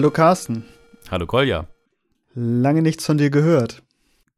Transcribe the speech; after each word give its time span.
Hallo 0.00 0.10
Carsten. 0.10 0.64
Hallo 1.10 1.26
Kolja. 1.26 1.68
Lange 2.32 2.80
nichts 2.80 3.04
von 3.04 3.18
dir 3.18 3.28
gehört. 3.28 3.82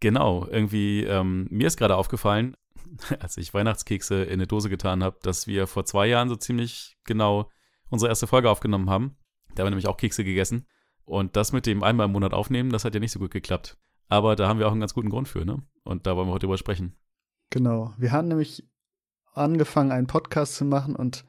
Genau, 0.00 0.44
irgendwie, 0.50 1.04
ähm, 1.04 1.46
mir 1.50 1.68
ist 1.68 1.76
gerade 1.76 1.94
aufgefallen, 1.94 2.56
als 3.20 3.36
ich 3.36 3.54
Weihnachtskekse 3.54 4.24
in 4.24 4.32
eine 4.32 4.48
Dose 4.48 4.68
getan 4.68 5.04
habe, 5.04 5.18
dass 5.22 5.46
wir 5.46 5.68
vor 5.68 5.84
zwei 5.84 6.08
Jahren 6.08 6.28
so 6.28 6.34
ziemlich 6.34 6.96
genau 7.04 7.48
unsere 7.90 8.08
erste 8.08 8.26
Folge 8.26 8.50
aufgenommen 8.50 8.90
haben. 8.90 9.16
Da 9.54 9.60
haben 9.60 9.66
wir 9.66 9.70
nämlich 9.70 9.86
auch 9.86 9.98
Kekse 9.98 10.24
gegessen. 10.24 10.66
Und 11.04 11.36
das 11.36 11.52
mit 11.52 11.66
dem 11.66 11.84
einmal 11.84 12.06
im 12.06 12.12
Monat 12.12 12.34
aufnehmen, 12.34 12.70
das 12.70 12.84
hat 12.84 12.94
ja 12.94 12.98
nicht 12.98 13.12
so 13.12 13.20
gut 13.20 13.30
geklappt. 13.30 13.78
Aber 14.08 14.34
da 14.34 14.48
haben 14.48 14.58
wir 14.58 14.66
auch 14.66 14.72
einen 14.72 14.80
ganz 14.80 14.94
guten 14.94 15.10
Grund 15.10 15.28
für, 15.28 15.44
ne? 15.44 15.62
Und 15.84 16.08
da 16.08 16.16
wollen 16.16 16.26
wir 16.26 16.32
heute 16.32 16.46
drüber 16.46 16.58
sprechen. 16.58 16.96
Genau. 17.50 17.94
Wir 17.98 18.10
haben 18.10 18.26
nämlich 18.26 18.68
angefangen, 19.32 19.92
einen 19.92 20.08
Podcast 20.08 20.56
zu 20.56 20.64
machen 20.64 20.96
und 20.96 21.24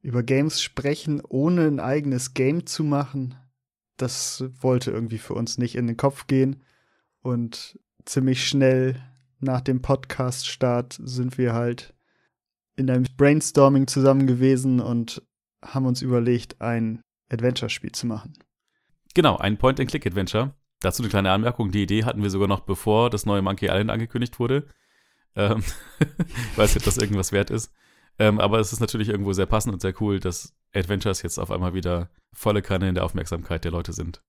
über 0.00 0.22
Games 0.22 0.62
sprechen, 0.62 1.20
ohne 1.28 1.66
ein 1.66 1.80
eigenes 1.80 2.34
Game 2.34 2.64
zu 2.64 2.84
machen. 2.84 3.34
Das 3.98 4.44
wollte 4.60 4.90
irgendwie 4.90 5.18
für 5.18 5.34
uns 5.34 5.58
nicht 5.58 5.74
in 5.74 5.86
den 5.86 5.96
Kopf 5.96 6.26
gehen. 6.26 6.62
Und 7.20 7.78
ziemlich 8.04 8.46
schnell 8.46 8.96
nach 9.40 9.60
dem 9.60 9.82
Podcast-Start 9.82 10.98
sind 11.02 11.36
wir 11.36 11.52
halt 11.52 11.94
in 12.76 12.90
einem 12.90 13.06
Brainstorming 13.16 13.86
zusammen 13.86 14.26
gewesen 14.26 14.80
und 14.80 15.22
haben 15.62 15.86
uns 15.86 16.00
überlegt, 16.00 16.60
ein 16.60 17.02
Adventure-Spiel 17.28 17.92
zu 17.92 18.06
machen. 18.06 18.34
Genau, 19.14 19.36
ein 19.36 19.58
Point-and-Click-Adventure. 19.58 20.54
Dazu 20.80 21.02
eine 21.02 21.10
kleine 21.10 21.32
Anmerkung. 21.32 21.72
Die 21.72 21.82
Idee 21.82 22.04
hatten 22.04 22.22
wir 22.22 22.30
sogar 22.30 22.46
noch, 22.46 22.60
bevor 22.60 23.10
das 23.10 23.26
neue 23.26 23.42
Monkey 23.42 23.66
Island 23.66 23.90
angekündigt 23.90 24.38
wurde. 24.38 24.68
Ähm, 25.34 25.62
ich 25.98 26.58
weiß 26.58 26.74
nicht, 26.74 26.82
ob 26.82 26.84
das 26.84 26.98
irgendwas 26.98 27.32
wert 27.32 27.50
ist. 27.50 27.72
Ähm, 28.18 28.40
aber 28.40 28.58
es 28.60 28.72
ist 28.72 28.80
natürlich 28.80 29.08
irgendwo 29.08 29.32
sehr 29.32 29.46
passend 29.46 29.74
und 29.74 29.80
sehr 29.80 30.00
cool, 30.00 30.20
dass 30.20 30.54
Adventures 30.74 31.22
jetzt 31.22 31.38
auf 31.38 31.50
einmal 31.50 31.74
wieder 31.74 32.10
volle 32.32 32.62
Kanne 32.62 32.88
in 32.88 32.94
der 32.94 33.04
Aufmerksamkeit 33.04 33.64
der 33.64 33.72
Leute 33.72 33.92
sind. 33.92 34.20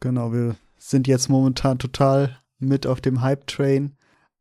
Genau, 0.00 0.32
wir 0.32 0.56
sind 0.76 1.08
jetzt 1.08 1.28
momentan 1.28 1.78
total 1.78 2.38
mit 2.58 2.86
auf 2.86 3.00
dem 3.00 3.20
Hype-Train. 3.20 3.96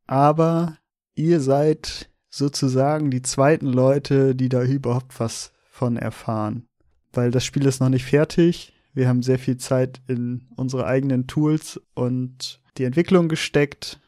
Aber 0.05 0.77
ihr 1.16 1.39
seid 1.41 2.09
sozusagen 2.30 3.11
die 3.11 3.22
zweiten 3.22 3.67
Leute, 3.67 4.36
die 4.36 4.49
da 4.49 4.64
überhaupt 4.64 5.19
was 5.19 5.52
von 5.69 5.97
erfahren. 5.97 6.67
Weil 7.11 7.31
das 7.31 7.45
Spiel 7.45 7.66
ist 7.66 7.80
noch 7.80 7.89
nicht 7.89 8.05
fertig. 8.05 8.73
Wir 8.94 9.08
haben 9.08 9.23
sehr 9.23 9.39
viel 9.39 9.58
Zeit 9.58 10.02
in 10.08 10.47
unsere 10.55 10.86
eigenen 10.86 11.27
Tools 11.27 11.81
und 11.94 12.61
die 12.77 12.83
Entwicklung 12.83 13.27
gesteckt. 13.27 13.99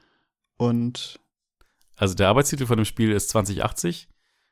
Und 0.58 1.20
also 1.96 2.16
der 2.16 2.30
Arbeitstitel 2.30 2.66
von 2.66 2.78
dem 2.78 2.86
Spiel 2.86 3.12
ist 3.12 3.30
2080. 3.30 4.08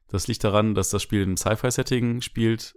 Das 0.09 0.27
liegt 0.27 0.43
daran, 0.43 0.73
dass 0.73 0.89
das 0.89 1.01
Spiel 1.01 1.21
im 1.21 1.37
Sci-Fi-Setting 1.37 2.21
spielt, 2.21 2.76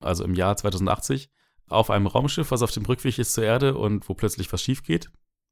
also 0.00 0.24
im 0.24 0.34
Jahr 0.34 0.56
2080, 0.56 1.30
auf 1.68 1.90
einem 1.90 2.06
Raumschiff, 2.06 2.50
was 2.50 2.62
auf 2.62 2.70
dem 2.70 2.84
Rückweg 2.84 3.18
ist 3.18 3.32
zur 3.32 3.44
Erde 3.44 3.76
und 3.76 4.08
wo 4.08 4.14
plötzlich 4.14 4.52
was 4.52 4.62
schief 4.62 4.82
geht. 4.82 5.10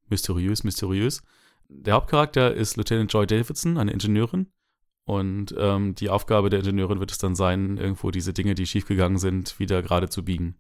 Mysteriös, 0.09 0.65
mysteriös. 0.65 1.23
Der 1.69 1.95
Hauptcharakter 1.95 2.55
ist 2.55 2.77
Lieutenant 2.77 3.13
Joy 3.13 3.27
Davidson, 3.27 3.79
eine 3.79 3.93
Ingenieurin. 3.93 4.53
Und 5.07 5.55
ähm, 5.59 5.95
die 5.95 6.09
Aufgabe 6.09 6.51
der 6.51 6.61
Ingenieurin 6.61 7.01
wird 7.01 7.11
es 7.11 7.19
dann 7.19 7.35
sein, 7.35 7.77
irgendwo 7.77 8.11
diese 8.11 8.33
Dinge, 8.33 8.55
die 8.55 8.67
schiefgegangen 8.67 9.19
sind, 9.19 9.59
wieder 9.59 9.83
gerade 9.83 10.09
zu 10.09 10.25
biegen. 10.25 10.57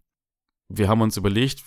Wir 0.69 0.89
haben 0.89 1.01
uns 1.01 1.17
überlegt, 1.17 1.63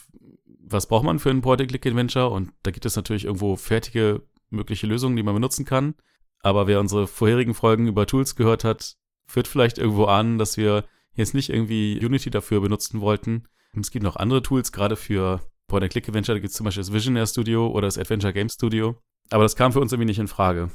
was 0.45 0.88
braucht 0.88 1.05
man 1.05 1.19
für 1.19 1.29
ein 1.29 1.41
Point-and-Click-Adventure? 1.41 2.29
Und 2.29 2.51
da 2.63 2.71
gibt 2.71 2.85
es 2.85 2.95
natürlich 2.95 3.25
irgendwo 3.25 3.55
fertige 3.55 4.23
mögliche 4.50 4.88
Lösungen, 4.88 5.16
die 5.16 5.23
man 5.23 5.33
benutzen 5.33 5.66
kann. 5.66 5.95
Aber 6.41 6.67
wer 6.67 6.79
unsere 6.79 7.07
vorherigen 7.07 7.53
Folgen 7.53 7.88
über 7.88 8.06
Tools 8.06 8.35
gehört 8.35 8.63
hat, 8.63 8.95
führt 9.25 9.47
vielleicht 9.47 9.77
irgendwo 9.77 10.06
an, 10.06 10.38
dass 10.38 10.57
wir 10.57 10.85
jetzt 11.17 11.33
nicht 11.33 11.50
irgendwie 11.50 12.00
Unity 12.03 12.29
dafür 12.29 12.61
benutzen 12.61 13.01
wollten. 13.01 13.47
Es 13.79 13.91
gibt 13.91 14.03
noch 14.03 14.16
andere 14.16 14.41
Tools, 14.41 14.72
gerade 14.72 14.95
für 14.95 15.41
Point-and-Click-Adventure. 15.67 16.35
Da 16.38 16.39
gibt 16.39 16.51
es 16.51 16.57
zum 16.57 16.66
Beispiel 16.66 16.81
das 16.81 16.94
Visionaire 16.94 17.28
Studio 17.28 17.67
oder 17.67 17.88
das 17.88 17.97
Adventure 17.97 18.33
Game 18.33 18.50
Studio. 18.50 18.95
Aber 19.29 19.44
das 19.44 19.56
kam 19.56 19.73
für 19.73 19.81
uns 19.81 19.91
irgendwie 19.91 20.07
nicht 20.07 20.19
in 20.19 20.27
Frage. 20.27 20.72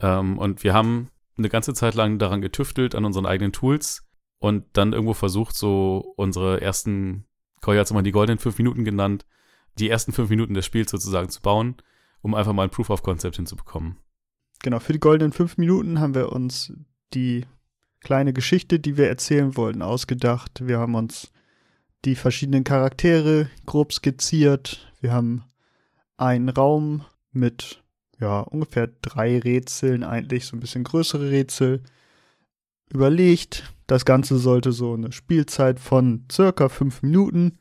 Ähm, 0.00 0.38
und 0.38 0.62
wir 0.62 0.74
haben 0.74 1.10
eine 1.36 1.48
ganze 1.48 1.74
Zeit 1.74 1.94
lang 1.94 2.18
daran 2.18 2.40
getüftelt, 2.40 2.94
an 2.94 3.04
unseren 3.04 3.26
eigenen 3.26 3.52
Tools 3.52 4.06
und 4.38 4.64
dann 4.74 4.92
irgendwo 4.92 5.14
versucht, 5.14 5.56
so 5.56 6.12
unsere 6.16 6.60
ersten, 6.60 7.24
Koya 7.60 7.80
hat 7.80 7.86
es 7.86 7.92
mal 7.92 8.02
die 8.02 8.12
goldenen 8.12 8.38
fünf 8.38 8.58
Minuten 8.58 8.84
genannt, 8.84 9.26
die 9.78 9.88
ersten 9.88 10.12
fünf 10.12 10.30
Minuten 10.30 10.54
des 10.54 10.66
Spiels 10.66 10.90
sozusagen 10.90 11.30
zu 11.30 11.40
bauen, 11.40 11.76
um 12.20 12.34
einfach 12.34 12.52
mal 12.52 12.64
ein 12.64 12.70
Proof 12.70 12.90
of 12.90 13.02
Concept 13.02 13.36
hinzubekommen. 13.36 13.96
Genau, 14.62 14.78
für 14.78 14.92
die 14.92 15.00
goldenen 15.00 15.32
fünf 15.32 15.56
Minuten 15.56 15.98
haben 15.98 16.14
wir 16.14 16.30
uns 16.30 16.72
die 17.12 17.46
kleine 18.04 18.32
Geschichte, 18.32 18.78
die 18.78 18.96
wir 18.96 19.08
erzählen 19.08 19.56
wollten, 19.56 19.82
ausgedacht. 19.82 20.66
Wir 20.66 20.78
haben 20.78 20.94
uns 20.94 21.32
die 22.04 22.14
verschiedenen 22.14 22.62
Charaktere 22.62 23.48
grob 23.66 23.92
skizziert. 23.92 24.92
Wir 25.00 25.12
haben 25.12 25.42
einen 26.16 26.50
Raum 26.50 27.04
mit 27.32 27.82
ja 28.20 28.40
ungefähr 28.40 28.90
drei 29.02 29.38
Rätseln, 29.38 30.04
eigentlich 30.04 30.46
so 30.46 30.56
ein 30.56 30.60
bisschen 30.60 30.84
größere 30.84 31.30
Rätsel 31.30 31.82
überlegt. 32.90 33.74
Das 33.86 34.04
Ganze 34.04 34.38
sollte 34.38 34.72
so 34.72 34.94
eine 34.94 35.10
Spielzeit 35.10 35.80
von 35.80 36.26
circa 36.30 36.68
fünf 36.68 37.02
Minuten 37.02 37.58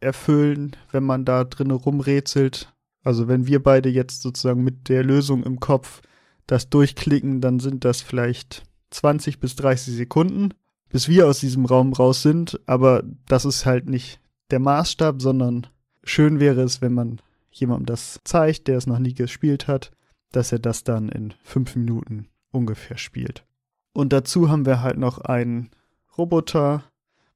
erfüllen, 0.00 0.76
wenn 0.92 1.02
man 1.02 1.24
da 1.24 1.44
drin 1.44 1.70
rumrätselt. 1.70 2.72
Also 3.02 3.26
wenn 3.26 3.46
wir 3.46 3.62
beide 3.62 3.88
jetzt 3.88 4.22
sozusagen 4.22 4.62
mit 4.62 4.88
der 4.88 5.02
Lösung 5.02 5.42
im 5.42 5.60
Kopf 5.60 6.02
das 6.46 6.70
durchklicken, 6.70 7.40
dann 7.40 7.58
sind 7.58 7.84
das 7.84 8.00
vielleicht 8.00 8.67
20 8.90 9.40
bis 9.40 9.56
30 9.56 9.94
Sekunden, 9.94 10.54
bis 10.88 11.08
wir 11.08 11.26
aus 11.26 11.40
diesem 11.40 11.66
Raum 11.66 11.92
raus 11.92 12.22
sind. 12.22 12.60
Aber 12.66 13.02
das 13.26 13.44
ist 13.44 13.66
halt 13.66 13.88
nicht 13.88 14.20
der 14.50 14.58
Maßstab, 14.58 15.20
sondern 15.20 15.66
schön 16.02 16.40
wäre 16.40 16.62
es, 16.62 16.80
wenn 16.80 16.94
man 16.94 17.20
jemandem 17.50 17.86
das 17.86 18.20
zeigt, 18.24 18.68
der 18.68 18.78
es 18.78 18.86
noch 18.86 18.98
nie 18.98 19.14
gespielt 19.14 19.68
hat, 19.68 19.90
dass 20.32 20.52
er 20.52 20.58
das 20.58 20.84
dann 20.84 21.08
in 21.08 21.34
fünf 21.42 21.76
Minuten 21.76 22.28
ungefähr 22.50 22.98
spielt. 22.98 23.44
Und 23.92 24.12
dazu 24.12 24.48
haben 24.48 24.66
wir 24.66 24.80
halt 24.82 24.98
noch 24.98 25.18
einen 25.18 25.70
Roboter, 26.16 26.84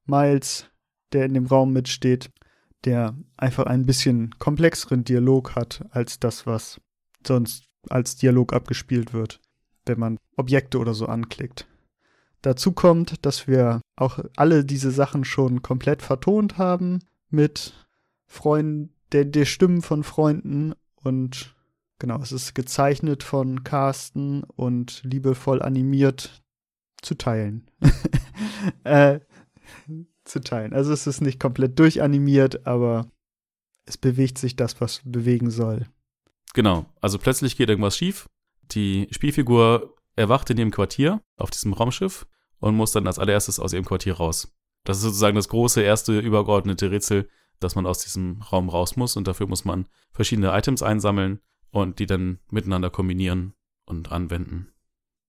Miles, 0.04 0.66
der 1.12 1.26
in 1.26 1.34
dem 1.34 1.46
Raum 1.46 1.72
mitsteht, 1.72 2.30
der 2.84 3.16
einfach 3.36 3.66
ein 3.66 3.86
bisschen 3.86 4.38
komplexeren 4.38 5.04
Dialog 5.04 5.54
hat 5.54 5.84
als 5.90 6.18
das, 6.18 6.46
was 6.46 6.80
sonst 7.26 7.64
als 7.88 8.16
Dialog 8.16 8.52
abgespielt 8.52 9.12
wird, 9.12 9.40
wenn 9.86 9.98
man 9.98 10.18
Objekte 10.36 10.78
oder 10.78 10.94
so 10.94 11.06
anklickt. 11.06 11.66
Dazu 12.42 12.72
kommt, 12.72 13.24
dass 13.24 13.46
wir 13.46 13.80
auch 13.96 14.18
alle 14.36 14.64
diese 14.64 14.90
Sachen 14.90 15.24
schon 15.24 15.62
komplett 15.62 16.02
vertont 16.02 16.58
haben 16.58 17.00
mit 17.30 17.72
Freunden, 18.26 18.92
der, 19.12 19.44
Stimmen 19.44 19.82
von 19.82 20.04
Freunden 20.04 20.74
und 21.02 21.54
genau, 21.98 22.20
es 22.20 22.32
ist 22.32 22.54
gezeichnet 22.54 23.22
von 23.22 23.62
Carsten 23.62 24.42
und 24.42 25.02
liebevoll 25.04 25.60
animiert 25.62 26.42
zu 27.02 27.14
teilen. 27.14 27.68
äh, 28.84 29.20
zu 30.24 30.40
teilen. 30.40 30.72
Also 30.72 30.92
es 30.92 31.06
ist 31.06 31.20
nicht 31.20 31.38
komplett 31.38 31.78
durchanimiert, 31.78 32.66
aber 32.66 33.06
es 33.84 33.98
bewegt 33.98 34.38
sich 34.38 34.56
das, 34.56 34.80
was 34.80 35.02
bewegen 35.04 35.50
soll. 35.50 35.86
Genau, 36.54 36.86
also 37.00 37.18
plötzlich 37.18 37.56
geht 37.56 37.68
irgendwas 37.68 37.96
schief. 37.96 38.28
Die 38.74 39.08
Spielfigur 39.10 39.94
erwacht 40.16 40.50
in 40.50 40.58
ihrem 40.58 40.70
Quartier 40.70 41.22
auf 41.36 41.50
diesem 41.50 41.72
Raumschiff 41.72 42.26
und 42.58 42.76
muss 42.76 42.92
dann 42.92 43.06
als 43.06 43.18
allererstes 43.18 43.58
aus 43.58 43.72
ihrem 43.72 43.84
Quartier 43.84 44.14
raus. 44.14 44.54
Das 44.84 44.98
ist 44.98 45.04
sozusagen 45.04 45.36
das 45.36 45.48
große 45.48 45.80
erste 45.80 46.18
übergeordnete 46.18 46.90
Rätsel, 46.90 47.28
dass 47.60 47.74
man 47.74 47.86
aus 47.86 47.98
diesem 47.98 48.42
Raum 48.42 48.68
raus 48.68 48.96
muss 48.96 49.16
und 49.16 49.28
dafür 49.28 49.46
muss 49.46 49.64
man 49.64 49.86
verschiedene 50.12 50.56
Items 50.56 50.82
einsammeln 50.82 51.40
und 51.70 51.98
die 51.98 52.06
dann 52.06 52.40
miteinander 52.50 52.90
kombinieren 52.90 53.54
und 53.84 54.12
anwenden. 54.12 54.68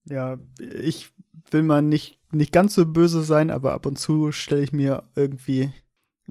Ja, 0.06 0.38
ich 0.60 1.12
will 1.52 1.64
mal 1.64 1.82
nicht, 1.82 2.20
nicht 2.32 2.52
ganz 2.52 2.76
so 2.76 2.86
böse 2.86 3.24
sein, 3.24 3.50
aber 3.52 3.74
ab 3.74 3.86
und 3.86 3.98
zu 3.98 4.32
stelle 4.32 4.64
ich 4.64 4.74
mir 4.74 5.04
irgendwie 5.16 5.72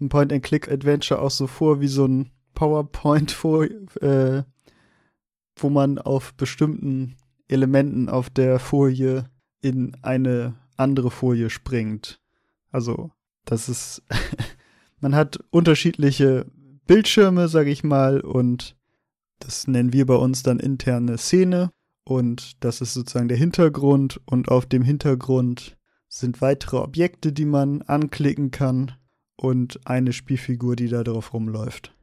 ein 0.00 0.08
Point-and-Click-Adventure 0.08 1.20
auch 1.20 1.31
so 1.31 1.46
vor 1.46 1.81
wie 1.81 1.88
so 1.88 2.06
ein 2.06 2.32
PowerPoint 2.54 3.31
vor, 3.31 3.64
äh, 3.64 4.42
wo 5.56 5.70
man 5.70 5.99
auf 5.99 6.34
bestimmten 6.34 7.16
Elementen 7.49 8.08
auf 8.08 8.31
der 8.31 8.58
Folie 8.58 9.25
in 9.60 9.96
eine 10.02 10.54
andere 10.76 11.10
Folie 11.10 11.50
springt. 11.50 12.20
Also, 12.70 13.10
das 13.44 13.69
ist, 13.69 14.02
man 15.00 15.14
hat 15.14 15.38
unterschiedliche 15.50 16.46
Bildschirme, 16.87 17.49
sag 17.49 17.66
ich 17.66 17.84
mal, 17.84 18.20
und 18.20 18.76
das 19.38 19.66
nennen 19.66 19.93
wir 19.93 20.06
bei 20.06 20.14
uns 20.14 20.43
dann 20.43 20.60
interne 20.60 21.19
Szene. 21.19 21.70
Und 22.05 22.64
das 22.64 22.81
ist 22.81 22.94
sozusagen 22.94 23.28
der 23.28 23.37
Hintergrund. 23.37 24.20
Und 24.25 24.48
auf 24.48 24.66
dem 24.66 24.82
Hintergrund 24.82 25.76
sind 26.08 26.40
weitere 26.40 26.76
Objekte, 26.76 27.32
die 27.32 27.44
man 27.44 27.82
anklicken 27.82 28.50
kann. 28.50 28.93
Und 29.37 29.81
eine 29.87 30.12
Spielfigur, 30.12 30.76
die 30.76 30.88
da 30.88 31.02
drauf 31.02 31.32
rumläuft. 31.32 31.94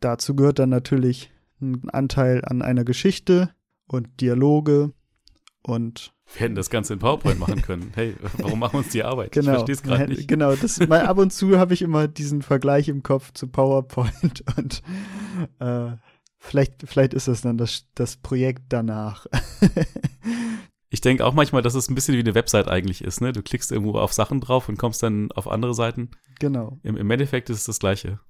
Dazu 0.00 0.34
gehört 0.34 0.58
dann 0.58 0.70
natürlich 0.70 1.30
einen 1.60 1.88
Anteil 1.90 2.44
an 2.44 2.62
einer 2.62 2.84
Geschichte 2.84 3.54
und 3.86 4.20
Dialoge 4.20 4.92
und 5.62 6.14
Wir 6.32 6.42
hätten 6.42 6.54
das 6.54 6.70
Ganze 6.70 6.92
in 6.92 6.98
PowerPoint 7.00 7.38
machen 7.38 7.62
können. 7.62 7.92
Hey, 7.96 8.14
warum 8.38 8.60
machen 8.60 8.74
wir 8.74 8.78
uns 8.78 8.90
die 8.90 9.02
Arbeit? 9.02 9.32
Genau, 9.32 9.50
ich 9.50 9.56
verstehe 9.56 9.74
es 9.74 9.82
gerade 9.82 10.08
nicht. 10.08 10.28
Genau, 10.28 10.54
das, 10.54 10.78
mal 10.86 11.06
ab 11.06 11.18
und 11.18 11.32
zu 11.32 11.58
habe 11.58 11.74
ich 11.74 11.82
immer 11.82 12.08
diesen 12.08 12.42
Vergleich 12.42 12.88
im 12.88 13.02
Kopf 13.02 13.32
zu 13.32 13.48
PowerPoint 13.48 14.44
und 14.56 14.82
äh, 15.58 15.96
vielleicht, 16.38 16.84
vielleicht 16.84 17.14
ist 17.14 17.28
das 17.28 17.40
dann 17.40 17.58
das, 17.58 17.86
das 17.94 18.16
Projekt 18.16 18.64
danach. 18.68 19.26
ich 20.88 21.00
denke 21.00 21.24
auch 21.24 21.34
manchmal, 21.34 21.62
dass 21.62 21.74
es 21.74 21.88
ein 21.88 21.94
bisschen 21.94 22.14
wie 22.14 22.20
eine 22.20 22.34
Website 22.34 22.68
eigentlich 22.68 23.02
ist. 23.02 23.20
Ne? 23.20 23.32
Du 23.32 23.42
klickst 23.42 23.72
irgendwo 23.72 23.98
auf 23.98 24.12
Sachen 24.12 24.40
drauf 24.40 24.68
und 24.68 24.78
kommst 24.78 25.02
dann 25.02 25.32
auf 25.32 25.48
andere 25.48 25.74
Seiten. 25.74 26.10
Genau. 26.38 26.78
Im, 26.84 26.96
im 26.96 27.10
Endeffekt 27.10 27.50
ist 27.50 27.58
es 27.58 27.64
das 27.64 27.80
Gleiche. 27.80 28.20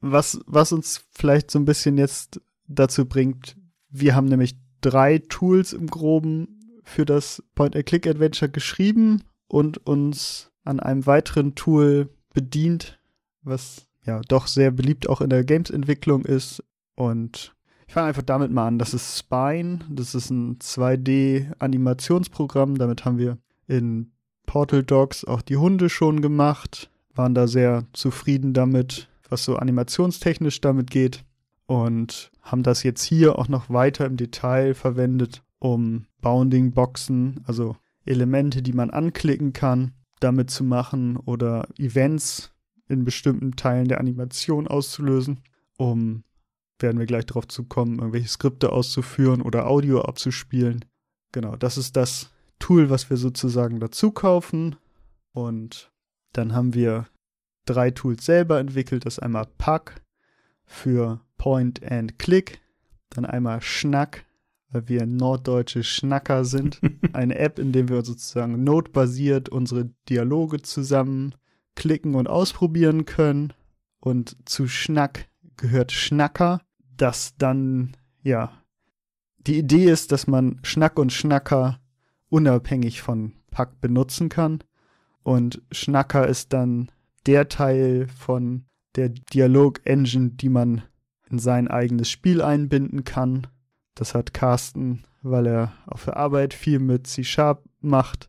Was, 0.00 0.40
was 0.46 0.72
uns 0.72 1.04
vielleicht 1.12 1.50
so 1.52 1.60
ein 1.60 1.64
bisschen 1.64 1.96
jetzt 1.96 2.40
dazu 2.68 3.06
bringt, 3.06 3.56
wir 3.90 4.14
haben 4.14 4.26
nämlich 4.26 4.56
drei 4.80 5.18
Tools 5.18 5.72
im 5.72 5.86
Groben 5.86 6.60
für 6.84 7.04
das 7.04 7.42
Point-and-Click-Adventure 7.54 8.50
geschrieben 8.50 9.22
und 9.46 9.86
uns 9.86 10.50
an 10.64 10.80
einem 10.80 11.06
weiteren 11.06 11.54
Tool 11.54 12.08
bedient, 12.32 12.98
was 13.42 13.86
ja 14.04 14.20
doch 14.28 14.46
sehr 14.46 14.70
beliebt 14.70 15.06
auch 15.08 15.20
in 15.20 15.28
der 15.30 15.44
Games-Entwicklung 15.44 16.24
ist. 16.24 16.62
Und 16.94 17.54
ich 17.86 17.94
fange 17.94 18.08
einfach 18.08 18.22
damit 18.22 18.50
mal 18.50 18.66
an. 18.66 18.78
Das 18.78 18.94
ist 18.94 19.18
Spine. 19.18 19.80
Das 19.90 20.14
ist 20.14 20.30
ein 20.30 20.58
2D-Animationsprogramm. 20.58 22.78
Damit 22.78 23.04
haben 23.04 23.18
wir 23.18 23.36
in 23.66 24.12
Portal 24.46 24.82
Dogs 24.82 25.24
auch 25.24 25.42
die 25.42 25.58
Hunde 25.58 25.90
schon 25.90 26.22
gemacht. 26.22 26.90
Waren 27.14 27.34
da 27.34 27.46
sehr 27.46 27.84
zufrieden 27.92 28.54
damit, 28.54 29.08
was 29.28 29.44
so 29.44 29.56
animationstechnisch 29.56 30.60
damit 30.60 30.90
geht. 30.90 31.24
Und 31.66 32.31
haben 32.42 32.62
das 32.62 32.82
jetzt 32.82 33.02
hier 33.02 33.38
auch 33.38 33.48
noch 33.48 33.70
weiter 33.70 34.04
im 34.06 34.16
Detail 34.16 34.74
verwendet, 34.74 35.42
um 35.58 36.06
Bounding-Boxen, 36.20 37.42
also 37.46 37.76
Elemente, 38.04 38.62
die 38.62 38.72
man 38.72 38.90
anklicken 38.90 39.52
kann, 39.52 39.92
damit 40.20 40.50
zu 40.50 40.64
machen 40.64 41.16
oder 41.16 41.68
Events 41.78 42.52
in 42.88 43.04
bestimmten 43.04 43.52
Teilen 43.52 43.88
der 43.88 44.00
Animation 44.00 44.66
auszulösen, 44.66 45.40
um, 45.78 46.24
werden 46.78 46.98
wir 46.98 47.06
gleich 47.06 47.26
darauf 47.26 47.46
zukommen, 47.46 47.98
irgendwelche 47.98 48.28
Skripte 48.28 48.72
auszuführen 48.72 49.40
oder 49.40 49.68
Audio 49.68 50.02
abzuspielen. 50.02 50.84
Genau, 51.30 51.56
das 51.56 51.78
ist 51.78 51.96
das 51.96 52.30
Tool, 52.58 52.90
was 52.90 53.08
wir 53.08 53.16
sozusagen 53.16 53.80
dazu 53.80 54.10
kaufen. 54.10 54.76
Und 55.32 55.92
dann 56.32 56.54
haben 56.54 56.74
wir 56.74 57.06
drei 57.64 57.90
Tools 57.90 58.24
selber 58.24 58.58
entwickelt. 58.58 59.06
Das 59.06 59.14
ist 59.14 59.22
einmal 59.22 59.46
Pack 59.58 60.02
für 60.64 61.20
Point 61.42 61.82
and 61.90 62.18
Click, 62.18 62.60
dann 63.10 63.24
einmal 63.24 63.60
Schnack 63.60 64.24
weil 64.72 64.88
wir 64.88 65.06
norddeutsche 65.06 65.84
Schnacker 65.84 66.44
sind. 66.44 66.80
Eine 67.12 67.38
App, 67.38 67.58
in 67.58 67.72
der 67.72 67.88
wir 67.88 68.04
sozusagen 68.04 68.64
notbasiert 68.64 69.48
unsere 69.48 69.90
Dialoge 70.08 70.62
zusammen 70.62 71.34
klicken 71.74 72.14
und 72.14 72.28
ausprobieren 72.28 73.04
können. 73.04 73.52
Und 74.00 74.36
zu 74.46 74.66
Schnack 74.66 75.28
gehört 75.56 75.92
Schnacker, 75.92 76.62
das 76.96 77.36
dann, 77.36 77.96
ja, 78.22 78.52
die 79.46 79.58
Idee 79.58 79.90
ist, 79.90 80.12
dass 80.12 80.26
man 80.26 80.58
Schnack 80.62 80.98
und 80.98 81.12
Schnacker 81.12 81.78
unabhängig 82.28 83.02
von 83.02 83.32
Pack 83.50 83.80
benutzen 83.80 84.28
kann. 84.28 84.64
Und 85.22 85.62
Schnacker 85.70 86.26
ist 86.26 86.52
dann 86.52 86.90
der 87.26 87.48
Teil 87.48 88.08
von 88.08 88.64
der 88.96 89.10
Dialog-Engine, 89.10 90.30
die 90.30 90.48
man 90.48 90.82
in 91.32 91.38
sein 91.38 91.66
eigenes 91.66 92.10
Spiel 92.10 92.42
einbinden 92.42 93.04
kann. 93.04 93.46
Das 93.94 94.14
hat 94.14 94.34
Carsten, 94.34 95.04
weil 95.22 95.46
er 95.46 95.72
auf 95.86 96.04
der 96.04 96.18
Arbeit 96.18 96.52
viel 96.54 96.78
mit 96.78 97.06
C-Sharp 97.06 97.64
macht, 97.80 98.28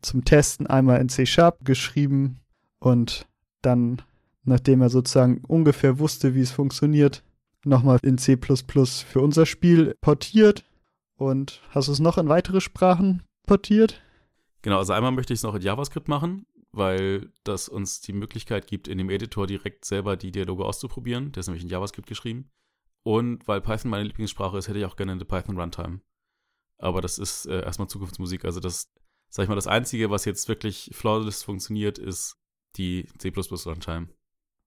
zum 0.00 0.24
Testen 0.24 0.66
einmal 0.66 1.00
in 1.00 1.10
C-Sharp 1.10 1.64
geschrieben 1.64 2.40
und 2.78 3.28
dann, 3.60 4.00
nachdem 4.42 4.80
er 4.80 4.88
sozusagen 4.88 5.42
ungefähr 5.46 5.98
wusste, 5.98 6.34
wie 6.34 6.40
es 6.40 6.50
funktioniert, 6.50 7.22
nochmal 7.64 7.98
in 8.02 8.16
C 8.16 8.38
für 8.38 9.20
unser 9.20 9.44
Spiel 9.44 9.94
portiert. 10.00 10.64
Und 11.16 11.60
hast 11.70 11.88
du 11.88 11.92
es 11.92 12.00
noch 12.00 12.16
in 12.16 12.30
weitere 12.30 12.62
Sprachen 12.62 13.22
portiert? 13.46 14.00
Genau, 14.62 14.78
also 14.78 14.94
einmal 14.94 15.12
möchte 15.12 15.34
ich 15.34 15.40
es 15.40 15.42
noch 15.42 15.54
in 15.54 15.60
JavaScript 15.60 16.08
machen, 16.08 16.46
weil 16.72 17.32
das 17.44 17.68
uns 17.68 18.00
die 18.00 18.12
Möglichkeit 18.12 18.66
gibt, 18.66 18.88
in 18.88 18.98
dem 18.98 19.10
Editor 19.10 19.46
direkt 19.46 19.84
selber 19.84 20.16
die 20.16 20.32
Dialoge 20.32 20.64
auszuprobieren. 20.64 21.32
Der 21.32 21.40
ist 21.40 21.48
nämlich 21.48 21.64
in 21.64 21.70
JavaScript 21.70 22.08
geschrieben. 22.08 22.50
Und 23.02 23.46
weil 23.48 23.60
Python 23.60 23.90
meine 23.90 24.04
Lieblingssprache 24.04 24.58
ist, 24.58 24.68
hätte 24.68 24.78
ich 24.78 24.84
auch 24.84 24.96
gerne 24.96 25.12
eine 25.12 25.24
Python 25.24 25.58
Runtime. 25.58 26.00
Aber 26.78 27.00
das 27.00 27.18
ist 27.18 27.46
äh, 27.46 27.62
erstmal 27.62 27.88
Zukunftsmusik. 27.88 28.44
Also 28.44 28.60
das, 28.60 28.92
sag 29.28 29.44
ich 29.44 29.48
mal, 29.48 29.54
das 29.54 29.66
Einzige, 29.66 30.10
was 30.10 30.24
jetzt 30.24 30.48
wirklich 30.48 30.90
flawless 30.92 31.42
funktioniert, 31.42 31.98
ist 31.98 32.36
die 32.76 33.06
C++ 33.18 33.30
Runtime. 33.30 34.08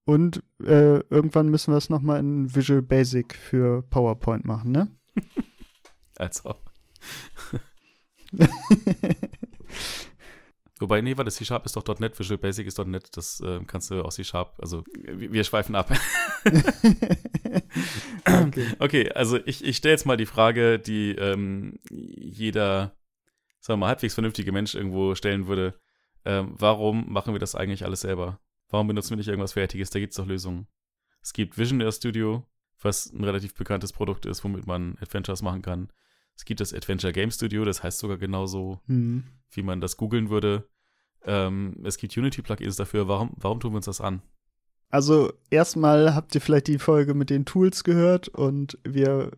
Und 0.06 0.44
äh, 0.62 1.00
irgendwann 1.10 1.50
müssen 1.50 1.74
wir 1.74 1.78
es 1.78 1.90
nochmal 1.90 2.20
in 2.20 2.54
Visual 2.54 2.82
Basic 2.82 3.34
für 3.36 3.84
PowerPoint 3.84 4.46
machen, 4.46 4.72
ne? 4.72 4.92
Als 6.16 6.46
ob. 6.46 6.70
Wobei, 10.84 11.00
nee, 11.00 11.14
das 11.14 11.36
C-Sharp 11.36 11.66
ist 11.66 11.78
doch 11.78 12.00
.NET, 12.00 12.20
Visual 12.20 12.38
Basic 12.38 12.68
ist 12.68 12.78
.NET, 12.78 13.16
das 13.16 13.40
äh, 13.40 13.62
kannst 13.66 13.90
du 13.90 14.02
aus 14.02 14.16
C-Sharp, 14.16 14.60
also 14.60 14.84
wir, 15.02 15.32
wir 15.32 15.44
schweifen 15.46 15.76
ab. 15.76 15.90
okay. 18.26 18.68
okay. 18.80 19.12
also 19.14 19.40
ich, 19.46 19.64
ich 19.64 19.78
stelle 19.78 19.94
jetzt 19.94 20.06
mal 20.06 20.18
die 20.18 20.26
Frage, 20.26 20.80
die 20.80 21.12
ähm, 21.12 21.80
jeder, 21.90 22.98
sagen 23.62 23.78
wir 23.80 23.86
mal, 23.86 23.88
halbwegs 23.88 24.14
vernünftige 24.14 24.52
Mensch 24.52 24.76
irgendwo 24.76 25.16
stellen 25.16 25.48
würde. 25.48 25.80
Ähm, 26.26 26.54
warum 26.58 27.10
machen 27.10 27.34
wir 27.34 27.40
das 27.40 27.56
eigentlich 27.56 27.86
alles 27.86 28.02
selber? 28.02 28.42
Warum 28.68 28.88
benutzen 28.88 29.12
wir 29.12 29.18
nicht 29.18 29.30
irgendwas 29.30 29.54
Fertiges? 29.54 29.90
Da 29.90 30.00
gibt 30.00 30.12
es 30.12 30.18
doch 30.18 30.28
Lösungen. 30.28 30.68
Es 31.22 31.32
gibt 31.32 31.58
Visionaire 31.58 31.94
Studio, 31.94 32.46
was 32.82 33.06
ein 33.06 33.24
relativ 33.24 33.54
bekanntes 33.54 33.94
Produkt 33.94 34.26
ist, 34.26 34.44
womit 34.44 34.68
man 34.68 34.98
Adventures 35.00 35.44
machen 35.44 35.62
kann. 35.62 35.94
Es 36.36 36.44
gibt 36.44 36.60
das 36.60 36.74
Adventure 36.74 37.14
Game 37.14 37.32
Studio, 37.32 37.64
das 37.64 37.84
heißt 37.84 38.00
sogar 38.00 38.18
genauso, 38.18 38.82
mhm. 38.88 39.24
wie 39.52 39.64
man 39.64 39.80
das 39.80 39.96
googeln 39.96 40.30
würde. 40.30 40.68
Ähm, 41.26 41.82
es 41.84 41.98
gibt 41.98 42.18
Unity-Plugins 42.18 42.76
dafür. 42.76 43.08
Warum, 43.08 43.32
warum 43.38 43.60
tun 43.60 43.74
wir 43.74 43.78
uns 43.78 43.86
das 43.86 44.02
an? 44.02 44.22
Also 44.90 45.34
erstmal 45.50 46.14
habt 46.14 46.36
ihr 46.36 46.42
vielleicht 46.42 46.68
die 46.68 46.78
Folge 46.78 47.14
mit 47.14 47.30
den 47.30 47.46
Tools 47.46 47.84
gehört 47.84 48.28
und 48.28 48.78
wir 48.84 49.32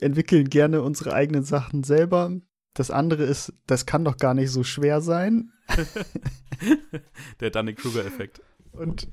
entwickeln 0.00 0.48
gerne 0.48 0.82
unsere 0.82 1.12
eigenen 1.12 1.44
Sachen 1.44 1.84
selber. 1.84 2.40
Das 2.74 2.90
andere 2.90 3.24
ist, 3.24 3.52
das 3.66 3.84
kann 3.84 4.04
doch 4.04 4.16
gar 4.16 4.32
nicht 4.32 4.50
so 4.50 4.64
schwer 4.64 5.02
sein. 5.02 5.52
Der 7.40 7.50
Dunning-Kruger-Effekt. 7.50 8.40
Und 8.72 9.08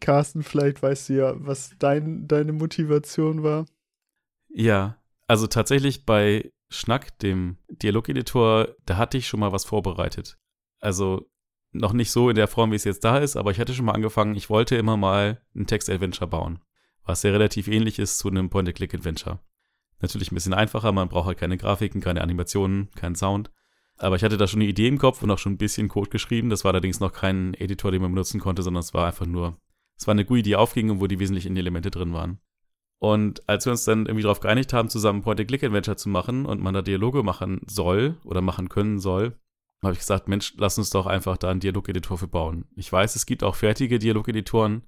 Carsten, 0.00 0.42
vielleicht 0.42 0.82
weißt 0.82 1.08
du 1.08 1.12
ja, 1.14 1.34
was 1.36 1.70
dein, 1.78 2.26
deine 2.26 2.52
Motivation 2.52 3.42
war. 3.42 3.66
Ja, 4.48 4.98
also 5.26 5.46
tatsächlich 5.46 6.04
bei 6.04 6.50
Schnack, 6.68 7.16
dem 7.20 7.58
Dialogeditor, 7.68 8.74
da 8.84 8.96
hatte 8.96 9.16
ich 9.16 9.28
schon 9.28 9.40
mal 9.40 9.52
was 9.52 9.64
vorbereitet. 9.64 10.38
Also 10.80 11.30
noch 11.74 11.92
nicht 11.92 12.10
so 12.10 12.30
in 12.30 12.36
der 12.36 12.48
Form, 12.48 12.70
wie 12.70 12.76
es 12.76 12.84
jetzt 12.84 13.04
da 13.04 13.18
ist, 13.18 13.36
aber 13.36 13.50
ich 13.50 13.60
hatte 13.60 13.74
schon 13.74 13.84
mal 13.84 13.92
angefangen, 13.92 14.36
ich 14.36 14.48
wollte 14.48 14.76
immer 14.76 14.96
mal 14.96 15.40
ein 15.54 15.66
Text-Adventure 15.66 16.28
bauen, 16.28 16.60
was 17.04 17.22
ja 17.22 17.30
relativ 17.30 17.68
ähnlich 17.68 17.98
ist 17.98 18.18
zu 18.18 18.28
einem 18.28 18.48
Point-and-Click-Adventure. 18.48 19.40
Natürlich 20.00 20.32
ein 20.32 20.34
bisschen 20.34 20.54
einfacher, 20.54 20.92
man 20.92 21.08
braucht 21.08 21.26
halt 21.26 21.38
keine 21.38 21.56
Grafiken, 21.56 22.00
keine 22.00 22.20
Animationen, 22.20 22.90
keinen 22.92 23.16
Sound. 23.16 23.50
Aber 23.96 24.16
ich 24.16 24.24
hatte 24.24 24.36
da 24.36 24.46
schon 24.46 24.60
eine 24.60 24.68
Idee 24.68 24.88
im 24.88 24.98
Kopf 24.98 25.22
und 25.22 25.30
auch 25.30 25.38
schon 25.38 25.52
ein 25.52 25.58
bisschen 25.58 25.88
Code 25.88 26.10
geschrieben. 26.10 26.50
Das 26.50 26.64
war 26.64 26.72
allerdings 26.72 27.00
noch 27.00 27.12
kein 27.12 27.54
Editor, 27.54 27.92
den 27.92 28.02
man 28.02 28.12
benutzen 28.12 28.40
konnte, 28.40 28.62
sondern 28.62 28.80
es 28.80 28.92
war 28.92 29.06
einfach 29.06 29.26
nur, 29.26 29.56
es 29.96 30.06
war 30.06 30.12
eine 30.12 30.24
GUI, 30.24 30.42
die 30.42 30.56
aufging 30.56 30.90
und 30.90 31.00
wo 31.00 31.06
die 31.06 31.20
wesentlichen 31.20 31.56
Elemente 31.56 31.90
drin 31.90 32.12
waren. 32.12 32.40
Und 32.98 33.48
als 33.48 33.66
wir 33.66 33.72
uns 33.72 33.84
dann 33.84 34.06
irgendwie 34.06 34.22
darauf 34.22 34.40
geeinigt 34.40 34.72
haben, 34.72 34.88
zusammen 34.88 35.22
Point-and-Click-Adventure 35.22 35.96
zu 35.96 36.08
machen 36.08 36.46
und 36.46 36.60
man 36.60 36.74
da 36.74 36.82
Dialoge 36.82 37.22
machen 37.22 37.60
soll 37.66 38.16
oder 38.24 38.40
machen 38.40 38.68
können 38.68 38.98
soll, 38.98 39.38
habe 39.84 39.94
ich 39.94 40.00
gesagt, 40.00 40.28
Mensch, 40.28 40.54
lass 40.56 40.78
uns 40.78 40.90
doch 40.90 41.06
einfach 41.06 41.36
da 41.36 41.50
einen 41.50 41.60
Dialogeditor 41.60 42.18
für 42.18 42.28
bauen. 42.28 42.66
Ich 42.76 42.92
weiß, 42.92 43.16
es 43.16 43.26
gibt 43.26 43.42
auch 43.42 43.54
fertige 43.54 43.98
Dialogeditoren, 43.98 44.82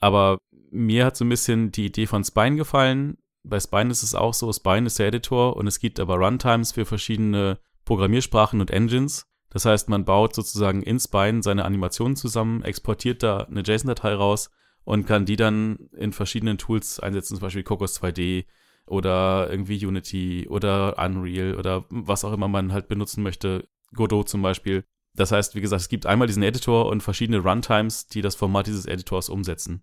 aber 0.00 0.38
mir 0.70 1.06
hat 1.06 1.16
so 1.16 1.24
ein 1.24 1.28
bisschen 1.28 1.72
die 1.72 1.86
Idee 1.86 2.06
von 2.06 2.24
Spine 2.24 2.56
gefallen. 2.56 3.18
Bei 3.44 3.60
Spine 3.60 3.90
ist 3.90 4.02
es 4.02 4.14
auch 4.14 4.34
so, 4.34 4.52
Spine 4.52 4.86
ist 4.86 4.98
der 4.98 5.08
Editor 5.08 5.56
und 5.56 5.66
es 5.66 5.78
gibt 5.78 6.00
aber 6.00 6.16
Runtimes 6.16 6.72
für 6.72 6.84
verschiedene 6.84 7.58
Programmiersprachen 7.84 8.60
und 8.60 8.70
Engines. 8.70 9.26
Das 9.50 9.64
heißt, 9.64 9.88
man 9.88 10.04
baut 10.04 10.34
sozusagen 10.34 10.82
in 10.82 10.98
Spine 10.98 11.42
seine 11.42 11.64
Animationen 11.64 12.16
zusammen, 12.16 12.62
exportiert 12.62 13.22
da 13.22 13.44
eine 13.44 13.62
JSON-Datei 13.62 14.14
raus 14.14 14.50
und 14.84 15.06
kann 15.06 15.24
die 15.24 15.36
dann 15.36 15.88
in 15.96 16.12
verschiedenen 16.12 16.58
Tools 16.58 17.00
einsetzen, 17.00 17.36
zum 17.36 17.42
Beispiel 17.42 17.62
Cocos 17.62 18.00
2D 18.00 18.44
oder 18.86 19.48
irgendwie 19.50 19.84
Unity 19.84 20.46
oder 20.48 20.98
Unreal 20.98 21.56
oder 21.56 21.84
was 21.88 22.24
auch 22.24 22.32
immer 22.32 22.48
man 22.48 22.72
halt 22.72 22.88
benutzen 22.88 23.22
möchte, 23.22 23.68
Godot 23.94 24.28
zum 24.28 24.42
Beispiel. 24.42 24.84
Das 25.14 25.32
heißt, 25.32 25.54
wie 25.54 25.60
gesagt, 25.60 25.82
es 25.82 25.88
gibt 25.88 26.06
einmal 26.06 26.26
diesen 26.26 26.42
Editor 26.42 26.86
und 26.86 27.02
verschiedene 27.02 27.38
Runtimes, 27.38 28.06
die 28.06 28.20
das 28.20 28.34
Format 28.34 28.66
dieses 28.66 28.86
Editors 28.86 29.28
umsetzen. 29.28 29.82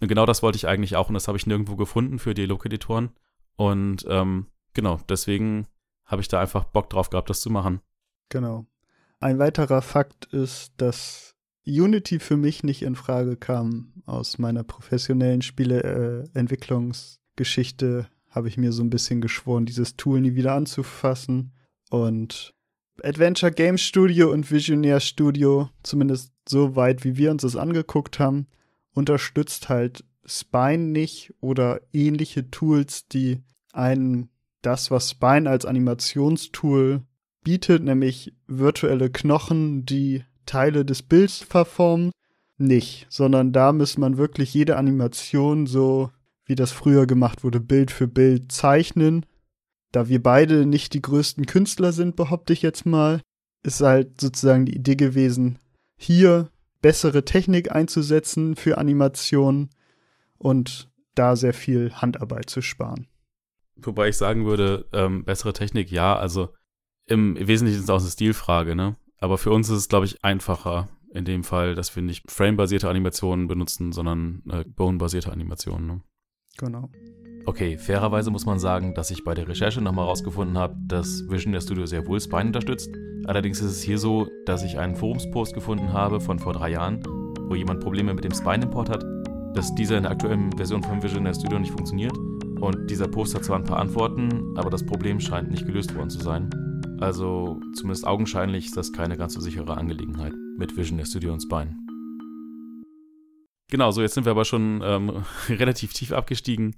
Und 0.00 0.08
genau 0.08 0.26
das 0.26 0.42
wollte 0.42 0.56
ich 0.56 0.68
eigentlich 0.68 0.96
auch 0.96 1.08
und 1.08 1.14
das 1.14 1.28
habe 1.28 1.38
ich 1.38 1.46
nirgendwo 1.46 1.76
gefunden 1.76 2.18
für 2.18 2.34
Dialog-Editoren. 2.34 3.10
Und 3.56 4.04
ähm, 4.08 4.48
genau, 4.74 5.00
deswegen 5.08 5.66
habe 6.04 6.20
ich 6.20 6.28
da 6.28 6.40
einfach 6.40 6.64
Bock 6.64 6.90
drauf 6.90 7.10
gehabt, 7.10 7.30
das 7.30 7.40
zu 7.40 7.50
machen. 7.50 7.80
Genau. 8.28 8.66
Ein 9.20 9.38
weiterer 9.38 9.80
Fakt 9.80 10.26
ist, 10.26 10.72
dass 10.76 11.34
Unity 11.66 12.18
für 12.18 12.36
mich 12.36 12.62
nicht 12.62 12.82
in 12.82 12.94
Frage 12.94 13.36
kam. 13.36 13.94
Aus 14.04 14.36
meiner 14.38 14.64
professionellen 14.64 15.40
Spieleentwicklungsgeschichte 15.40 18.06
habe 18.28 18.48
ich 18.48 18.58
mir 18.58 18.72
so 18.72 18.82
ein 18.82 18.90
bisschen 18.90 19.22
geschworen, 19.22 19.64
dieses 19.64 19.96
Tool 19.96 20.20
nie 20.20 20.34
wieder 20.34 20.54
anzufassen. 20.54 21.54
Und 21.88 22.52
Adventure 23.02 23.52
Game 23.52 23.78
Studio 23.78 24.30
und 24.30 24.50
Visionär 24.50 25.00
Studio, 25.00 25.68
zumindest 25.82 26.32
so 26.48 26.76
weit, 26.76 27.04
wie 27.04 27.16
wir 27.16 27.30
uns 27.30 27.42
das 27.42 27.56
angeguckt 27.56 28.18
haben, 28.18 28.46
unterstützt 28.94 29.68
halt 29.68 30.04
Spine 30.24 30.84
nicht 30.84 31.34
oder 31.40 31.80
ähnliche 31.92 32.50
Tools, 32.50 33.08
die 33.08 33.42
einen 33.72 34.28
das, 34.62 34.90
was 34.90 35.10
Spine 35.10 35.50
als 35.50 35.66
Animationstool 35.66 37.02
bietet, 37.42 37.82
nämlich 37.82 38.34
virtuelle 38.46 39.10
Knochen, 39.10 39.84
die 39.84 40.24
Teile 40.46 40.84
des 40.84 41.02
Bilds 41.02 41.38
verformen, 41.38 42.10
nicht, 42.56 43.06
sondern 43.10 43.52
da 43.52 43.72
muss 43.72 43.98
man 43.98 44.16
wirklich 44.16 44.54
jede 44.54 44.76
Animation 44.76 45.66
so, 45.66 46.10
wie 46.46 46.54
das 46.54 46.72
früher 46.72 47.06
gemacht 47.06 47.44
wurde, 47.44 47.60
Bild 47.60 47.90
für 47.90 48.06
Bild 48.06 48.52
zeichnen. 48.52 49.26
Da 49.94 50.08
wir 50.08 50.20
beide 50.20 50.66
nicht 50.66 50.92
die 50.92 51.02
größten 51.02 51.46
Künstler 51.46 51.92
sind, 51.92 52.16
behaupte 52.16 52.52
ich 52.52 52.62
jetzt 52.62 52.84
mal, 52.84 53.20
ist 53.62 53.80
halt 53.80 54.20
sozusagen 54.20 54.66
die 54.66 54.74
Idee 54.74 54.96
gewesen, 54.96 55.60
hier 55.96 56.50
bessere 56.82 57.24
Technik 57.24 57.70
einzusetzen 57.70 58.56
für 58.56 58.76
Animationen 58.76 59.70
und 60.36 60.90
da 61.14 61.36
sehr 61.36 61.54
viel 61.54 61.92
Handarbeit 61.92 62.50
zu 62.50 62.60
sparen. 62.60 63.06
Wobei 63.76 64.08
ich 64.08 64.16
sagen 64.16 64.46
würde, 64.46 64.88
ähm, 64.92 65.24
bessere 65.24 65.52
Technik, 65.52 65.92
ja, 65.92 66.16
also 66.16 66.48
im 67.06 67.36
Wesentlichen 67.36 67.78
ist 67.78 67.84
es 67.84 67.90
auch 67.90 68.00
eine 68.00 68.10
Stilfrage, 68.10 68.74
ne? 68.74 68.96
Aber 69.18 69.38
für 69.38 69.52
uns 69.52 69.68
ist 69.68 69.76
es, 69.76 69.88
glaube 69.88 70.06
ich, 70.06 70.24
einfacher 70.24 70.88
in 71.12 71.24
dem 71.24 71.44
Fall, 71.44 71.76
dass 71.76 71.94
wir 71.94 72.02
nicht 72.02 72.28
frame-basierte 72.32 72.88
Animationen 72.88 73.46
benutzen, 73.46 73.92
sondern 73.92 74.42
äh, 74.50 74.64
bone-basierte 74.64 75.30
Animationen. 75.30 75.86
Ne? 75.86 76.00
Genau. 76.58 76.90
Okay, 77.46 77.76
fairerweise 77.76 78.30
muss 78.30 78.46
man 78.46 78.58
sagen, 78.58 78.94
dass 78.94 79.10
ich 79.10 79.22
bei 79.22 79.34
der 79.34 79.46
Recherche 79.46 79.82
nochmal 79.82 80.06
rausgefunden 80.06 80.56
habe, 80.56 80.76
dass 80.86 81.28
Vision 81.28 81.52
der 81.52 81.60
Studio 81.60 81.84
sehr 81.84 82.06
wohl 82.06 82.18
Spine 82.18 82.46
unterstützt. 82.46 82.90
Allerdings 83.26 83.60
ist 83.60 83.70
es 83.70 83.82
hier 83.82 83.98
so, 83.98 84.28
dass 84.46 84.62
ich 84.62 84.78
einen 84.78 84.96
Forumspost 84.96 85.52
gefunden 85.52 85.92
habe 85.92 86.20
von 86.20 86.38
vor 86.38 86.54
drei 86.54 86.70
Jahren, 86.70 87.02
wo 87.48 87.54
jemand 87.54 87.80
Probleme 87.80 88.14
mit 88.14 88.24
dem 88.24 88.32
Spine-Import 88.32 88.88
hat, 88.88 89.04
dass 89.54 89.74
dieser 89.74 89.98
in 89.98 90.04
der 90.04 90.12
aktuellen 90.12 90.56
Version 90.56 90.82
von 90.82 91.02
Vision 91.02 91.24
der 91.24 91.34
Studio 91.34 91.58
nicht 91.58 91.72
funktioniert. 91.72 92.16
Und 92.60 92.90
dieser 92.90 93.08
Post 93.08 93.34
hat 93.34 93.44
zwar 93.44 93.58
ein 93.58 93.64
paar 93.64 93.78
Antworten, 93.78 94.56
aber 94.56 94.70
das 94.70 94.84
Problem 94.84 95.20
scheint 95.20 95.50
nicht 95.50 95.66
gelöst 95.66 95.94
worden 95.94 96.08
zu 96.08 96.20
sein. 96.20 96.48
Also 97.00 97.60
zumindest 97.74 98.06
augenscheinlich 98.06 98.66
ist 98.66 98.76
das 98.78 98.90
keine 98.90 99.18
ganz 99.18 99.34
so 99.34 99.40
sichere 99.40 99.76
Angelegenheit 99.76 100.32
mit 100.56 100.74
Vision 100.78 100.96
der 100.96 101.04
Studio 101.04 101.34
und 101.34 101.42
Spine. 101.42 101.76
Genau, 103.70 103.90
so 103.90 104.00
jetzt 104.00 104.14
sind 104.14 104.24
wir 104.24 104.30
aber 104.30 104.46
schon 104.46 104.80
ähm, 104.82 105.24
relativ 105.50 105.92
tief 105.92 106.12
abgestiegen. 106.12 106.74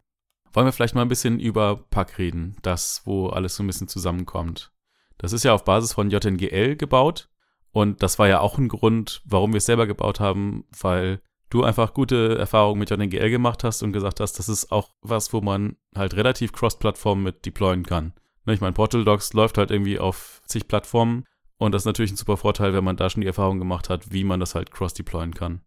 Wollen 0.57 0.69
wir 0.69 0.73
vielleicht 0.73 0.95
mal 0.95 1.03
ein 1.03 1.09
bisschen 1.09 1.39
über 1.39 1.85
Pack 1.91 2.17
reden, 2.17 2.57
das, 2.63 3.03
wo 3.05 3.27
alles 3.27 3.57
so 3.57 3.63
ein 3.63 3.67
bisschen 3.67 3.89
zusammenkommt. 3.89 4.73
Das 5.19 5.35
ist 5.35 5.45
ja 5.45 5.53
auf 5.53 5.65
Basis 5.65 5.93
von 5.93 6.09
JNGL 6.09 6.77
gebaut 6.77 7.29
und 7.73 8.03
das 8.03 8.19
war 8.19 8.27
ja 8.27 8.41
auch 8.41 8.57
ein 8.57 8.69
Grund, 8.69 9.21
warum 9.27 9.53
wir 9.53 9.59
es 9.59 9.67
selber 9.67 9.87
gebaut 9.87 10.19
haben, 10.19 10.65
weil 10.81 11.21
du 11.51 11.63
einfach 11.63 11.93
gute 11.93 12.39
Erfahrungen 12.39 12.79
mit 12.79 12.89
JNGL 12.89 13.29
gemacht 13.29 13.65
hast 13.65 13.83
und 13.83 13.93
gesagt 13.93 14.19
hast, 14.19 14.39
das 14.39 14.49
ist 14.49 14.73
auch 14.73 14.95
was, 15.03 15.35
wo 15.35 15.43
man 15.43 15.77
halt 15.95 16.17
relativ 16.17 16.55
cross-Plattform 16.55 17.23
mit 17.23 17.45
deployen 17.45 17.85
kann. 17.85 18.15
Ne, 18.47 18.55
ich 18.55 18.63
meine, 18.63 18.73
Portal 18.73 19.05
Docs 19.05 19.35
läuft 19.35 19.59
halt 19.59 19.71
irgendwie 19.71 19.99
auf 19.99 20.41
zig 20.47 20.69
Plattformen 20.69 21.25
und 21.59 21.73
das 21.73 21.83
ist 21.83 21.87
natürlich 21.87 22.13
ein 22.13 22.17
super 22.17 22.39
Vorteil, 22.39 22.73
wenn 22.73 22.83
man 22.83 22.97
da 22.97 23.11
schon 23.11 23.21
die 23.21 23.27
Erfahrung 23.27 23.59
gemacht 23.59 23.91
hat, 23.91 24.11
wie 24.11 24.25
man 24.25 24.41
das 24.41 24.55
halt 24.55 24.71
cross-deployen 24.71 25.35
kann. 25.35 25.61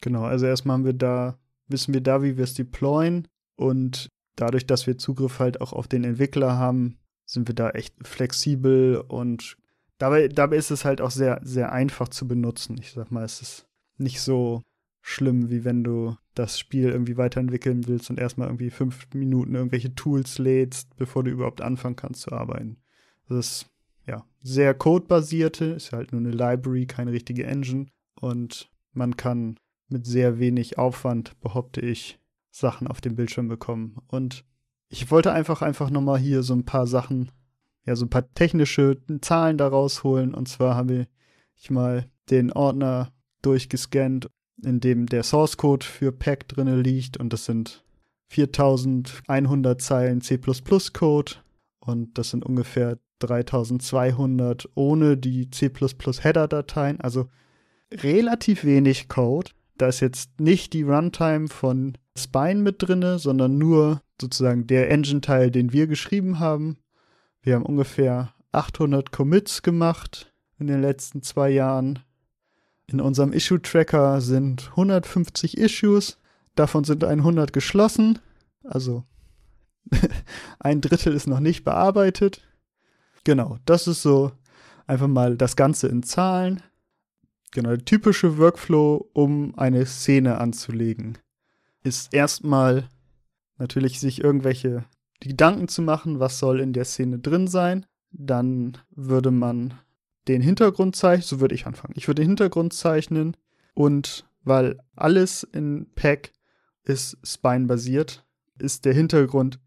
Genau, 0.00 0.24
also 0.24 0.46
erstmal 0.46 0.74
haben 0.74 0.84
wir 0.84 0.92
da, 0.92 1.38
wissen 1.68 1.94
wir 1.94 2.00
da, 2.00 2.20
wie 2.24 2.36
wir 2.36 2.42
es 2.42 2.54
deployen 2.54 3.28
und 3.54 4.08
dadurch, 4.36 4.66
dass 4.66 4.86
wir 4.86 4.98
Zugriff 4.98 5.38
halt 5.38 5.60
auch 5.60 5.72
auf 5.72 5.88
den 5.88 6.04
Entwickler 6.04 6.58
haben, 6.58 6.98
sind 7.24 7.48
wir 7.48 7.54
da 7.54 7.70
echt 7.70 7.94
flexibel 8.06 9.02
und 9.08 9.56
dabei, 9.98 10.28
dabei 10.28 10.56
ist 10.56 10.70
es 10.70 10.84
halt 10.84 11.00
auch 11.00 11.10
sehr, 11.10 11.40
sehr 11.42 11.72
einfach 11.72 12.08
zu 12.08 12.28
benutzen. 12.28 12.76
Ich 12.78 12.92
sag 12.92 13.10
mal, 13.10 13.24
es 13.24 13.40
ist 13.40 13.66
nicht 13.96 14.20
so 14.20 14.62
schlimm, 15.00 15.50
wie 15.50 15.64
wenn 15.64 15.84
du 15.84 16.16
das 16.34 16.58
Spiel 16.58 16.88
irgendwie 16.88 17.16
weiterentwickeln 17.16 17.86
willst 17.86 18.10
und 18.10 18.18
erstmal 18.18 18.48
irgendwie 18.48 18.70
fünf 18.70 19.06
Minuten 19.14 19.54
irgendwelche 19.54 19.94
Tools 19.94 20.38
lädst, 20.38 20.96
bevor 20.96 21.22
du 21.22 21.30
überhaupt 21.30 21.60
anfangen 21.60 21.96
kannst 21.96 22.22
zu 22.22 22.32
arbeiten. 22.32 22.78
Das 23.28 23.38
ist 23.38 23.66
ja 24.06 24.24
sehr 24.42 24.74
codebasierte, 24.74 25.66
ist 25.66 25.92
halt 25.92 26.12
nur 26.12 26.20
eine 26.20 26.30
Library, 26.30 26.86
keine 26.86 27.12
richtige 27.12 27.44
Engine 27.44 27.86
und 28.20 28.70
man 28.92 29.16
kann 29.16 29.56
mit 29.88 30.06
sehr 30.06 30.38
wenig 30.38 30.78
Aufwand, 30.78 31.38
behaupte 31.40 31.80
ich, 31.80 32.18
Sachen 32.54 32.86
auf 32.86 33.00
dem 33.00 33.16
Bildschirm 33.16 33.48
bekommen. 33.48 33.96
Und 34.06 34.44
ich 34.88 35.10
wollte 35.10 35.32
einfach 35.32 35.60
einfach 35.60 35.90
nochmal 35.90 36.18
hier 36.18 36.42
so 36.42 36.54
ein 36.54 36.64
paar 36.64 36.86
Sachen, 36.86 37.32
ja, 37.84 37.96
so 37.96 38.06
ein 38.06 38.10
paar 38.10 38.32
technische 38.34 38.98
Zahlen 39.20 39.58
da 39.58 39.68
rausholen. 39.68 40.34
Und 40.34 40.48
zwar 40.48 40.76
habe 40.76 41.08
ich 41.56 41.70
mal 41.70 42.08
den 42.30 42.52
Ordner 42.52 43.12
durchgescannt 43.42 44.30
in 44.62 44.80
dem 44.80 45.06
der 45.06 45.24
Source 45.24 45.56
Code 45.56 45.84
für 45.84 46.12
Pack 46.12 46.48
drinne 46.48 46.80
liegt 46.80 47.16
und 47.16 47.32
das 47.32 47.44
sind 47.44 47.84
4100 48.28 49.82
Zeilen 49.82 50.20
C++ 50.20 50.38
Code 50.92 51.32
und 51.80 52.16
das 52.16 52.30
sind 52.30 52.46
ungefähr 52.46 52.98
3200 53.18 54.68
ohne 54.74 55.16
die 55.16 55.50
C++ 55.50 55.70
Header 56.20 56.48
Dateien, 56.48 57.00
also 57.00 57.26
relativ 57.90 58.64
wenig 58.64 59.08
Code. 59.08 59.50
Da 59.76 59.88
ist 59.88 60.00
jetzt 60.00 60.40
nicht 60.40 60.72
die 60.72 60.82
Runtime 60.82 61.48
von 61.48 61.98
Spine 62.16 62.60
mit 62.60 62.82
drinne, 62.82 63.18
sondern 63.18 63.58
nur 63.58 64.02
sozusagen 64.20 64.66
der 64.66 64.90
Engine-Teil, 64.90 65.50
den 65.50 65.72
wir 65.72 65.86
geschrieben 65.86 66.38
haben. 66.38 66.78
Wir 67.42 67.54
haben 67.54 67.66
ungefähr 67.66 68.34
800 68.52 69.10
Commits 69.10 69.62
gemacht 69.62 70.32
in 70.58 70.68
den 70.68 70.80
letzten 70.80 71.22
zwei 71.22 71.50
Jahren 71.50 71.98
in 72.86 73.00
unserem 73.00 73.32
Issue-Tracker 73.32 74.20
sind 74.20 74.70
150 74.70 75.56
Issues, 75.56 76.18
davon 76.54 76.84
sind 76.84 77.04
100 77.04 77.52
geschlossen, 77.52 78.18
also 78.62 79.04
ein 80.58 80.80
Drittel 80.80 81.14
ist 81.14 81.26
noch 81.26 81.40
nicht 81.40 81.64
bearbeitet. 81.64 82.42
Genau, 83.24 83.58
das 83.64 83.86
ist 83.86 84.02
so 84.02 84.32
einfach 84.86 85.08
mal 85.08 85.36
das 85.36 85.56
Ganze 85.56 85.88
in 85.88 86.02
Zahlen. 86.02 86.62
Genau, 87.52 87.70
der 87.70 87.84
typische 87.84 88.38
Workflow, 88.38 89.08
um 89.12 89.56
eine 89.56 89.86
Szene 89.86 90.38
anzulegen, 90.38 91.18
ist 91.84 92.12
erstmal 92.12 92.88
natürlich 93.58 94.00
sich 94.00 94.22
irgendwelche 94.22 94.84
Gedanken 95.20 95.68
zu 95.68 95.82
machen, 95.82 96.18
was 96.18 96.38
soll 96.38 96.60
in 96.60 96.72
der 96.72 96.84
Szene 96.84 97.18
drin 97.18 97.46
sein. 97.46 97.86
Dann 98.10 98.78
würde 98.90 99.30
man 99.30 99.74
den 100.26 100.42
Hintergrund 100.42 100.96
zeichnen, 100.96 101.26
so 101.26 101.40
würde 101.40 101.54
ich 101.54 101.66
anfangen. 101.66 101.94
Ich 101.96 102.08
würde 102.08 102.22
den 102.22 102.28
Hintergrund 102.28 102.72
zeichnen 102.72 103.36
und 103.74 104.26
weil 104.42 104.78
alles 104.94 105.42
in 105.42 105.86
Pack 105.94 106.32
ist 106.84 107.16
Spine-basiert, 107.24 108.24
ist 108.58 108.84
der 108.84 108.92
Hintergrund 108.92 109.58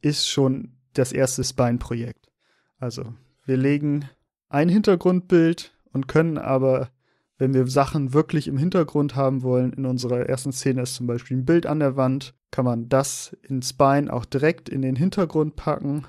ist 0.00 0.28
schon 0.28 0.76
das 0.92 1.12
erste 1.12 1.42
Spine-Projekt. 1.42 2.30
Also 2.78 3.14
wir 3.44 3.56
legen 3.56 4.08
ein 4.48 4.68
Hintergrundbild 4.68 5.72
und 5.92 6.08
können 6.08 6.38
aber, 6.38 6.90
wenn 7.38 7.54
wir 7.54 7.66
Sachen 7.66 8.12
wirklich 8.12 8.48
im 8.48 8.56
Hintergrund 8.58 9.14
haben 9.14 9.42
wollen, 9.42 9.72
in 9.72 9.86
unserer 9.86 10.20
ersten 10.20 10.52
Szene 10.52 10.82
ist 10.82 10.94
zum 10.94 11.06
Beispiel 11.06 11.36
ein 11.36 11.44
Bild 11.44 11.66
an 11.66 11.80
der 11.80 11.96
Wand, 11.96 12.34
kann 12.50 12.64
man 12.64 12.88
das 12.88 13.36
in 13.42 13.62
Spine 13.62 14.12
auch 14.12 14.24
direkt 14.24 14.68
in 14.68 14.82
den 14.82 14.96
Hintergrund 14.96 15.56
packen 15.56 16.06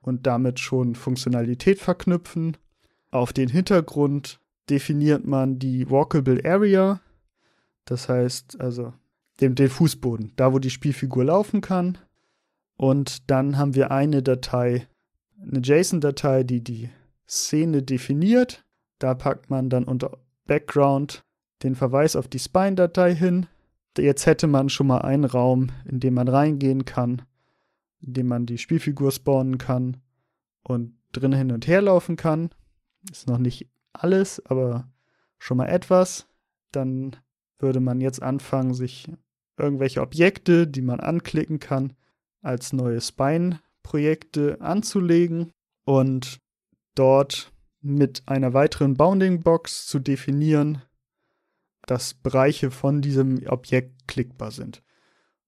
und 0.00 0.26
damit 0.26 0.60
schon 0.60 0.94
Funktionalität 0.94 1.78
verknüpfen 1.78 2.56
auf 3.16 3.32
den 3.32 3.48
Hintergrund 3.48 4.40
definiert 4.68 5.26
man 5.26 5.58
die 5.58 5.90
Walkable 5.90 6.44
Area, 6.44 7.00
das 7.84 8.08
heißt 8.08 8.60
also 8.60 8.92
den, 9.40 9.54
den 9.54 9.70
Fußboden, 9.70 10.32
da 10.36 10.52
wo 10.52 10.58
die 10.58 10.70
Spielfigur 10.70 11.24
laufen 11.24 11.60
kann. 11.60 11.98
Und 12.76 13.30
dann 13.30 13.56
haben 13.56 13.74
wir 13.74 13.90
eine 13.90 14.22
Datei, 14.22 14.86
eine 15.40 15.60
JSON-Datei, 15.60 16.42
die 16.42 16.62
die 16.62 16.90
Szene 17.26 17.82
definiert. 17.82 18.64
Da 18.98 19.14
packt 19.14 19.50
man 19.50 19.70
dann 19.70 19.84
unter 19.84 20.18
Background 20.46 21.24
den 21.62 21.74
Verweis 21.74 22.16
auf 22.16 22.28
die 22.28 22.38
Spine-Datei 22.38 23.14
hin. 23.14 23.46
Jetzt 23.98 24.26
hätte 24.26 24.46
man 24.46 24.68
schon 24.68 24.86
mal 24.86 25.02
einen 25.02 25.24
Raum, 25.24 25.70
in 25.86 26.00
den 26.00 26.14
man 26.14 26.28
reingehen 26.28 26.84
kann, 26.84 27.22
in 28.00 28.12
dem 28.12 28.28
man 28.28 28.46
die 28.46 28.58
Spielfigur 28.58 29.10
spawnen 29.10 29.58
kann 29.58 29.96
und 30.62 30.94
drin 31.12 31.32
hin 31.32 31.52
und 31.52 31.66
her 31.66 31.80
laufen 31.80 32.16
kann. 32.16 32.50
Ist 33.10 33.26
noch 33.26 33.38
nicht 33.38 33.68
alles, 33.92 34.44
aber 34.46 34.88
schon 35.38 35.56
mal 35.56 35.68
etwas. 35.68 36.26
Dann 36.72 37.16
würde 37.58 37.80
man 37.80 38.00
jetzt 38.00 38.22
anfangen, 38.22 38.74
sich 38.74 39.10
irgendwelche 39.56 40.02
Objekte, 40.02 40.66
die 40.66 40.82
man 40.82 41.00
anklicken 41.00 41.58
kann, 41.58 41.94
als 42.42 42.72
neue 42.74 43.00
Spine-Projekte 43.00 44.60
anzulegen 44.60 45.52
und 45.84 46.38
dort 46.94 47.52
mit 47.86 48.22
einer 48.26 48.52
weiteren 48.52 48.94
Bounding 48.94 49.42
Box 49.42 49.86
zu 49.86 49.98
definieren, 49.98 50.82
dass 51.86 52.14
Bereiche 52.14 52.70
von 52.70 53.00
diesem 53.00 53.46
Objekt 53.46 54.08
klickbar 54.08 54.50
sind. 54.50 54.82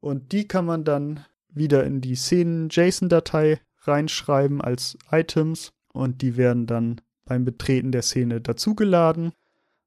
Und 0.00 0.32
die 0.32 0.46
kann 0.46 0.64
man 0.64 0.84
dann 0.84 1.24
wieder 1.48 1.84
in 1.84 2.00
die 2.00 2.14
Szenen-JSON-Datei 2.14 3.60
reinschreiben 3.82 4.60
als 4.60 4.96
Items 5.10 5.72
und 5.92 6.22
die 6.22 6.36
werden 6.36 6.66
dann 6.66 7.00
beim 7.24 7.44
Betreten 7.44 7.90
der 7.90 8.02
Szene 8.02 8.40
dazugeladen 8.40 9.32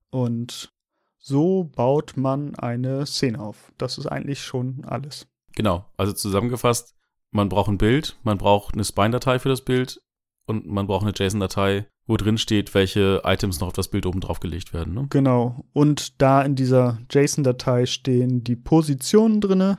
und 0.09 0.73
so 1.17 1.63
baut 1.63 2.17
man 2.17 2.55
eine 2.55 3.05
Szene 3.05 3.39
auf. 3.39 3.71
Das 3.77 3.97
ist 3.97 4.07
eigentlich 4.07 4.43
schon 4.43 4.83
alles. 4.85 5.27
Genau, 5.55 5.85
also 5.95 6.13
zusammengefasst, 6.13 6.95
man 7.29 7.47
braucht 7.47 7.69
ein 7.69 7.77
Bild, 7.77 8.17
man 8.23 8.37
braucht 8.37 8.73
eine 8.73 8.83
Spine-Datei 8.83 9.39
für 9.39 9.49
das 9.49 9.61
Bild 9.61 10.01
und 10.45 10.65
man 10.67 10.87
braucht 10.87 11.03
eine 11.03 11.13
JSON-Datei, 11.15 11.87
wo 12.11 12.17
drin 12.17 12.37
steht, 12.37 12.73
welche 12.73 13.21
Items 13.23 13.61
noch 13.61 13.69
auf 13.69 13.73
das 13.73 13.87
Bild 13.87 14.05
oben 14.05 14.19
drauf 14.19 14.41
gelegt 14.41 14.73
werden. 14.73 14.93
Ne? 14.93 15.07
Genau. 15.09 15.63
Und 15.71 16.21
da 16.21 16.41
in 16.41 16.55
dieser 16.55 16.99
JSON-Datei 17.09 17.85
stehen 17.85 18.43
die 18.43 18.57
Positionen 18.57 19.39
drin. 19.39 19.77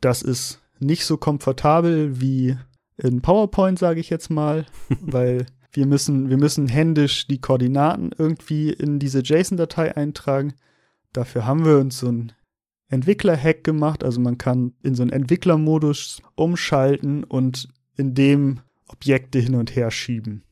Das 0.00 0.22
ist 0.22 0.62
nicht 0.78 1.04
so 1.04 1.16
komfortabel 1.16 2.20
wie 2.20 2.56
in 2.96 3.22
PowerPoint, 3.22 3.76
sage 3.76 3.98
ich 3.98 4.08
jetzt 4.08 4.30
mal, 4.30 4.66
weil 5.00 5.46
wir 5.72 5.84
müssen, 5.86 6.30
wir 6.30 6.36
müssen 6.36 6.68
händisch 6.68 7.26
die 7.26 7.40
Koordinaten 7.40 8.12
irgendwie 8.16 8.70
in 8.70 9.00
diese 9.00 9.18
JSON-Datei 9.18 9.96
eintragen. 9.96 10.54
Dafür 11.12 11.44
haben 11.44 11.64
wir 11.64 11.78
uns 11.78 11.98
so 11.98 12.06
ein 12.06 12.32
Entwickler-Hack 12.88 13.64
gemacht. 13.64 14.04
Also 14.04 14.20
man 14.20 14.38
kann 14.38 14.74
in 14.84 14.94
so 14.94 15.02
einen 15.02 15.10
Entwicklermodus 15.10 16.22
umschalten 16.36 17.24
und 17.24 17.68
in 17.96 18.14
dem 18.14 18.60
Objekte 18.86 19.40
hin 19.40 19.56
und 19.56 19.74
her 19.74 19.90
schieben. 19.90 20.44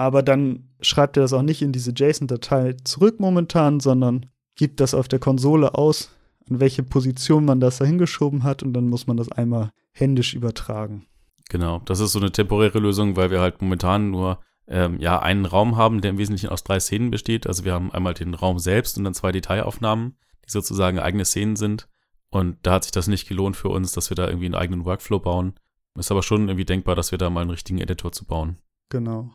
Aber 0.00 0.22
dann 0.22 0.70
schreibt 0.80 1.18
er 1.18 1.24
das 1.24 1.34
auch 1.34 1.42
nicht 1.42 1.60
in 1.60 1.72
diese 1.72 1.92
JSON-Datei 1.94 2.74
zurück 2.84 3.20
momentan, 3.20 3.80
sondern 3.80 4.30
gibt 4.56 4.80
das 4.80 4.94
auf 4.94 5.08
der 5.08 5.18
Konsole 5.18 5.74
aus, 5.74 6.08
an 6.48 6.58
welche 6.58 6.82
Position 6.82 7.44
man 7.44 7.60
das 7.60 7.76
da 7.76 7.84
hingeschoben 7.84 8.42
hat 8.42 8.62
und 8.62 8.72
dann 8.72 8.88
muss 8.88 9.06
man 9.06 9.18
das 9.18 9.30
einmal 9.30 9.72
händisch 9.92 10.32
übertragen. 10.32 11.04
Genau, 11.50 11.82
das 11.84 12.00
ist 12.00 12.12
so 12.12 12.18
eine 12.18 12.32
temporäre 12.32 12.78
Lösung, 12.78 13.16
weil 13.16 13.30
wir 13.30 13.42
halt 13.42 13.60
momentan 13.60 14.10
nur 14.10 14.40
ähm, 14.68 14.98
ja, 15.00 15.20
einen 15.20 15.44
Raum 15.44 15.76
haben, 15.76 16.00
der 16.00 16.12
im 16.12 16.18
Wesentlichen 16.18 16.48
aus 16.48 16.64
drei 16.64 16.80
Szenen 16.80 17.10
besteht. 17.10 17.46
Also 17.46 17.66
wir 17.66 17.74
haben 17.74 17.92
einmal 17.92 18.14
den 18.14 18.32
Raum 18.32 18.58
selbst 18.58 18.96
und 18.96 19.04
dann 19.04 19.12
zwei 19.12 19.32
Detailaufnahmen, 19.32 20.16
die 20.46 20.50
sozusagen 20.50 20.98
eigene 20.98 21.26
Szenen 21.26 21.56
sind. 21.56 21.88
Und 22.30 22.56
da 22.62 22.72
hat 22.72 22.84
sich 22.84 22.92
das 22.92 23.06
nicht 23.06 23.28
gelohnt 23.28 23.54
für 23.54 23.68
uns, 23.68 23.92
dass 23.92 24.10
wir 24.10 24.14
da 24.14 24.28
irgendwie 24.28 24.46
einen 24.46 24.54
eigenen 24.54 24.86
Workflow 24.86 25.20
bauen. 25.20 25.60
Ist 25.98 26.10
aber 26.10 26.22
schon 26.22 26.48
irgendwie 26.48 26.64
denkbar, 26.64 26.96
dass 26.96 27.10
wir 27.10 27.18
da 27.18 27.28
mal 27.28 27.42
einen 27.42 27.50
richtigen 27.50 27.80
Editor 27.80 28.12
zu 28.12 28.24
bauen. 28.24 28.56
Genau. 28.88 29.30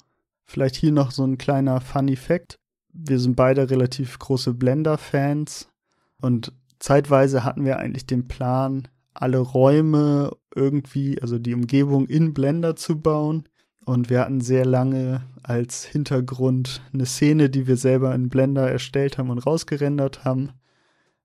Vielleicht 0.46 0.76
hier 0.76 0.92
noch 0.92 1.12
so 1.12 1.26
ein 1.26 1.38
kleiner 1.38 1.82
Funny 1.82 2.16
Fact. 2.16 2.56
Wir 2.94 3.20
sind 3.20 3.36
beide 3.36 3.70
relativ 3.70 4.18
große 4.20 4.54
Blender-Fans 4.54 5.70
und 6.22 6.54
zeitweise 6.80 7.44
hatten 7.44 7.66
wir 7.66 7.80
eigentlich 7.80 8.06
den 8.06 8.28
Plan, 8.28 8.88
alle 9.14 9.40
Räume 9.40 10.32
irgendwie, 10.54 11.22
also 11.22 11.40
die 11.40 11.54
Umgebung 11.54 12.06
in 12.06 12.34
Blender 12.34 12.76
zu 12.76 13.00
bauen. 13.02 13.48
Und 13.86 14.10
wir 14.10 14.22
hatten 14.22 14.42
sehr 14.42 14.66
lange 14.66 15.22
als 15.44 15.86
Hintergrund 15.86 16.82
eine 16.92 17.06
Szene, 17.06 17.52
die 17.52 17.68
wir 17.68 17.78
selber 17.78 18.16
in 18.16 18.30
Blender 18.30 18.70
erstellt 18.70 19.18
haben 19.18 19.30
und 19.30 19.46
rausgerendert 19.46 20.26
haben. 20.26 20.54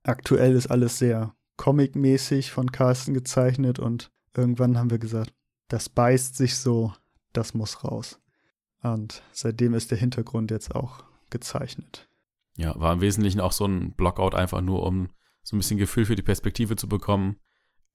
Aktuell 0.03 0.53
ist 0.53 0.67
alles 0.67 0.99
sehr 0.99 1.33
comic-mäßig 1.57 2.51
von 2.51 2.71
Carsten 2.71 3.13
gezeichnet 3.13 3.79
und 3.79 4.11
irgendwann 4.35 4.77
haben 4.77 4.91
wir 4.91 4.99
gesagt, 4.99 5.33
das 5.69 5.89
beißt 5.89 6.35
sich 6.35 6.57
so, 6.57 6.93
das 7.33 7.53
muss 7.53 7.83
raus. 7.83 8.20
Und 8.83 9.21
seitdem 9.31 9.73
ist 9.73 9.91
der 9.91 9.97
Hintergrund 9.97 10.51
jetzt 10.51 10.75
auch 10.75 11.03
gezeichnet. 11.29 12.07
Ja, 12.57 12.77
war 12.79 12.93
im 12.93 13.01
Wesentlichen 13.01 13.39
auch 13.39 13.51
so 13.51 13.65
ein 13.65 13.93
Blockout 13.93 14.35
einfach 14.35 14.61
nur, 14.61 14.83
um 14.83 15.09
so 15.43 15.55
ein 15.55 15.59
bisschen 15.59 15.77
Gefühl 15.77 16.05
für 16.05 16.15
die 16.15 16.21
Perspektive 16.21 16.75
zu 16.75 16.87
bekommen. 16.87 17.37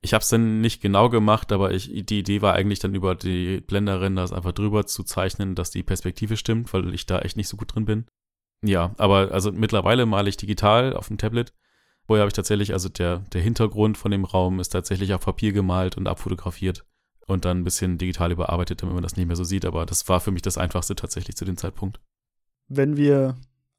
Ich 0.01 0.15
habe 0.15 0.23
es 0.23 0.29
dann 0.29 0.61
nicht 0.61 0.81
genau 0.81 1.09
gemacht, 1.09 1.53
aber 1.53 1.73
ich, 1.73 1.91
die 2.07 2.19
Idee 2.19 2.43
war 2.43 2.55
eigentlich 2.55 2.79
dann 2.79 2.95
über 2.95 3.15
die 3.15 3.61
Blender-Renders 3.61 4.33
einfach 4.33 4.53
drüber 4.53 4.87
zu 4.87 5.05
zeichnen, 5.05 5.55
dass 5.55 5.71
die 5.71 5.83
Perspektive 5.83 6.37
stimmt, 6.37 6.73
weil 6.73 6.95
ich 6.95 7.07
da 7.07 7.21
echt 7.21 7.37
nicht 7.37 7.49
so 7.49 7.57
gut 7.57 7.75
drin 7.75 7.87
bin. 7.87 8.07
Ja, 8.63 8.95
aber 8.99 9.33
also 9.33 9.53
mittlerweile 9.53 10.07
male 10.07 10.29
ich 10.29 10.37
digital 10.37 10.95
auf 10.95 11.09
dem 11.09 11.19
Tablet. 11.19 11.53
Vorher 12.07 12.23
habe 12.23 12.29
ich 12.29 12.35
tatsächlich, 12.35 12.73
also 12.73 12.89
der, 12.89 13.19
der 13.33 13.43
Hintergrund 13.43 13.99
von 13.99 14.11
dem 14.11 14.25
Raum 14.25 14.61
ist 14.61 14.69
tatsächlich 14.69 15.13
auf 15.13 15.25
Papier 15.25 15.53
gemalt 15.53 15.97
und 15.97 16.07
abfotografiert 16.07 16.85
und 17.27 17.45
dann 17.45 17.59
ein 17.59 17.65
bisschen 17.65 17.99
digital 17.99 18.33
überarbeitet, 18.33 18.83
damit 18.83 18.95
man 18.95 19.03
das 19.03 19.17
nicht 19.17 19.27
mehr 19.27 19.37
so 19.37 19.45
sieht. 19.45 19.65
Aber 19.65 19.87
das 19.87 20.09
war 20.09 20.21
für 20.21 20.31
mich 20.31 20.43
das 20.43 20.59
Einfachste 20.59 20.95
tatsächlich 20.95 21.37
zu 21.37 21.45
dem 21.45 21.57
Zeitpunkt. 21.57 22.01
Wenn 22.69 22.97
wir 22.97 23.37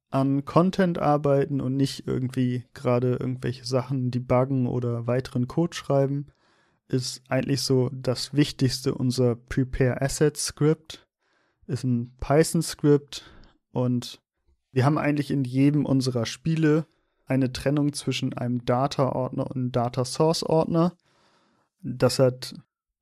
an 0.10 0.46
Content 0.46 1.00
arbeiten 1.00 1.60
und 1.60 1.76
nicht 1.76 2.08
irgendwie 2.08 2.64
gerade 2.74 3.16
irgendwelche 3.16 3.66
Sachen 3.66 4.12
debuggen 4.12 4.68
oder 4.68 5.08
weiteren 5.08 5.48
Code 5.48 5.76
schreiben, 5.76 6.28
ist 6.88 7.22
eigentlich 7.28 7.62
so 7.62 7.90
das 7.92 8.34
Wichtigste 8.34 8.96
unser 8.96 9.36
Prepare 9.36 10.02
Asset 10.02 10.38
Script. 10.38 11.06
Ist 11.68 11.84
ein 11.84 12.16
Python 12.20 12.62
Script 12.62 13.26
und 13.72 14.22
wir 14.72 14.86
haben 14.86 14.98
eigentlich 14.98 15.32
in 15.32 15.44
jedem 15.44 15.86
unserer 15.86 16.26
Spiele 16.26 16.86
eine 17.26 17.52
Trennung 17.52 17.92
zwischen 17.92 18.34
einem 18.34 18.64
Data-Ordner 18.64 19.48
und 19.48 19.56
einem 19.56 19.72
Data-Source-Ordner. 19.74 20.96
Das 21.82 22.20
hat 22.20 22.56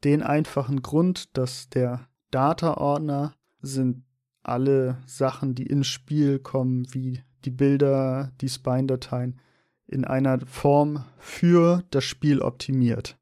den 0.04 0.22
einfachen 0.22 0.82
Grund, 0.82 1.36
dass 1.38 1.70
der 1.70 2.08
Data-Ordner 2.32 3.34
sind 3.62 4.04
alle 4.44 4.98
Sachen, 5.06 5.56
die 5.56 5.66
ins 5.66 5.88
Spiel 5.88 6.40
kommen, 6.40 6.86
wie 6.94 7.22
die 7.46 7.52
Bilder, 7.52 8.32
die 8.42 8.50
Spine-Dateien, 8.50 9.40
in 9.88 10.06
einer 10.06 10.40
Form 10.46 11.06
für 11.18 11.84
das 11.92 12.04
Spiel 12.04 12.42
optimiert. 12.42 13.18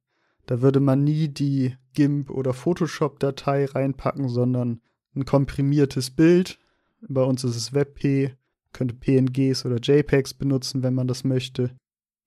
Da 0.45 0.61
würde 0.61 0.79
man 0.79 1.03
nie 1.03 1.29
die 1.29 1.75
GIMP- 1.93 2.29
oder 2.29 2.53
Photoshop-Datei 2.53 3.65
reinpacken, 3.65 4.29
sondern 4.29 4.81
ein 5.15 5.25
komprimiertes 5.25 6.11
Bild. 6.11 6.59
Bei 7.07 7.23
uns 7.23 7.43
ist 7.43 7.55
es 7.55 7.73
WebP, 7.73 8.35
könnte 8.71 8.95
PNGs 8.95 9.65
oder 9.65 9.77
JPEGs 9.77 10.33
benutzen, 10.33 10.83
wenn 10.83 10.95
man 10.95 11.07
das 11.07 11.23
möchte. 11.23 11.75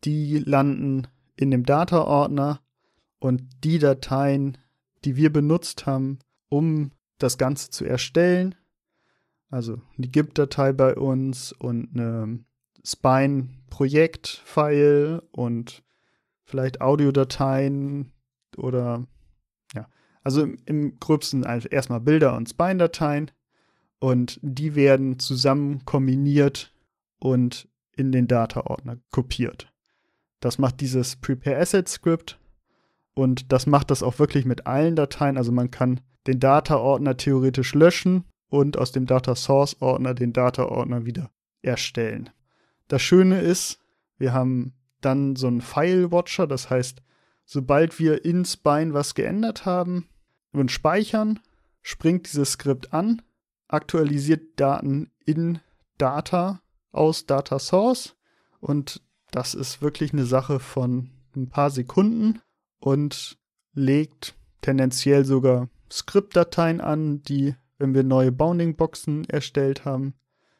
Die 0.05 0.39
landen 0.39 1.09
in 1.37 1.51
dem 1.51 1.65
Data-Ordner 1.65 2.61
und 3.27 3.43
die 3.65 3.81
Dateien, 3.81 4.57
die 5.05 5.17
wir 5.17 5.33
benutzt 5.33 5.87
haben, 5.87 6.21
um 6.49 6.93
das 7.19 7.39
Ganze 7.39 7.71
zu 7.71 7.85
erstellen, 7.85 8.55
also 9.51 9.83
die 9.97 10.12
GIMP-Datei 10.12 10.73
bei 10.73 10.95
uns 10.95 11.51
und 11.53 11.89
eine 11.93 12.45
Spine-Projekt-File 12.85 15.25
und 15.33 15.83
vielleicht 16.45 16.81
Audiodateien 16.81 18.12
oder 18.57 19.05
ja, 19.75 19.89
also 20.23 20.43
im, 20.43 20.59
im 20.67 21.01
gröbsten 21.01 21.45
also 21.45 21.67
erstmal 21.69 21.99
Bilder 22.01 22.37
und 22.37 22.49
Spine-Dateien. 22.49 23.33
Und 23.99 24.39
die 24.43 24.77
werden 24.77 25.19
zusammen 25.19 25.85
kombiniert 25.85 26.73
und 27.19 27.69
in 27.97 28.12
den 28.12 28.29
Data-Ordner 28.29 28.99
kopiert. 29.11 29.73
Das 30.39 30.59
macht 30.59 30.81
dieses 30.81 31.17
Prepare 31.17 31.57
Asset 31.57 31.89
Script 31.89 32.39
und 33.17 33.51
das 33.51 33.67
macht 33.67 33.91
das 33.91 34.03
auch 34.03 34.19
wirklich 34.19 34.45
mit 34.45 34.67
allen 34.67 34.95
Dateien. 34.95 35.39
Also 35.39 35.51
man 35.51 35.71
kann 35.71 36.01
den 36.27 36.39
Data-Ordner 36.39 37.17
theoretisch 37.17 37.75
löschen 37.75 38.25
und 38.49 38.77
aus 38.77 38.93
dem 38.93 39.07
Data 39.07 39.35
Source 39.35 39.81
Ordner 39.81 40.15
den 40.15 40.35
Data 40.35 40.67
Ordner 40.67 41.07
wieder 41.07 41.31
erstellen. 41.63 42.29
Das 42.89 43.01
Schöne 43.01 43.41
ist, 43.41 43.81
wir 44.19 44.35
haben 44.35 44.75
dann 45.01 45.35
so 45.35 45.47
einen 45.47 45.63
File 45.63 46.13
Watcher, 46.13 46.47
das 46.47 46.69
heißt, 46.69 47.03
sobald 47.47 47.99
wir 47.99 48.25
in 48.25 48.45
Spine 48.45 48.93
was 48.93 49.15
geändert 49.15 49.65
haben 49.65 50.09
und 50.53 50.71
speichern, 50.71 51.41
springt 51.81 52.27
dieses 52.27 52.53
Skript 52.53 52.93
an, 52.93 53.23
aktualisiert 53.67 54.61
Daten 54.61 55.11
in 55.25 55.61
Data 55.97 56.61
aus 56.93 57.25
Data 57.25 57.59
Source 57.59 58.15
und 58.61 59.01
das 59.31 59.55
ist 59.55 59.81
wirklich 59.81 60.13
eine 60.13 60.27
Sache 60.27 60.61
von 60.61 61.11
ein 61.35 61.49
paar 61.49 61.71
Sekunden 61.71 62.41
und 62.81 63.39
legt 63.73 64.35
tendenziell 64.61 65.25
sogar 65.25 65.69
Skriptdateien 65.91 66.81
an, 66.81 67.23
die 67.23 67.55
wenn 67.79 67.95
wir 67.95 68.03
neue 68.03 68.33
Bounding-Boxen 68.33 69.25
erstellt 69.29 69.85
haben. 69.85 70.15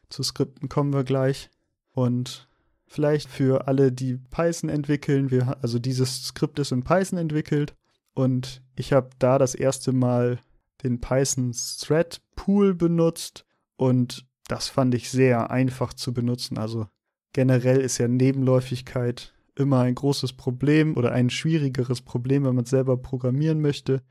Zu 0.09 0.23
Skripten 0.23 0.69
kommen 0.69 0.93
wir 0.93 1.03
gleich. 1.03 1.49
Und 1.91 2.47
vielleicht 2.85 3.29
für 3.29 3.67
alle, 3.67 3.91
die 3.91 4.17
Python 4.29 4.69
entwickeln, 4.69 5.31
wir, 5.31 5.57
also 5.61 5.79
dieses 5.79 6.25
Skript 6.25 6.59
ist 6.59 6.71
in 6.71 6.83
Python 6.83 7.17
entwickelt. 7.17 7.75
Und 8.13 8.61
ich 8.75 8.93
habe 8.93 9.09
da 9.19 9.37
das 9.37 9.55
erste 9.55 9.93
Mal 9.93 10.39
den 10.83 11.01
Python 11.01 11.53
Thread 11.79 12.21
Pool 12.35 12.73
benutzt 12.75 13.45
und 13.77 14.25
das 14.47 14.69
fand 14.69 14.95
ich 14.95 15.09
sehr 15.09 15.51
einfach 15.51 15.93
zu 15.93 16.13
benutzen. 16.13 16.57
Also 16.57 16.87
generell 17.33 17.79
ist 17.79 17.97
ja 17.97 18.07
Nebenläufigkeit 18.07 19.33
immer 19.57 19.81
ein 19.81 19.95
großes 19.95 20.33
Problem 20.33 20.95
oder 20.95 21.11
ein 21.11 21.29
schwierigeres 21.29 22.01
Problem, 22.01 22.45
wenn 22.45 22.55
man 22.55 22.65
selber 22.65 22.97
programmieren 22.97 23.61
möchte. 23.61 24.01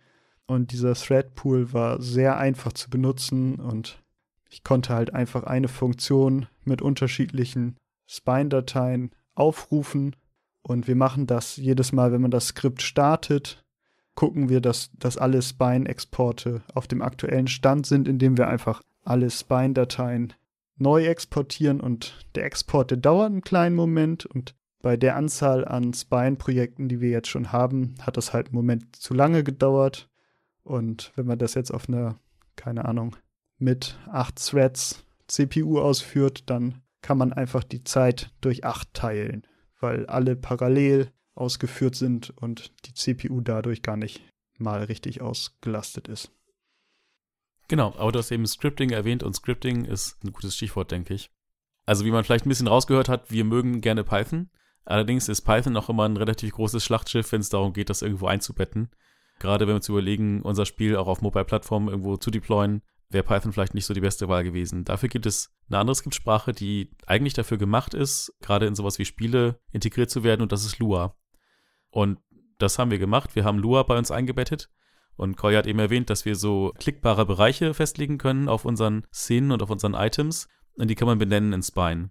Und 0.47 0.73
dieser 0.73 0.95
Thread 0.95 1.35
Pool 1.35 1.73
war 1.73 2.01
sehr 2.01 2.39
einfach 2.39 2.73
zu 2.73 2.91
benutzen 2.91 3.57
und 3.57 4.03
Ich 4.49 4.63
konnte 4.63 4.95
halt 4.95 5.13
einfach 5.13 5.43
eine 5.43 5.69
Funktion 5.69 6.47
mit 6.65 6.81
unterschiedlichen 6.81 7.77
Spine-Dateien 8.07 9.11
aufrufen 9.35 10.15
und 10.63 10.89
wir 10.89 10.97
machen 10.97 11.27
das 11.27 11.57
jedes 11.57 11.93
Mal, 11.93 12.11
wenn 12.11 12.23
man 12.23 12.33
das 12.33 12.49
Skript 12.49 12.83
startet, 12.83 13.65
gucken 14.17 14.49
wir, 14.49 14.61
dass, 14.61 14.91
dass 14.99 15.17
alle 15.17 15.41
Spine-Exporte 15.41 16.63
auf 16.75 16.89
dem 16.89 17.03
aktuellen 17.03 17.47
Stand 17.47 17.87
sind, 17.87 18.09
indem 18.09 18.37
wir 18.37 18.49
einfach 18.49 18.83
alle 19.05 19.31
Spine-Dateien 19.31 20.33
neu 20.77 21.07
exportieren 21.07 21.81
und 21.81 22.27
der 22.35 22.45
Export, 22.47 22.91
der 22.91 22.99
dauert 22.99 23.31
einen 23.31 23.43
kleinen 23.43 23.77
Moment 23.77 24.27
und 24.27 24.57
bei 24.83 24.97
der 24.97 25.17
Anzahl 25.17 25.65
an 25.65 25.93
Spine-Projekten, 25.93 26.89
die 26.89 27.01
wir 27.01 27.11
jetzt 27.11 27.29
schon 27.29 27.53
haben, 27.53 27.95
hat 28.03 28.17
das 28.17 28.33
halt 28.33 28.49
einen 28.49 28.57
Moment 28.57 28.97
zu 28.97 29.15
lange 29.15 29.43
gedauert. 29.43 30.09
Und 30.63 31.13
wenn 31.17 31.27
man 31.27 31.39
das 31.39 31.55
jetzt 31.55 31.73
auf 31.73 31.89
einer, 31.89 32.19
keine 32.57 32.85
Ahnung, 32.85 33.17
mit 33.59 33.99
acht 34.07 34.37
Threads 34.37 35.05
CPU 35.29 35.81
ausführt, 35.81 36.45
dann 36.47 36.83
kann 37.03 37.19
man 37.19 37.33
einfach 37.33 37.65
die 37.65 37.85
Zeit 37.85 38.33
durch 38.41 38.65
acht 38.65 38.93
teilen, 38.95 39.47
weil 39.81 40.07
alle 40.07 40.37
parallel 40.37 41.13
ausgeführt 41.35 41.95
sind 41.95 42.31
und 42.31 42.73
die 42.87 42.95
CPU 42.95 43.41
dadurch 43.41 43.83
gar 43.83 43.97
nicht 43.97 44.23
mal 44.59 44.85
richtig 44.85 45.21
ausgelastet 45.21 46.09
ist. 46.09 46.33
Genau, 47.69 47.95
aber 47.97 48.13
du 48.13 48.19
hast 48.19 48.31
eben 48.31 48.47
Scripting 48.47 48.91
erwähnt 48.91 49.23
und 49.23 49.35
Scripting 49.35 49.85
ist 49.85 50.23
ein 50.25 50.33
gutes 50.33 50.55
Stichwort, 50.55 50.91
denke 50.91 51.15
ich. 51.15 51.31
Also 51.85 52.05
wie 52.05 52.11
man 52.11 52.25
vielleicht 52.25 52.47
ein 52.47 52.49
bisschen 52.49 52.69
rausgehört 52.69 53.09
hat, 53.09 53.31
wir 53.31 53.45
mögen 53.45 53.81
gerne 53.81 54.05
Python. 54.05 54.51
Allerdings 54.87 55.29
ist 55.29 55.43
Python 55.43 55.73
noch 55.73 55.89
immer 55.89 56.05
ein 56.05 56.17
relativ 56.17 56.53
großes 56.53 56.85
Schlachtschiff, 56.85 57.31
wenn 57.33 57.41
es 57.41 57.49
darum 57.49 57.73
geht, 57.73 57.91
das 57.91 58.03
irgendwo 58.03 58.27
einzubetten. 58.29 58.91
Gerade 59.41 59.67
wenn 59.67 59.73
wir 59.73 59.77
uns 59.77 59.89
überlegen, 59.89 60.43
unser 60.43 60.65
Spiel 60.65 60.97
auch 60.97 61.09
auf 61.09 61.21
Mobile-Plattformen 61.21 61.89
irgendwo 61.89 62.17
zu 62.17 62.31
deployen, 62.31 62.83
wäre 63.11 63.25
Python 63.25 63.53
vielleicht 63.53 63.75
nicht 63.75 63.85
so 63.85 63.95
die 63.95 64.01
beste 64.01 64.29
Wahl 64.29 64.45
gewesen. 64.45 64.85
Dafür 64.85 65.09
gibt 65.09 65.27
es 65.27 65.53
eine 65.69 65.79
andere 65.79 65.97
Skriptsprache, 65.97 66.53
die 66.53 66.91
eigentlich 67.07 67.35
dafür 67.35 67.59
gemacht 67.59 67.95
ist, 67.95 68.33
gerade 68.41 68.67
in 68.67 68.75
sowas 68.75 68.99
wie 68.99 69.05
Spiele 69.05 69.61
integriert 69.73 70.11
zu 70.11 70.25
werden, 70.25 70.43
und 70.43 70.53
das 70.53 70.65
ist 70.65 70.79
Lua. 70.79 71.17
Und 71.91 72.19
das 72.59 72.79
haben 72.79 72.91
wir 72.91 72.99
gemacht. 72.99 73.35
Wir 73.35 73.45
haben 73.45 73.59
Lua 73.59 73.83
bei 73.83 73.99
uns 73.99 74.11
eingebettet. 74.11 74.71
Und 75.17 75.37
Koya 75.37 75.59
hat 75.59 75.67
eben 75.67 75.79
erwähnt, 75.79 76.11
dass 76.11 76.25
wir 76.25 76.37
so 76.37 76.73
klickbare 76.79 77.27
Bereiche 77.27 77.75
festlegen 77.75 78.19
können 78.19 78.49
auf 78.49 78.65
unseren 78.65 79.07
Szenen 79.13 79.51
und 79.51 79.63
auf 79.63 79.71
unseren 79.71 79.95
Items. 79.95 80.49
Und 80.77 80.89
die 80.89 80.95
kann 80.95 81.09
man 81.09 81.19
benennen 81.19 81.53
in 81.53 81.63
Spine. 81.63 82.11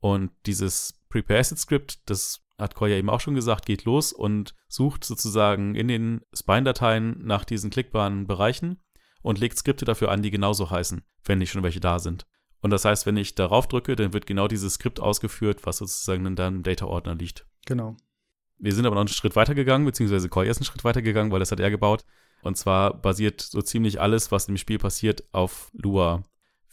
Und 0.00 0.32
dieses 0.46 0.94
Prepare 1.12 1.38
Asset 1.38 1.58
Script, 1.58 2.08
das 2.08 2.40
hat 2.58 2.74
Koya 2.74 2.96
eben 2.96 3.10
auch 3.10 3.20
schon 3.20 3.34
gesagt, 3.34 3.66
geht 3.66 3.84
los 3.84 4.14
und 4.14 4.54
sucht 4.68 5.04
sozusagen 5.04 5.74
in 5.74 5.88
den 5.88 6.22
Spine-Dateien 6.34 7.22
nach 7.22 7.44
diesen 7.44 7.68
klickbaren 7.68 8.26
Bereichen 8.26 8.82
und 9.20 9.38
legt 9.38 9.58
Skripte 9.58 9.84
dafür 9.84 10.10
an, 10.10 10.22
die 10.22 10.30
genauso 10.30 10.70
heißen, 10.70 11.02
wenn 11.24 11.38
nicht 11.38 11.50
schon 11.50 11.62
welche 11.62 11.80
da 11.80 11.98
sind. 11.98 12.26
Und 12.60 12.70
das 12.70 12.86
heißt, 12.86 13.04
wenn 13.04 13.18
ich 13.18 13.34
darauf 13.34 13.68
drücke, 13.68 13.94
dann 13.94 14.14
wird 14.14 14.26
genau 14.26 14.48
dieses 14.48 14.74
Skript 14.74 15.00
ausgeführt, 15.00 15.66
was 15.66 15.78
sozusagen 15.78 16.24
in 16.24 16.36
deinem 16.36 16.62
Data-Ordner 16.62 17.14
liegt. 17.14 17.46
Genau. 17.66 17.96
Wir 18.56 18.72
sind 18.72 18.86
aber 18.86 18.94
noch 18.94 19.02
einen 19.02 19.08
Schritt 19.08 19.36
weiter 19.36 19.54
gegangen, 19.54 19.84
beziehungsweise 19.84 20.30
Koya 20.30 20.50
ist 20.50 20.58
einen 20.58 20.64
Schritt 20.66 20.84
weiter 20.84 21.02
gegangen, 21.02 21.30
weil 21.30 21.40
das 21.40 21.52
hat 21.52 21.60
er 21.60 21.70
gebaut. 21.70 22.06
Und 22.42 22.56
zwar 22.56 22.94
basiert 22.94 23.42
so 23.42 23.60
ziemlich 23.60 24.00
alles, 24.00 24.32
was 24.32 24.48
im 24.48 24.56
Spiel 24.56 24.78
passiert, 24.78 25.24
auf 25.32 25.70
Lua. 25.74 26.22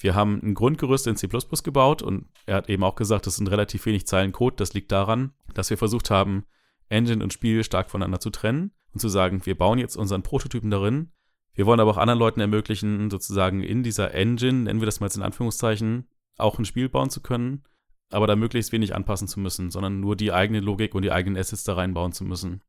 Wir 0.02 0.16
haben 0.16 0.40
ein 0.42 0.54
Grundgerüst 0.54 1.08
in 1.08 1.18
C 1.18 1.28
gebaut 1.28 2.02
und 2.02 2.28
er 2.46 2.56
hat 2.56 2.70
eben 2.70 2.84
auch 2.84 2.96
gesagt, 2.96 3.28
das 3.28 3.36
sind 3.36 3.52
relativ 3.52 3.86
wenig 3.86 4.08
Zeilen 4.08 4.32
Code. 4.32 4.56
Das 4.56 4.74
liegt 4.74 4.92
daran, 4.94 5.34
dass 5.54 5.70
wir 5.70 5.78
versucht 5.78 6.10
haben, 6.10 6.46
Engine 6.88 7.22
und 7.22 7.34
Spiel 7.34 7.64
stark 7.66 7.92
voneinander 7.92 8.22
zu 8.22 8.30
trennen 8.30 8.72
und 8.94 9.02
zu 9.02 9.10
sagen, 9.10 9.46
wir 9.46 9.58
bauen 9.58 9.78
jetzt 9.78 9.98
unseren 9.98 10.24
Prototypen 10.24 10.72
darin. 10.72 11.12
Wir 11.54 11.66
wollen 11.66 11.82
aber 11.82 11.92
auch 11.92 11.98
anderen 11.98 12.20
Leuten 12.20 12.40
ermöglichen, 12.40 13.10
sozusagen 13.10 13.62
in 13.62 13.84
dieser 13.84 14.14
Engine, 14.14 14.64
nennen 14.64 14.80
wir 14.80 14.86
das 14.86 15.02
mal 15.02 15.08
jetzt 15.08 15.18
in 15.18 15.24
Anführungszeichen, 15.24 16.08
auch 16.38 16.58
ein 16.58 16.66
Spiel 16.66 16.88
bauen 16.88 17.10
zu 17.10 17.22
können, 17.22 17.64
aber 18.10 18.26
da 18.26 18.38
möglichst 18.38 18.72
wenig 18.72 18.96
anpassen 18.96 19.28
zu 19.28 19.42
müssen, 19.42 19.70
sondern 19.70 20.00
nur 20.00 20.16
die 20.16 20.32
eigene 20.32 20.62
Logik 20.62 20.96
und 20.96 21.02
die 21.02 21.12
eigenen 21.12 21.38
Assets 21.38 21.66
da 21.66 21.74
reinbauen 21.74 22.14
zu 22.14 22.24
müssen. 22.24 22.62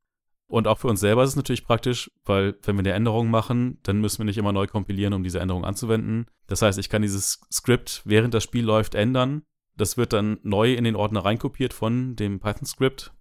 Und 0.51 0.67
auch 0.67 0.79
für 0.79 0.89
uns 0.89 0.99
selber 0.99 1.23
ist 1.23 1.31
es 1.31 1.37
natürlich 1.37 1.65
praktisch, 1.65 2.11
weil 2.25 2.57
wenn 2.65 2.75
wir 2.75 2.81
eine 2.81 2.93
Änderung 2.93 3.31
machen, 3.31 3.79
dann 3.85 4.01
müssen 4.01 4.19
wir 4.19 4.25
nicht 4.25 4.37
immer 4.37 4.53
neu 4.53 4.67
kompilieren, 4.67 5.15
um 5.15 5.23
diese 5.23 5.39
Änderung 5.39 5.65
anzuwenden. 5.65 6.27
Das 6.49 6.61
heißt, 6.61 6.77
ich 6.81 6.89
kann 6.89 7.03
dieses 7.03 7.41
Skript, 7.53 8.03
während 8.05 8.35
das 8.35 8.43
Spiel 8.43 8.65
läuft, 8.65 8.97
ändern. 8.97 9.43
Das 9.77 9.97
wird 9.97 10.13
dann 10.13 10.41
neu 10.43 10.75
in 10.75 10.83
den 10.83 10.97
Ordner 10.97 11.25
reinkopiert 11.25 11.73
von 11.73 12.17
dem 12.17 12.41
Python-Skript. 12.41 13.15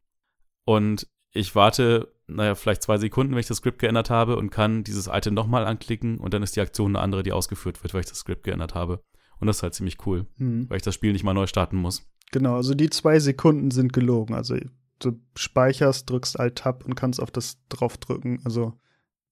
Und 0.66 1.06
ich 1.32 1.54
warte, 1.54 2.12
naja, 2.26 2.56
vielleicht 2.56 2.82
zwei 2.82 2.98
Sekunden, 2.98 3.34
wenn 3.34 3.40
ich 3.40 3.48
das 3.48 3.58
Skript 3.58 3.78
geändert 3.78 4.10
habe 4.10 4.36
und 4.36 4.50
kann 4.50 4.84
dieses 4.84 5.06
Item 5.06 5.36
nochmal 5.36 5.68
anklicken 5.68 6.18
und 6.18 6.34
dann 6.34 6.42
ist 6.42 6.56
die 6.56 6.62
Aktion 6.62 6.96
eine 6.96 7.04
andere, 7.04 7.22
die 7.22 7.32
ausgeführt 7.32 7.84
wird, 7.84 7.94
weil 7.94 8.02
ich 8.02 8.10
das 8.10 8.18
Skript 8.18 8.44
geändert 8.44 8.74
habe. 8.74 9.04
Und 9.40 9.46
das 9.46 9.58
ist 9.58 9.64
halt 9.64 9.76
ziemlich 9.76 10.04
cool, 10.08 10.26
mhm. 10.38 10.68
weil 10.68 10.78
ich 10.78 10.84
das 10.84 10.96
Spiel 10.96 11.14
nicht 11.14 11.24
mal 11.24 11.36
neu 11.36 11.46
starten 11.46 11.78
muss. 11.78 12.10
Genau, 12.32 12.56
also 12.56 12.74
die 12.74 12.90
zwei 12.90 13.20
Sekunden 13.20 13.70
sind 13.70 13.94
gelogen. 13.94 14.34
Also 14.34 14.56
du 15.00 15.20
speicherst, 15.36 16.10
drückst 16.10 16.40
Alt-Tab 16.40 16.86
und 16.86 16.96
kannst 16.96 17.22
auf 17.22 17.32
das 17.32 17.58
draufdrücken. 17.70 18.42
Also 18.44 18.74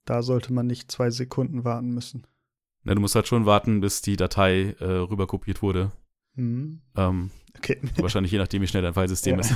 da 0.06 0.22
sollte 0.22 0.54
man 0.54 0.68
nicht 0.68 0.92
zwei 0.92 1.10
Sekunden 1.10 1.64
warten 1.64 1.90
müssen. 1.94 2.26
Ja, 2.86 2.96
du 2.96 3.02
musst 3.02 3.16
halt 3.16 3.28
schon 3.28 3.46
warten, 3.46 3.82
bis 3.82 4.02
die 4.02 4.16
Datei 4.16 4.76
äh, 4.80 4.86
rüber 4.86 5.28
kopiert 5.28 5.62
wurde. 5.62 5.92
Mhm. 6.36 6.82
Ähm, 6.96 7.32
okay. 7.58 7.80
Wahrscheinlich 7.98 8.32
je 8.32 8.38
nachdem, 8.38 8.62
wie 8.62 8.68
schnell 8.68 8.84
dein 8.84 8.94
Filesystem 8.94 9.36
ja. 9.36 9.42
ist. 9.42 9.54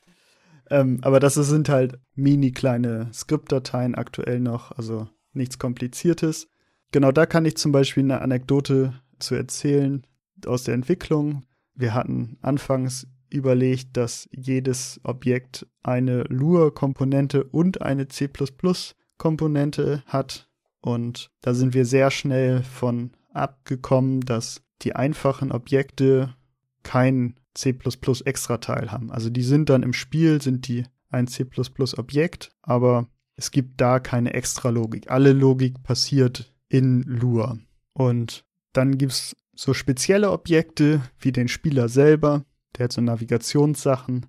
ähm, 0.70 0.98
aber 1.02 1.20
das 1.20 1.34
sind 1.34 1.68
halt 1.68 1.98
mini 2.14 2.52
kleine 2.52 3.10
Skriptdateien 3.12 3.94
aktuell 3.94 4.40
noch, 4.40 4.72
also 4.72 5.08
nichts 5.34 5.58
Kompliziertes. 5.58 6.48
Genau 6.92 7.12
da 7.12 7.26
kann 7.26 7.44
ich 7.44 7.56
zum 7.56 7.72
Beispiel 7.72 8.04
eine 8.04 8.20
Anekdote 8.20 8.94
zu 9.18 9.34
erzählen 9.34 10.06
aus 10.46 10.64
der 10.64 10.74
Entwicklung. 10.74 11.44
Wir 11.74 11.94
hatten 11.94 12.38
anfangs 12.42 13.06
überlegt, 13.32 13.96
dass 13.96 14.28
jedes 14.32 15.00
Objekt 15.04 15.66
eine 15.82 16.22
Lua-Komponente 16.24 17.44
und 17.44 17.82
eine 17.82 18.08
C++-Komponente 18.08 20.02
hat. 20.06 20.48
Und 20.80 21.30
da 21.40 21.54
sind 21.54 21.74
wir 21.74 21.84
sehr 21.84 22.10
schnell 22.10 22.62
von 22.62 23.12
abgekommen, 23.32 24.20
dass 24.20 24.62
die 24.82 24.94
einfachen 24.96 25.52
Objekte 25.52 26.34
kein 26.82 27.36
C++-Extrateil 27.54 28.90
haben. 28.90 29.10
Also 29.10 29.30
die 29.30 29.42
sind 29.42 29.68
dann 29.68 29.82
im 29.82 29.92
Spiel, 29.92 30.42
sind 30.42 30.68
die 30.68 30.84
ein 31.10 31.26
C++-Objekt, 31.26 32.50
aber 32.62 33.06
es 33.36 33.50
gibt 33.50 33.80
da 33.80 34.00
keine 34.00 34.34
Extra-Logik. 34.34 35.10
Alle 35.10 35.32
Logik 35.32 35.82
passiert 35.82 36.52
in 36.68 37.02
Lua. 37.02 37.58
Und 37.92 38.44
dann 38.72 38.98
gibt 38.98 39.12
es 39.12 39.36
so 39.54 39.74
spezielle 39.74 40.30
Objekte 40.30 41.02
wie 41.18 41.32
den 41.32 41.48
Spieler 41.48 41.88
selber, 41.88 42.44
der 42.76 42.84
hat 42.84 42.92
so 42.92 43.00
Navigationssachen. 43.00 44.26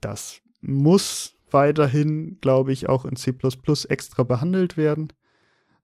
Das 0.00 0.40
muss 0.60 1.34
weiterhin, 1.50 2.38
glaube 2.40 2.72
ich, 2.72 2.88
auch 2.88 3.04
in 3.04 3.16
C 3.16 3.34
extra 3.88 4.22
behandelt 4.22 4.76
werden. 4.76 5.12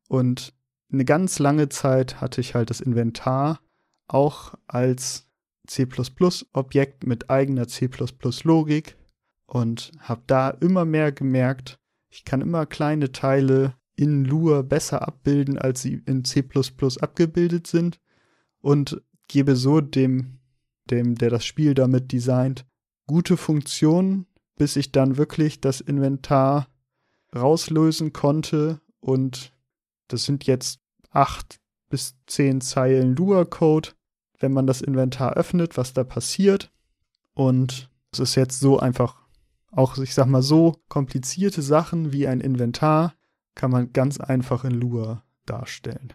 Und 0.08 0.54
eine 0.90 1.04
ganz 1.04 1.38
lange 1.38 1.68
Zeit 1.68 2.20
hatte 2.20 2.40
ich 2.40 2.54
halt 2.54 2.70
das 2.70 2.80
Inventar 2.80 3.60
auch 4.06 4.54
als 4.66 5.28
C++-Objekt 5.66 7.06
mit 7.06 7.28
eigener 7.28 7.68
C++-Logik 7.68 8.96
und 9.46 9.92
habe 10.00 10.22
da 10.26 10.50
immer 10.50 10.84
mehr 10.84 11.12
gemerkt, 11.12 11.78
ich 12.08 12.24
kann 12.24 12.40
immer 12.40 12.64
kleine 12.64 13.12
Teile 13.12 13.74
in 13.96 14.24
Lua 14.24 14.62
besser 14.62 15.06
abbilden, 15.06 15.58
als 15.58 15.82
sie 15.82 16.02
in 16.06 16.24
C++ 16.24 16.42
abgebildet 17.00 17.66
sind 17.66 18.00
und 18.60 19.02
gebe 19.26 19.56
so 19.56 19.80
dem 19.80 20.37
dem, 20.90 21.14
der 21.14 21.30
das 21.30 21.44
Spiel 21.44 21.74
damit 21.74 22.12
designt, 22.12 22.66
gute 23.06 23.36
Funktionen, 23.36 24.26
bis 24.56 24.76
ich 24.76 24.92
dann 24.92 25.16
wirklich 25.16 25.60
das 25.60 25.80
Inventar 25.80 26.68
rauslösen 27.34 28.12
konnte 28.12 28.80
und 29.00 29.52
das 30.08 30.24
sind 30.24 30.46
jetzt 30.46 30.80
acht 31.10 31.60
bis 31.88 32.16
zehn 32.26 32.60
Zeilen 32.60 33.14
Lua-Code, 33.16 33.90
wenn 34.38 34.52
man 34.52 34.66
das 34.66 34.80
Inventar 34.80 35.34
öffnet, 35.34 35.76
was 35.76 35.92
da 35.92 36.04
passiert. 36.04 36.70
Und 37.34 37.90
es 38.12 38.20
ist 38.20 38.34
jetzt 38.34 38.60
so 38.60 38.78
einfach, 38.78 39.26
auch 39.70 39.98
ich 39.98 40.14
sag 40.14 40.26
mal 40.26 40.42
so 40.42 40.76
komplizierte 40.88 41.62
Sachen 41.62 42.12
wie 42.12 42.26
ein 42.26 42.40
Inventar 42.40 43.14
kann 43.54 43.70
man 43.70 43.92
ganz 43.92 44.20
einfach 44.20 44.64
in 44.64 44.72
Lua 44.72 45.24
darstellen. 45.44 46.12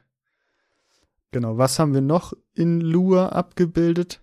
Genau, 1.31 1.57
was 1.57 1.79
haben 1.79 1.93
wir 1.93 2.01
noch 2.01 2.33
in 2.53 2.79
Lua 2.79 3.29
abgebildet? 3.29 4.22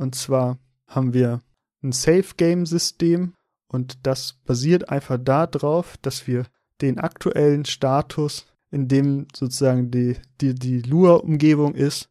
Und 0.00 0.14
zwar 0.14 0.58
haben 0.86 1.12
wir 1.12 1.42
ein 1.82 1.92
Safe-Game-System 1.92 3.34
und 3.68 4.06
das 4.06 4.32
basiert 4.46 4.88
einfach 4.88 5.18
darauf, 5.22 5.98
dass 5.98 6.26
wir 6.26 6.46
den 6.80 6.98
aktuellen 6.98 7.66
Status, 7.66 8.46
in 8.70 8.88
dem 8.88 9.26
sozusagen 9.36 9.90
die, 9.90 10.16
die, 10.40 10.54
die 10.54 10.80
Lua-Umgebung 10.80 11.74
ist, 11.74 12.08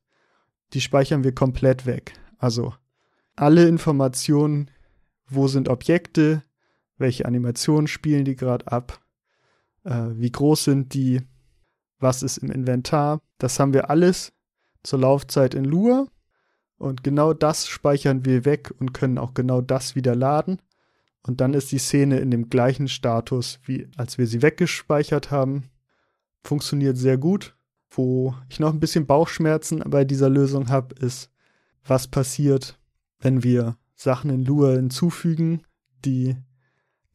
die 0.73 0.81
speichern 0.81 1.23
wir 1.23 1.33
komplett 1.33 1.87
weg. 1.87 2.13
Also 2.37 2.75
alle 3.35 3.67
Informationen, 3.67 4.69
wo 5.27 5.47
sind 5.47 5.67
Objekte, 5.67 6.43
welche 6.99 7.25
Animationen 7.25 7.87
spielen 7.87 8.23
die 8.23 8.35
gerade 8.35 8.67
ab, 8.67 9.03
äh, 9.83 10.09
wie 10.11 10.31
groß 10.31 10.65
sind 10.65 10.93
die, 10.93 11.23
was 11.97 12.21
ist 12.21 12.37
im 12.37 12.51
Inventar, 12.51 13.19
das 13.39 13.59
haben 13.59 13.73
wir 13.73 13.89
alles 13.89 14.31
zur 14.83 14.99
Laufzeit 14.99 15.55
in 15.55 15.65
Lua. 15.65 16.05
Und 16.79 17.03
genau 17.03 17.33
das 17.33 17.67
speichern 17.67 18.25
wir 18.25 18.45
weg 18.45 18.73
und 18.79 18.93
können 18.93 19.17
auch 19.17 19.33
genau 19.33 19.61
das 19.61 19.95
wieder 19.95 20.15
laden. 20.15 20.59
Und 21.21 21.41
dann 21.41 21.53
ist 21.53 21.71
die 21.71 21.77
Szene 21.77 22.19
in 22.19 22.31
dem 22.31 22.49
gleichen 22.49 22.87
Status, 22.87 23.59
wie 23.65 23.87
als 23.97 24.17
wir 24.17 24.25
sie 24.25 24.41
weggespeichert 24.41 25.29
haben. 25.29 25.65
Funktioniert 26.43 26.97
sehr 26.97 27.17
gut. 27.17 27.55
Wo 27.91 28.33
ich 28.49 28.59
noch 28.59 28.71
ein 28.71 28.79
bisschen 28.79 29.07
Bauchschmerzen 29.07 29.83
bei 29.87 30.05
dieser 30.05 30.29
Lösung 30.29 30.69
habe, 30.69 30.95
ist, 30.95 31.29
was 31.83 32.07
passiert, 32.07 32.79
wenn 33.19 33.43
wir 33.43 33.77
Sachen 33.95 34.29
in 34.29 34.45
Lua 34.45 34.75
hinzufügen, 34.75 35.63
die 36.05 36.37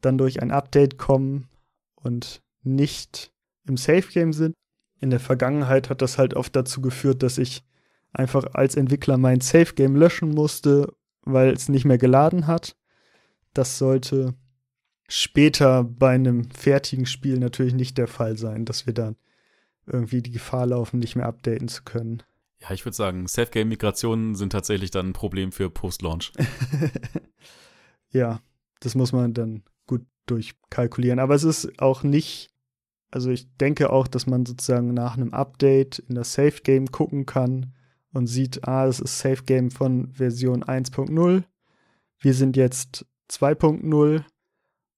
dann 0.01 0.17
durch 0.17 0.41
ein 0.41 0.51
Update 0.51 0.97
kommen 0.97 1.47
und 1.95 2.43
nicht 2.61 3.33
im 3.67 3.77
Safe 3.77 4.07
Game 4.11 4.33
sind. 4.33 4.53
In 4.99 5.09
der 5.09 5.19
Vergangenheit 5.19 5.89
hat 5.89 6.01
das 6.01 6.17
halt 6.19 6.35
oft 6.35 6.55
dazu 6.55 6.81
geführt, 6.81 7.23
dass 7.23 7.37
ich 7.37 7.63
einfach 8.15 8.45
als 8.53 8.75
Entwickler 8.75 9.17
mein 9.17 9.41
Safe 9.41 9.73
Game 9.73 9.95
löschen 9.95 10.29
musste, 10.29 10.93
weil 11.23 11.51
es 11.51 11.69
nicht 11.69 11.85
mehr 11.85 11.97
geladen 11.97 12.47
hat. 12.47 12.75
Das 13.53 13.77
sollte 13.77 14.33
später 15.07 15.83
bei 15.83 16.11
einem 16.11 16.49
fertigen 16.49 17.05
Spiel 17.05 17.37
natürlich 17.37 17.73
nicht 17.73 17.97
der 17.97 18.07
Fall 18.07 18.37
sein, 18.37 18.65
dass 18.65 18.85
wir 18.85 18.93
dann 18.93 19.15
irgendwie 19.85 20.21
die 20.21 20.31
Gefahr 20.31 20.65
laufen, 20.65 20.99
nicht 20.99 21.15
mehr 21.15 21.27
updaten 21.27 21.67
zu 21.67 21.83
können. 21.83 22.23
Ja, 22.59 22.71
ich 22.71 22.85
würde 22.85 22.95
sagen, 22.95 23.27
Safe-Game-Migrationen 23.27 24.33
sind 24.33 24.51
tatsächlich 24.51 24.89
dann 24.89 25.09
ein 25.09 25.13
Problem 25.13 25.51
für 25.51 25.69
Post-Launch. 25.69 26.31
ja, 28.09 28.41
das 28.79 28.95
muss 28.95 29.11
man 29.11 29.33
dann 29.33 29.63
gut 29.85 30.01
durchkalkulieren. 30.25 31.19
Aber 31.19 31.35
es 31.35 31.43
ist 31.43 31.79
auch 31.79 32.01
nicht, 32.01 32.49
also 33.11 33.29
ich 33.29 33.55
denke 33.57 33.91
auch, 33.91 34.07
dass 34.07 34.25
man 34.25 34.45
sozusagen 34.45 34.93
nach 34.93 35.15
einem 35.15 35.33
Update 35.33 35.99
in 35.99 36.15
das 36.15 36.33
Safe 36.33 36.61
Game 36.63 36.87
gucken 36.91 37.27
kann 37.27 37.74
und 38.15 38.27
sieht, 38.27 38.65
ah, 38.65 38.87
es 38.87 38.99
ist 38.99 39.19
Safe 39.19 39.43
Game 39.43 39.71
von 39.71 40.07
Version 40.13 40.63
1.0. 40.63 41.43
Wir 42.19 42.33
sind 42.33 42.55
jetzt 42.55 43.05
2.0 43.29 44.23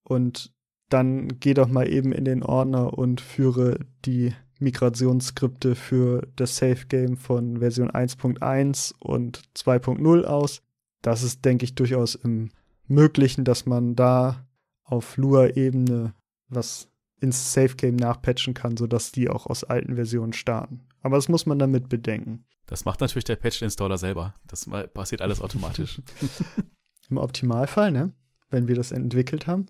und 0.03 0.53
dann 0.89 1.39
geh 1.39 1.55
doch 1.55 1.67
mal 1.67 1.91
eben 1.91 2.11
in 2.11 2.25
den 2.25 2.43
Ordner 2.43 2.95
und 2.95 3.19
führe 3.19 3.79
die 4.05 4.33
Migrationsskripte 4.59 5.73
für 5.73 6.27
das 6.35 6.57
Safe 6.57 6.85
Game 6.87 7.17
von 7.17 7.57
Version 7.57 7.89
1.1 7.89 8.93
und 8.99 9.41
2.0 9.55 10.23
aus. 10.23 10.61
Das 11.01 11.23
ist, 11.23 11.43
denke 11.43 11.65
ich, 11.65 11.73
durchaus 11.73 12.13
im 12.13 12.49
Möglichen, 12.87 13.43
dass 13.43 13.65
man 13.65 13.95
da 13.95 14.47
auf 14.83 15.17
Lua-Ebene 15.17 16.13
was 16.49 16.87
ins 17.19 17.51
Safe 17.51 17.75
Game 17.75 17.95
nachpatchen 17.95 18.53
kann, 18.53 18.77
sodass 18.77 19.11
die 19.11 19.27
auch 19.27 19.47
aus 19.47 19.63
alten 19.63 19.95
Versionen 19.95 20.33
starten. 20.33 20.81
Aber 21.07 21.15
das 21.15 21.29
muss 21.29 21.45
man 21.45 21.57
damit 21.57 21.87
bedenken. 21.87 22.43
Das 22.65 22.83
macht 22.83 22.99
natürlich 22.99 23.23
der 23.23 23.37
Patch-Installer 23.37 23.97
selber. 23.97 24.35
Das 24.45 24.69
passiert 24.93 25.21
alles 25.21 25.39
automatisch. 25.39 26.01
Im 27.09 27.15
Optimalfall, 27.15 27.93
ne? 27.93 28.11
Wenn 28.49 28.67
wir 28.67 28.75
das 28.75 28.91
entwickelt 28.91 29.47
haben. 29.47 29.67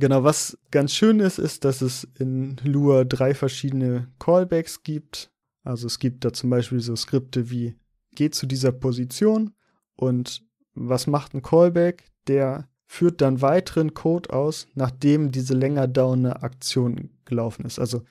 Genau, 0.00 0.24
was 0.24 0.58
ganz 0.72 0.92
schön 0.92 1.20
ist, 1.20 1.38
ist, 1.38 1.64
dass 1.64 1.80
es 1.80 2.08
in 2.18 2.56
Lua 2.64 3.04
drei 3.04 3.34
verschiedene 3.34 4.08
Callbacks 4.18 4.82
gibt. 4.82 5.30
Also 5.62 5.86
es 5.86 6.00
gibt 6.00 6.24
da 6.24 6.32
zum 6.32 6.50
Beispiel 6.50 6.80
so 6.80 6.96
Skripte 6.96 7.48
wie 7.48 7.76
geht 8.16 8.34
zu 8.34 8.46
dieser 8.46 8.72
Position 8.72 9.54
und 9.94 10.42
was 10.74 11.06
macht 11.06 11.34
ein 11.34 11.42
Callback? 11.42 12.10
Der 12.26 12.68
führt 12.84 13.20
dann 13.20 13.42
weiteren 13.42 13.94
Code 13.94 14.30
aus, 14.30 14.66
nachdem 14.74 15.30
diese 15.30 15.54
länger 15.54 15.86
dauernde 15.86 16.42
Aktion 16.42 17.10
gelaufen 17.24 17.64
ist. 17.64 17.78
Also 17.78 18.02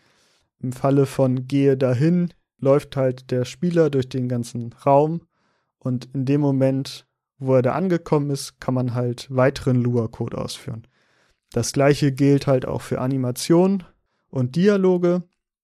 im 0.62 0.72
Falle 0.72 1.06
von 1.06 1.48
gehe 1.48 1.78
dahin, 1.78 2.34
läuft 2.60 2.96
halt 2.96 3.32
der 3.32 3.46
Spieler 3.46 3.90
durch 3.90 4.10
den 4.10 4.28
ganzen 4.28 4.74
Raum 4.86 5.22
und 5.80 6.10
in 6.14 6.26
dem 6.26 6.42
Moment, 6.42 7.06
wo 7.38 7.56
er 7.56 7.62
da 7.62 7.74
angekommen 7.74 8.30
ist, 8.32 8.60
kann 8.60 8.74
man 8.74 8.94
halt 8.94 9.28
weiteren 9.30 9.82
Lua-Code 9.82 10.38
ausführen. 10.38 10.88
Das 11.52 11.74
gleiche 11.74 12.12
gilt 12.12 12.48
halt 12.48 12.66
auch 12.66 12.82
für 12.82 13.00
Animation 13.00 13.84
und 14.30 14.56
Dialoge. 14.56 15.24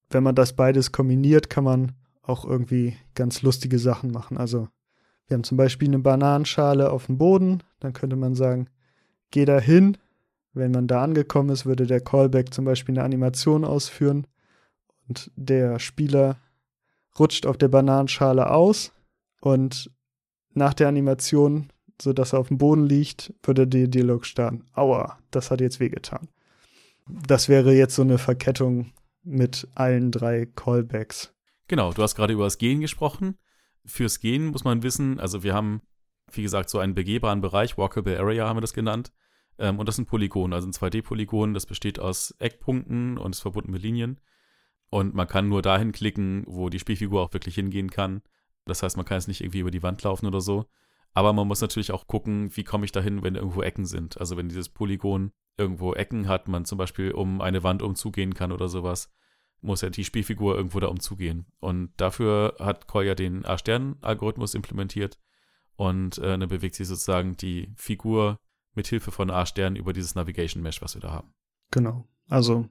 Wenn 0.09 0.23
man 0.23 0.35
das 0.35 0.53
beides 0.53 0.91
kombiniert, 0.91 1.49
kann 1.49 1.63
man 1.63 1.93
auch 2.21 2.45
irgendwie 2.45 2.95
ganz 3.15 3.41
lustige 3.41 3.79
Sachen 3.79 4.11
machen. 4.11 4.37
Also 4.37 4.67
wir 5.27 5.35
haben 5.35 5.43
zum 5.43 5.57
Beispiel 5.57 5.87
eine 5.87 5.99
Bananenschale 5.99 6.91
auf 6.91 7.07
dem 7.07 7.17
Boden, 7.17 7.63
dann 7.79 7.93
könnte 7.93 8.15
man 8.15 8.35
sagen, 8.35 8.67
geh 9.31 9.45
da 9.45 9.59
hin. 9.59 9.97
Wenn 10.53 10.71
man 10.71 10.87
da 10.87 11.01
angekommen 11.01 11.49
ist, 11.49 11.65
würde 11.65 11.87
der 11.87 12.01
Callback 12.01 12.53
zum 12.53 12.65
Beispiel 12.65 12.95
eine 12.95 13.05
Animation 13.05 13.63
ausführen 13.63 14.27
und 15.11 15.29
der 15.35 15.77
Spieler 15.79 16.37
rutscht 17.19 17.45
auf 17.45 17.57
der 17.57 17.67
Bananenschale 17.67 18.49
aus 18.49 18.93
und 19.41 19.91
nach 20.53 20.73
der 20.73 20.87
Animation, 20.87 21.69
sodass 22.01 22.31
er 22.31 22.39
auf 22.39 22.47
dem 22.47 22.57
Boden 22.57 22.85
liegt, 22.85 23.33
würde 23.43 23.67
der 23.67 23.87
Dialog 23.87 24.25
starten. 24.25 24.63
Aua, 24.73 25.19
das 25.29 25.51
hat 25.51 25.59
jetzt 25.59 25.81
wehgetan. 25.81 26.29
Das 27.27 27.49
wäre 27.49 27.73
jetzt 27.73 27.95
so 27.95 28.03
eine 28.03 28.19
Verkettung 28.19 28.93
mit 29.23 29.67
allen 29.75 30.11
drei 30.11 30.45
Callbacks. 30.45 31.33
Genau, 31.67 31.91
du 31.91 32.01
hast 32.01 32.15
gerade 32.15 32.31
über 32.31 32.45
das 32.45 32.57
Gehen 32.57 32.79
gesprochen. 32.79 33.37
Fürs 33.85 34.21
Gehen 34.21 34.47
muss 34.47 34.63
man 34.63 34.81
wissen, 34.81 35.19
also 35.19 35.43
wir 35.43 35.53
haben, 35.53 35.81
wie 36.31 36.43
gesagt, 36.43 36.69
so 36.69 36.79
einen 36.79 36.95
begehbaren 36.95 37.41
Bereich, 37.41 37.77
Walkable 37.77 38.17
Area 38.17 38.47
haben 38.47 38.57
wir 38.57 38.61
das 38.61 38.73
genannt. 38.73 39.11
Ähm, 39.57 39.77
und 39.77 39.89
das 39.89 39.97
sind 39.97 40.07
Polygone, 40.07 40.55
also 40.55 40.69
ein 40.69 40.71
2D-Polygon, 40.71 41.53
das 41.53 41.65
besteht 41.65 41.99
aus 41.99 42.33
Eckpunkten 42.39 43.17
und 43.17 43.35
ist 43.35 43.41
verbunden 43.41 43.71
mit 43.71 43.81
Linien. 43.81 44.21
Und 44.91 45.15
man 45.15 45.27
kann 45.27 45.47
nur 45.47 45.61
dahin 45.61 45.93
klicken, 45.93 46.43
wo 46.47 46.69
die 46.69 46.77
Spielfigur 46.77 47.21
auch 47.21 47.33
wirklich 47.33 47.55
hingehen 47.55 47.89
kann. 47.89 48.21
Das 48.65 48.83
heißt, 48.83 48.97
man 48.97 49.05
kann 49.05 49.17
jetzt 49.17 49.29
nicht 49.29 49.41
irgendwie 49.41 49.61
über 49.61 49.71
die 49.71 49.81
Wand 49.81 50.03
laufen 50.03 50.27
oder 50.27 50.41
so. 50.41 50.65
Aber 51.13 51.33
man 51.33 51.47
muss 51.47 51.61
natürlich 51.61 51.91
auch 51.91 52.07
gucken, 52.07 52.55
wie 52.55 52.65
komme 52.65 52.85
ich 52.85 52.91
dahin, 52.91 53.23
wenn 53.23 53.35
irgendwo 53.35 53.61
Ecken 53.61 53.85
sind. 53.85 54.19
Also 54.19 54.35
wenn 54.35 54.49
dieses 54.49 54.69
Polygon 54.69 55.31
irgendwo 55.57 55.93
Ecken 55.93 56.27
hat, 56.27 56.49
man 56.49 56.65
zum 56.65 56.77
Beispiel 56.77 57.11
um 57.11 57.41
eine 57.41 57.63
Wand 57.63 57.81
umzugehen 57.81 58.33
kann 58.33 58.51
oder 58.51 58.67
sowas, 58.67 59.09
muss 59.61 59.81
ja 59.81 59.89
die 59.89 60.03
Spielfigur 60.03 60.55
irgendwo 60.55 60.79
da 60.81 60.87
umzugehen. 60.87 61.45
Und 61.59 61.91
dafür 61.97 62.55
hat 62.59 62.87
Koya 62.87 63.15
den 63.15 63.45
A-Stern-Algorithmus 63.45 64.55
implementiert 64.55 65.19
und 65.77 66.17
äh, 66.17 66.37
dann 66.37 66.49
bewegt 66.49 66.75
sich 66.75 66.87
sozusagen 66.87 67.37
die 67.37 67.71
Figur 67.75 68.39
mit 68.73 68.87
Hilfe 68.87 69.11
von 69.11 69.29
A-Stern 69.29 69.75
über 69.75 69.93
dieses 69.93 70.15
Navigation 70.15 70.63
Mesh, 70.63 70.81
was 70.81 70.95
wir 70.95 71.01
da 71.01 71.11
haben. 71.11 71.33
Genau. 71.71 72.07
Also 72.27 72.67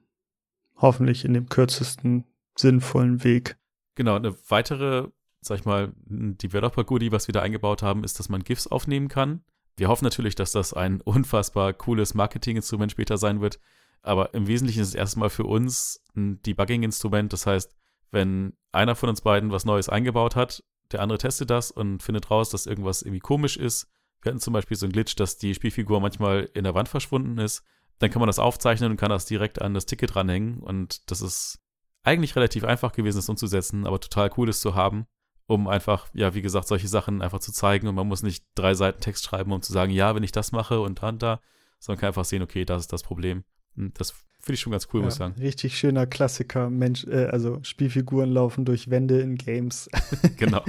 hoffentlich 0.81 1.23
in 1.23 1.33
dem 1.33 1.47
kürzesten 1.47 2.25
sinnvollen 2.57 3.23
Weg. 3.23 3.57
Genau, 3.95 4.15
eine 4.15 4.35
weitere, 4.49 5.07
sag 5.41 5.59
ich 5.59 5.65
mal, 5.65 5.93
Developer-Goodie, 6.05 7.11
was 7.11 7.27
wir 7.27 7.33
da 7.33 7.41
eingebaut 7.41 7.83
haben, 7.83 8.03
ist, 8.03 8.19
dass 8.19 8.29
man 8.29 8.43
GIFs 8.43 8.67
aufnehmen 8.67 9.07
kann. 9.07 9.43
Wir 9.77 9.87
hoffen 9.87 10.05
natürlich, 10.05 10.35
dass 10.35 10.51
das 10.51 10.73
ein 10.73 11.01
unfassbar 11.05 11.73
cooles 11.73 12.13
Marketing-Instrument 12.13 12.91
später 12.91 13.17
sein 13.17 13.41
wird. 13.41 13.59
Aber 14.01 14.33
im 14.33 14.47
Wesentlichen 14.47 14.81
ist 14.81 14.89
es 14.89 14.95
erstmal 14.95 15.29
für 15.29 15.43
uns 15.43 16.03
ein 16.15 16.41
Debugging-Instrument. 16.41 17.31
Das 17.31 17.45
heißt, 17.45 17.75
wenn 18.09 18.53
einer 18.71 18.95
von 18.95 19.09
uns 19.09 19.21
beiden 19.21 19.51
was 19.51 19.65
Neues 19.65 19.89
eingebaut 19.89 20.35
hat, 20.35 20.63
der 20.91 21.01
andere 21.01 21.19
testet 21.19 21.49
das 21.49 21.71
und 21.71 22.03
findet 22.03 22.29
raus, 22.31 22.49
dass 22.49 22.65
irgendwas 22.65 23.03
irgendwie 23.03 23.19
komisch 23.19 23.57
ist. 23.57 23.87
Wir 24.21 24.31
hatten 24.31 24.41
zum 24.41 24.53
Beispiel 24.53 24.75
so 24.75 24.85
einen 24.85 24.93
Glitch, 24.93 25.15
dass 25.15 25.37
die 25.37 25.53
Spielfigur 25.53 26.01
manchmal 26.01 26.49
in 26.53 26.63
der 26.63 26.73
Wand 26.73 26.89
verschwunden 26.89 27.37
ist 27.37 27.63
dann 28.01 28.09
kann 28.09 28.19
man 28.19 28.27
das 28.27 28.39
aufzeichnen 28.39 28.89
und 28.89 28.97
kann 28.97 29.11
das 29.11 29.25
direkt 29.25 29.61
an 29.61 29.75
das 29.75 29.85
Ticket 29.85 30.15
dranhängen. 30.15 30.59
Und 30.59 31.11
das 31.11 31.21
ist 31.21 31.59
eigentlich 32.01 32.35
relativ 32.35 32.63
einfach 32.63 32.93
gewesen, 32.93 33.19
das 33.19 33.29
umzusetzen, 33.29 33.85
aber 33.85 33.99
total 33.99 34.31
cool, 34.37 34.47
das 34.47 34.59
zu 34.59 34.73
haben, 34.73 35.05
um 35.45 35.67
einfach, 35.67 36.07
ja, 36.13 36.33
wie 36.33 36.41
gesagt, 36.41 36.67
solche 36.67 36.87
Sachen 36.87 37.21
einfach 37.21 37.39
zu 37.39 37.51
zeigen. 37.51 37.87
Und 37.87 37.93
man 37.93 38.07
muss 38.07 38.23
nicht 38.23 38.43
drei 38.55 38.73
Seiten 38.73 39.01
Text 39.01 39.25
schreiben, 39.25 39.51
um 39.51 39.61
zu 39.61 39.71
sagen, 39.71 39.91
ja, 39.91 40.15
wenn 40.15 40.23
ich 40.23 40.31
das 40.31 40.51
mache 40.51 40.81
und 40.81 41.03
dann 41.03 41.19
da, 41.19 41.41
sondern 41.79 41.99
kann 41.99 42.07
einfach 42.07 42.25
sehen, 42.25 42.41
okay, 42.41 42.65
das 42.65 42.81
ist 42.81 42.93
das 42.93 43.03
Problem. 43.03 43.43
Und 43.77 43.99
das 43.99 44.15
finde 44.39 44.55
ich 44.55 44.61
schon 44.61 44.71
ganz 44.71 44.87
cool, 44.91 45.01
ja, 45.01 45.05
muss 45.05 45.13
ich 45.13 45.19
sagen. 45.19 45.35
Richtig 45.39 45.77
schöner 45.77 46.07
Klassiker, 46.07 46.71
Mensch, 46.71 47.05
äh, 47.05 47.25
also 47.25 47.59
Spielfiguren 47.61 48.31
laufen 48.31 48.65
durch 48.65 48.89
Wände 48.89 49.21
in 49.21 49.35
Games. 49.35 49.91
genau. 50.37 50.63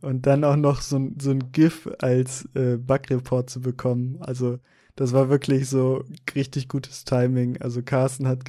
und 0.00 0.26
dann 0.26 0.44
auch 0.44 0.54
noch 0.54 0.80
so, 0.80 1.10
so 1.20 1.30
ein 1.32 1.50
GIF 1.50 1.88
als 1.98 2.48
äh, 2.54 2.76
Bug-Report 2.76 3.50
zu 3.50 3.60
bekommen. 3.60 4.18
Also 4.20 4.60
das 4.98 5.12
war 5.12 5.28
wirklich 5.28 5.68
so 5.68 6.04
richtig 6.34 6.66
gutes 6.66 7.04
Timing. 7.04 7.56
Also 7.62 7.82
Carsten 7.82 8.26
hat 8.26 8.40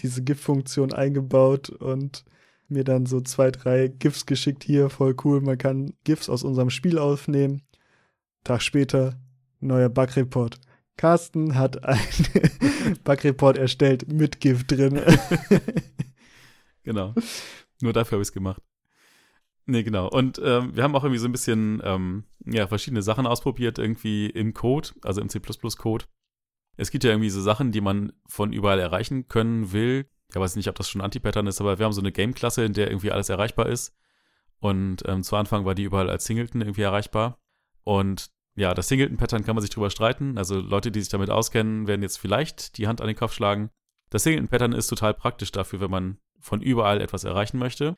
diese 0.00 0.22
GIF-Funktion 0.22 0.92
eingebaut 0.92 1.70
und 1.70 2.26
mir 2.68 2.84
dann 2.84 3.06
so 3.06 3.22
zwei, 3.22 3.50
drei 3.50 3.88
GIFs 3.88 4.26
geschickt. 4.26 4.64
Hier, 4.64 4.90
voll 4.90 5.16
cool, 5.24 5.40
man 5.40 5.56
kann 5.56 5.94
GIFs 6.04 6.28
aus 6.28 6.42
unserem 6.42 6.68
Spiel 6.68 6.98
aufnehmen. 6.98 7.62
Tag 8.44 8.60
später, 8.60 9.18
neuer 9.60 9.88
Bug-Report. 9.88 10.60
Carsten 10.98 11.54
hat 11.54 11.82
einen 11.84 12.98
Bug-Report 13.04 13.56
erstellt 13.56 14.12
mit 14.12 14.40
GIF 14.40 14.64
drin. 14.66 15.00
genau. 16.82 17.14
Nur 17.80 17.94
dafür 17.94 18.16
habe 18.16 18.22
ich 18.22 18.28
es 18.28 18.32
gemacht. 18.32 18.60
Nee, 19.66 19.82
genau. 19.84 20.08
Und 20.08 20.40
ähm, 20.44 20.74
wir 20.74 20.82
haben 20.82 20.96
auch 20.96 21.04
irgendwie 21.04 21.20
so 21.20 21.28
ein 21.28 21.32
bisschen 21.32 21.80
ähm, 21.84 22.24
ja, 22.44 22.66
verschiedene 22.66 23.02
Sachen 23.02 23.26
ausprobiert, 23.26 23.78
irgendwie 23.78 24.26
im 24.26 24.54
Code, 24.54 24.90
also 25.02 25.20
im 25.20 25.28
C++-Code. 25.28 26.04
Es 26.76 26.90
gibt 26.90 27.04
ja 27.04 27.10
irgendwie 27.10 27.30
so 27.30 27.40
Sachen, 27.40 27.70
die 27.70 27.80
man 27.80 28.12
von 28.26 28.52
überall 28.52 28.80
erreichen 28.80 29.28
können 29.28 29.72
will. 29.72 30.06
Ich 30.28 30.36
weiß 30.36 30.56
nicht, 30.56 30.68
ob 30.68 30.74
das 30.74 30.88
schon 30.88 31.00
Anti-Pattern 31.00 31.46
ist, 31.46 31.60
aber 31.60 31.78
wir 31.78 31.84
haben 31.84 31.92
so 31.92 32.00
eine 32.00 32.12
Game-Klasse, 32.12 32.64
in 32.64 32.72
der 32.72 32.88
irgendwie 32.88 33.12
alles 33.12 33.28
erreichbar 33.28 33.66
ist. 33.66 33.94
Und 34.58 35.02
ähm, 35.06 35.22
zu 35.22 35.36
Anfang 35.36 35.64
war 35.64 35.74
die 35.74 35.82
überall 35.84 36.08
als 36.08 36.24
Singleton 36.24 36.60
irgendwie 36.60 36.82
erreichbar. 36.82 37.38
Und 37.84 38.30
ja, 38.54 38.74
das 38.74 38.88
Singleton-Pattern 38.88 39.44
kann 39.44 39.54
man 39.54 39.62
sich 39.62 39.70
drüber 39.70 39.90
streiten. 39.90 40.38
Also 40.38 40.60
Leute, 40.60 40.90
die 40.90 41.00
sich 41.00 41.10
damit 41.10 41.30
auskennen, 41.30 41.86
werden 41.86 42.02
jetzt 42.02 42.18
vielleicht 42.18 42.78
die 42.78 42.88
Hand 42.88 43.00
an 43.00 43.06
den 43.06 43.16
Kopf 43.16 43.32
schlagen. 43.32 43.70
Das 44.10 44.24
Singleton-Pattern 44.24 44.72
ist 44.72 44.88
total 44.88 45.14
praktisch 45.14 45.52
dafür, 45.52 45.80
wenn 45.80 45.90
man 45.90 46.18
von 46.40 46.60
überall 46.60 47.00
etwas 47.00 47.24
erreichen 47.24 47.58
möchte. 47.58 47.96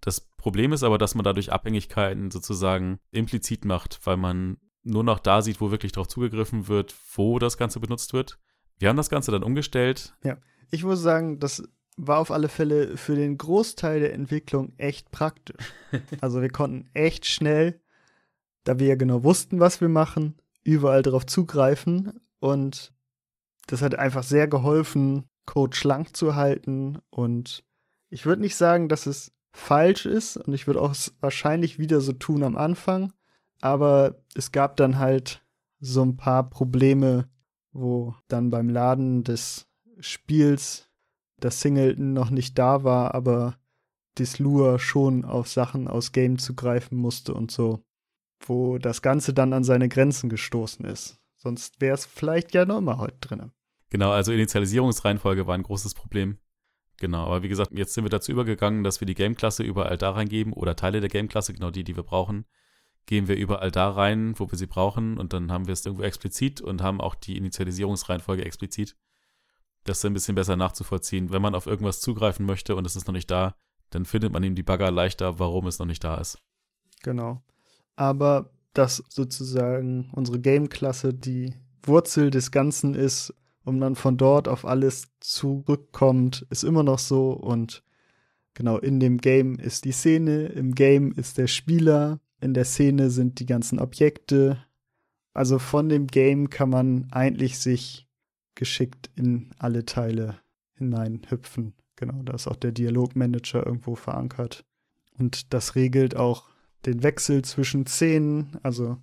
Das 0.00 0.20
Problem 0.20 0.72
ist 0.72 0.82
aber, 0.82 0.98
dass 0.98 1.14
man 1.14 1.24
dadurch 1.24 1.52
Abhängigkeiten 1.52 2.30
sozusagen 2.30 2.98
implizit 3.10 3.64
macht, 3.64 4.00
weil 4.04 4.16
man 4.16 4.58
nur 4.82 5.02
noch 5.02 5.18
da 5.18 5.42
sieht, 5.42 5.60
wo 5.60 5.70
wirklich 5.70 5.92
darauf 5.92 6.08
zugegriffen 6.08 6.68
wird, 6.68 6.94
wo 7.14 7.38
das 7.38 7.58
Ganze 7.58 7.80
benutzt 7.80 8.12
wird. 8.12 8.38
Wir 8.78 8.88
haben 8.88 8.96
das 8.96 9.10
Ganze 9.10 9.32
dann 9.32 9.42
umgestellt. 9.42 10.14
Ja, 10.22 10.38
ich 10.70 10.84
muss 10.84 11.00
sagen, 11.00 11.40
das 11.40 11.62
war 11.96 12.18
auf 12.18 12.30
alle 12.30 12.48
Fälle 12.48 12.96
für 12.96 13.16
den 13.16 13.38
Großteil 13.38 14.00
der 14.00 14.12
Entwicklung 14.12 14.72
echt 14.76 15.10
praktisch. 15.10 15.72
Also 16.20 16.42
wir 16.42 16.50
konnten 16.50 16.88
echt 16.92 17.26
schnell, 17.26 17.80
da 18.64 18.78
wir 18.78 18.86
ja 18.86 18.94
genau 18.96 19.24
wussten, 19.24 19.60
was 19.60 19.80
wir 19.80 19.88
machen, 19.88 20.34
überall 20.62 21.02
darauf 21.02 21.24
zugreifen 21.24 22.20
und 22.38 22.92
das 23.66 23.82
hat 23.82 23.94
einfach 23.94 24.22
sehr 24.22 24.46
geholfen, 24.46 25.24
Code 25.46 25.76
schlank 25.76 26.16
zu 26.16 26.34
halten 26.34 26.98
und 27.08 27.64
ich 28.10 28.26
würde 28.26 28.42
nicht 28.42 28.56
sagen, 28.56 28.88
dass 28.88 29.06
es 29.06 29.32
falsch 29.56 30.06
ist 30.06 30.36
und 30.36 30.52
ich 30.52 30.66
würde 30.66 30.80
auch 30.80 30.94
wahrscheinlich 31.20 31.78
wieder 31.78 32.00
so 32.00 32.12
tun 32.12 32.42
am 32.42 32.56
Anfang, 32.56 33.12
aber 33.60 34.16
es 34.34 34.52
gab 34.52 34.76
dann 34.76 34.98
halt 34.98 35.42
so 35.80 36.02
ein 36.02 36.16
paar 36.16 36.48
Probleme, 36.48 37.28
wo 37.72 38.14
dann 38.28 38.50
beim 38.50 38.68
Laden 38.68 39.24
des 39.24 39.66
Spiels 39.98 40.90
das 41.40 41.60
Singleton 41.60 42.12
noch 42.12 42.30
nicht 42.30 42.58
da 42.58 42.84
war, 42.84 43.14
aber 43.14 43.56
das 44.14 44.38
Lure 44.38 44.78
schon 44.78 45.24
auf 45.24 45.48
Sachen 45.48 45.88
aus 45.88 46.12
Game 46.12 46.38
zugreifen 46.38 46.98
musste 46.98 47.34
und 47.34 47.50
so, 47.50 47.82
wo 48.40 48.78
das 48.78 49.02
Ganze 49.02 49.34
dann 49.34 49.52
an 49.52 49.64
seine 49.64 49.88
Grenzen 49.88 50.28
gestoßen 50.28 50.84
ist. 50.84 51.18
Sonst 51.36 51.80
wäre 51.80 51.94
es 51.94 52.06
vielleicht 52.06 52.54
ja 52.54 52.64
noch 52.64 52.78
immer 52.78 52.98
heute 52.98 53.18
drin. 53.20 53.52
Genau, 53.90 54.10
also 54.10 54.32
Initialisierungsreihenfolge 54.32 55.46
war 55.46 55.54
ein 55.54 55.62
großes 55.62 55.94
Problem. 55.94 56.38
Genau, 56.98 57.24
aber 57.26 57.42
wie 57.42 57.48
gesagt, 57.48 57.72
jetzt 57.72 57.94
sind 57.94 58.04
wir 58.04 58.10
dazu 58.10 58.32
übergegangen, 58.32 58.82
dass 58.82 59.00
wir 59.00 59.06
die 59.06 59.14
Game-Klasse 59.14 59.62
überall 59.62 59.98
da 59.98 60.10
reingeben 60.12 60.52
oder 60.52 60.76
Teile 60.76 61.00
der 61.00 61.10
Game-Klasse, 61.10 61.52
genau 61.52 61.70
die, 61.70 61.84
die 61.84 61.94
wir 61.94 62.02
brauchen, 62.02 62.46
gehen 63.04 63.28
wir 63.28 63.36
überall 63.36 63.70
da 63.70 63.90
rein, 63.90 64.38
wo 64.38 64.50
wir 64.50 64.58
sie 64.58 64.66
brauchen 64.66 65.18
und 65.18 65.32
dann 65.32 65.52
haben 65.52 65.66
wir 65.66 65.72
es 65.72 65.84
irgendwo 65.84 66.04
explizit 66.04 66.60
und 66.60 66.82
haben 66.82 67.00
auch 67.00 67.14
die 67.14 67.36
Initialisierungsreihenfolge 67.36 68.44
explizit. 68.44 68.96
Das 69.84 69.98
ist 69.98 70.04
ein 70.04 70.14
bisschen 70.14 70.34
besser 70.34 70.56
nachzuvollziehen. 70.56 71.30
Wenn 71.30 71.42
man 71.42 71.54
auf 71.54 71.66
irgendwas 71.66 72.00
zugreifen 72.00 72.44
möchte 72.44 72.74
und 72.74 72.86
es 72.86 72.96
ist 72.96 73.06
noch 73.06 73.14
nicht 73.14 73.30
da, 73.30 73.54
dann 73.90 74.04
findet 74.04 74.32
man 74.32 74.42
ihm 74.42 74.56
die 74.56 74.64
Bagger 74.64 74.90
leichter, 74.90 75.38
warum 75.38 75.66
es 75.68 75.78
noch 75.78 75.86
nicht 75.86 76.02
da 76.02 76.16
ist. 76.16 76.38
Genau. 77.02 77.42
Aber 77.94 78.50
dass 78.72 79.02
sozusagen 79.08 80.10
unsere 80.12 80.40
Game-Klasse 80.40 81.14
die 81.14 81.54
Wurzel 81.84 82.30
des 82.30 82.50
Ganzen 82.50 82.94
ist, 82.94 83.32
um 83.66 83.78
dann 83.80 83.94
von 83.94 84.16
dort 84.16 84.48
auf 84.48 84.64
alles 84.64 85.08
zurückkommt, 85.20 86.46
ist 86.48 86.64
immer 86.64 86.82
noch 86.82 86.98
so 86.98 87.32
und 87.32 87.82
genau 88.54 88.78
in 88.78 89.00
dem 89.00 89.18
Game 89.18 89.56
ist 89.56 89.84
die 89.84 89.92
Szene, 89.92 90.46
im 90.46 90.74
Game 90.74 91.12
ist 91.12 91.36
der 91.36 91.46
Spieler 91.46 92.20
in 92.40 92.54
der 92.54 92.64
Szene 92.64 93.10
sind 93.10 93.40
die 93.40 93.46
ganzen 93.46 93.78
Objekte. 93.78 94.58
Also 95.32 95.58
von 95.58 95.88
dem 95.88 96.06
Game 96.06 96.50
kann 96.50 96.70
man 96.70 97.08
eigentlich 97.10 97.58
sich 97.58 98.06
geschickt 98.54 99.10
in 99.14 99.50
alle 99.58 99.84
Teile 99.84 100.38
hineinhüpfen. 100.74 101.74
Genau, 101.96 102.22
da 102.22 102.34
ist 102.34 102.46
auch 102.46 102.56
der 102.56 102.72
Dialogmanager 102.72 103.64
irgendwo 103.64 103.94
verankert. 103.94 104.64
Und 105.18 105.52
das 105.54 105.74
regelt 105.74 106.14
auch 106.14 106.48
den 106.84 107.02
Wechsel 107.02 107.42
zwischen 107.42 107.86
Szenen, 107.86 108.58
also 108.62 108.98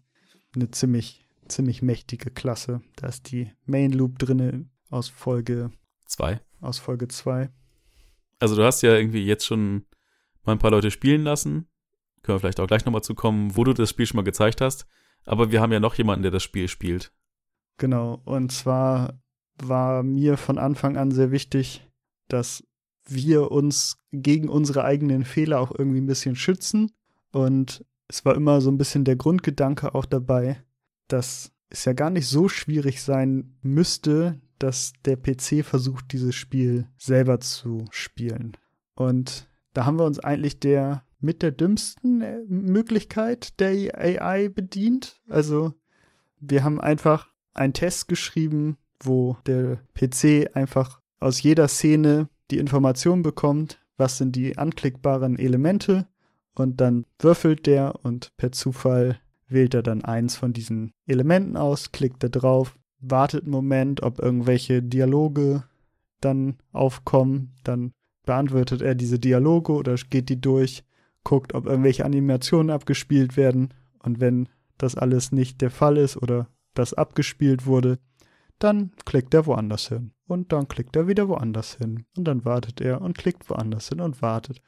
eine 0.55 0.69
ziemlich, 0.69 1.22
ziemlich 1.47 1.81
mächtige 1.81 2.29
Klasse. 2.29 2.81
Da 2.95 3.07
ist 3.07 3.31
die 3.31 3.51
Main 3.65 3.91
Loop 3.91 4.19
drinne 4.19 4.69
aus 4.89 5.09
Folge 5.09 5.71
2. 6.05 6.39
Aus 6.61 6.79
Folge 6.79 7.07
2. 7.07 7.49
Also 8.39 8.55
du 8.55 8.63
hast 8.63 8.81
ja 8.81 8.95
irgendwie 8.95 9.25
jetzt 9.25 9.45
schon 9.45 9.85
mal 10.43 10.53
ein 10.53 10.59
paar 10.59 10.71
Leute 10.71 10.91
spielen 10.91 11.23
lassen. 11.23 11.67
Können 12.21 12.35
wir 12.35 12.39
vielleicht 12.39 12.59
auch 12.59 12.67
gleich 12.67 12.85
nochmal 12.85 13.03
zu 13.03 13.15
kommen, 13.15 13.55
wo 13.55 13.63
du 13.63 13.73
das 13.73 13.89
Spiel 13.89 14.05
schon 14.05 14.17
mal 14.17 14.23
gezeigt 14.23 14.61
hast. 14.61 14.85
Aber 15.25 15.51
wir 15.51 15.61
haben 15.61 15.71
ja 15.71 15.79
noch 15.79 15.95
jemanden, 15.95 16.23
der 16.23 16.31
das 16.31 16.43
Spiel 16.43 16.67
spielt. 16.67 17.13
Genau, 17.77 18.21
und 18.25 18.51
zwar 18.51 19.19
war 19.57 20.03
mir 20.03 20.37
von 20.37 20.57
Anfang 20.57 20.97
an 20.97 21.11
sehr 21.11 21.31
wichtig, 21.31 21.87
dass 22.27 22.63
wir 23.05 23.51
uns 23.51 23.97
gegen 24.11 24.49
unsere 24.49 24.83
eigenen 24.83 25.25
Fehler 25.25 25.59
auch 25.59 25.71
irgendwie 25.77 26.01
ein 26.01 26.07
bisschen 26.07 26.35
schützen. 26.35 26.91
Und 27.31 27.85
es 28.07 28.25
war 28.25 28.35
immer 28.35 28.61
so 28.61 28.69
ein 28.69 28.77
bisschen 28.77 29.05
der 29.05 29.15
Grundgedanke 29.15 29.95
auch 29.95 30.05
dabei, 30.05 30.63
dass 31.07 31.51
es 31.69 31.85
ja 31.85 31.93
gar 31.93 32.09
nicht 32.09 32.27
so 32.27 32.47
schwierig 32.47 33.01
sein 33.01 33.55
müsste, 33.61 34.39
dass 34.59 34.93
der 35.05 35.17
PC 35.17 35.65
versucht, 35.65 36.11
dieses 36.13 36.35
Spiel 36.35 36.87
selber 36.97 37.39
zu 37.39 37.85
spielen. 37.89 38.55
Und 38.95 39.49
da 39.73 39.85
haben 39.85 39.97
wir 39.97 40.05
uns 40.05 40.19
eigentlich 40.19 40.59
der 40.59 41.03
mit 41.19 41.41
der 41.41 41.51
dümmsten 41.51 42.21
äh, 42.21 42.39
Möglichkeit 42.47 43.59
der 43.59 43.97
AI 43.97 44.49
bedient. 44.49 45.21
Also 45.29 45.73
wir 46.39 46.63
haben 46.63 46.81
einfach 46.81 47.29
einen 47.53 47.73
Test 47.73 48.07
geschrieben, 48.07 48.77
wo 48.99 49.37
der 49.45 49.79
PC 49.95 50.55
einfach 50.55 50.99
aus 51.19 51.41
jeder 51.41 51.67
Szene 51.69 52.29
die 52.51 52.57
Information 52.57 53.23
bekommt, 53.23 53.79
was 53.97 54.17
sind 54.17 54.35
die 54.35 54.57
anklickbaren 54.57 55.39
Elemente 55.39 56.07
und 56.55 56.81
dann 56.81 57.05
würfelt 57.19 57.65
der 57.65 58.03
und 58.03 58.35
per 58.37 58.51
Zufall 58.51 59.19
wählt 59.53 59.73
er 59.73 59.83
dann 59.83 60.03
eins 60.03 60.35
von 60.35 60.53
diesen 60.53 60.91
Elementen 61.05 61.55
aus, 61.57 61.91
klickt 61.91 62.23
da 62.23 62.29
drauf, 62.29 62.77
wartet 62.99 63.43
einen 63.43 63.51
Moment, 63.51 64.03
ob 64.03 64.19
irgendwelche 64.19 64.81
Dialoge 64.81 65.63
dann 66.21 66.57
aufkommen, 66.71 67.53
dann 67.63 67.93
beantwortet 68.25 68.81
er 68.81 68.95
diese 68.95 69.19
Dialoge 69.19 69.73
oder 69.73 69.95
geht 70.09 70.29
die 70.29 70.39
durch 70.39 70.83
guckt, 71.23 71.53
ob 71.53 71.65
irgendwelche 71.65 72.05
Animationen 72.05 72.69
abgespielt 72.69 73.37
werden. 73.37 73.73
Und 73.99 74.19
wenn 74.19 74.49
das 74.77 74.95
alles 74.95 75.31
nicht 75.31 75.61
der 75.61 75.71
Fall 75.71 75.97
ist 75.97 76.17
oder 76.17 76.47
das 76.73 76.93
abgespielt 76.93 77.65
wurde, 77.65 77.99
dann 78.59 78.91
klickt 79.05 79.33
er 79.33 79.45
woanders 79.45 79.89
hin. 79.89 80.11
Und 80.27 80.51
dann 80.51 80.67
klickt 80.67 80.95
er 80.95 81.07
wieder 81.07 81.27
woanders 81.27 81.75
hin. 81.75 82.05
Und 82.17 82.25
dann 82.25 82.45
wartet 82.45 82.81
er 82.81 83.01
und 83.01 83.17
klickt 83.17 83.49
woanders 83.49 83.89
hin 83.89 84.01
und 84.01 84.21
wartet. 84.21 84.61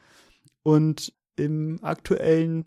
Und 0.64 1.14
im 1.36 1.80
aktuellen 1.82 2.66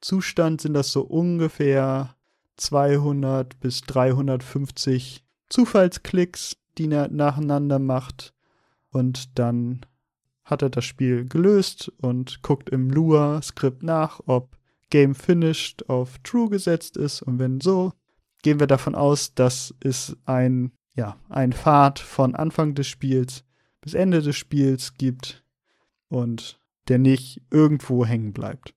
Zustand 0.00 0.60
sind 0.60 0.74
das 0.74 0.92
so 0.92 1.02
ungefähr 1.02 2.14
200 2.56 3.58
bis 3.60 3.82
350 3.82 5.24
Zufallsklicks, 5.48 6.56
die 6.78 6.90
er 6.90 7.08
nacheinander 7.08 7.78
macht. 7.78 8.34
Und 8.90 9.38
dann 9.38 9.84
hat 10.44 10.62
er 10.62 10.70
das 10.70 10.84
Spiel 10.84 11.26
gelöst 11.26 11.92
und 11.98 12.42
guckt 12.42 12.70
im 12.70 12.90
Lua-Skript 12.90 13.82
nach, 13.82 14.20
ob 14.26 14.56
Game 14.90 15.14
Finished 15.14 15.88
auf 15.88 16.18
True 16.22 16.48
gesetzt 16.48 16.96
ist. 16.96 17.22
Und 17.22 17.38
wenn 17.38 17.60
so, 17.60 17.92
gehen 18.42 18.60
wir 18.60 18.68
davon 18.68 18.94
aus, 18.94 19.34
dass 19.34 19.74
es 19.80 20.16
ein, 20.24 20.72
ja, 20.94 21.16
ein 21.28 21.52
Pfad 21.52 21.98
von 21.98 22.34
Anfang 22.34 22.74
des 22.74 22.86
Spiels 22.86 23.44
bis 23.80 23.94
Ende 23.94 24.22
des 24.22 24.36
Spiels 24.36 24.94
gibt 24.94 25.44
und 26.08 26.60
der 26.88 26.98
nicht 26.98 27.42
irgendwo 27.50 28.06
hängen 28.06 28.32
bleibt. 28.32 28.75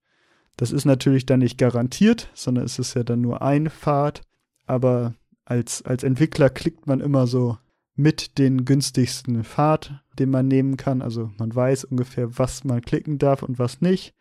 Das 0.59 0.73
ist 0.73 0.83
natürlich 0.83 1.25
dann 1.25 1.39
nicht 1.39 1.57
garantiert, 1.57 2.29
sondern 2.33 2.65
es 2.65 2.79
ist 2.79 2.93
ja 2.93 3.03
dann 3.03 3.21
nur 3.21 3.41
ein 3.41 3.69
Pfad. 3.69 4.23
Aber 4.65 5.13
als, 5.45 5.83
als 5.83 6.03
Entwickler 6.03 6.49
klickt 6.49 6.85
man 6.85 6.99
immer 6.99 7.27
so 7.27 7.57
mit 7.95 8.37
den 8.37 8.65
günstigsten 8.65 9.45
Pfad, 9.45 10.03
den 10.19 10.29
man 10.29 10.49
nehmen 10.49 10.75
kann. 10.75 11.01
Also 11.01 11.31
man 11.37 11.55
weiß 11.55 11.85
ungefähr, 11.85 12.37
was 12.37 12.65
man 12.65 12.81
klicken 12.81 13.19
darf 13.19 13.41
und 13.41 13.57
was 13.57 13.79
nicht. 13.79 14.13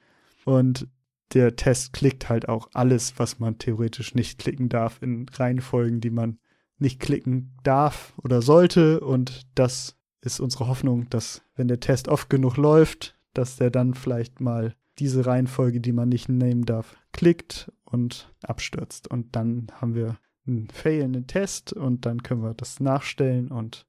Und 0.44 0.86
der 1.32 1.56
Test 1.56 1.92
klickt 1.92 2.28
halt 2.28 2.48
auch 2.48 2.68
alles, 2.72 3.14
was 3.18 3.40
man 3.40 3.58
theoretisch 3.58 4.14
nicht 4.14 4.38
klicken 4.38 4.68
darf, 4.68 5.02
in 5.02 5.28
Reihenfolgen, 5.28 6.00
die 6.00 6.10
man 6.10 6.38
nicht 6.78 7.00
klicken 7.00 7.56
darf 7.64 8.14
oder 8.22 8.42
sollte. 8.42 9.00
Und 9.00 9.44
das 9.56 9.96
ist 10.20 10.38
unsere 10.38 10.68
Hoffnung, 10.68 11.10
dass 11.10 11.42
wenn 11.56 11.66
der 11.66 11.80
Test 11.80 12.06
oft 12.06 12.30
genug 12.30 12.58
läuft, 12.58 13.18
dass 13.34 13.56
der 13.56 13.72
dann 13.72 13.94
vielleicht 13.94 14.40
mal 14.40 14.76
diese 14.98 15.26
Reihenfolge, 15.26 15.80
die 15.80 15.92
man 15.92 16.08
nicht 16.08 16.28
nehmen 16.28 16.64
darf, 16.64 16.96
klickt 17.12 17.72
und 17.84 18.32
abstürzt. 18.42 19.08
Und 19.08 19.36
dann 19.36 19.68
haben 19.74 19.94
wir 19.94 20.18
einen 20.46 20.68
failenden 20.68 21.26
Test 21.26 21.72
und 21.72 22.06
dann 22.06 22.22
können 22.22 22.42
wir 22.42 22.54
das 22.54 22.80
nachstellen 22.80 23.50
und. 23.50 23.86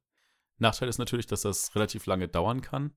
Nachteil 0.58 0.90
ist 0.90 0.98
natürlich, 0.98 1.26
dass 1.26 1.42
das 1.42 1.74
relativ 1.76 2.06
lange 2.06 2.28
dauern 2.28 2.62
kann. 2.62 2.92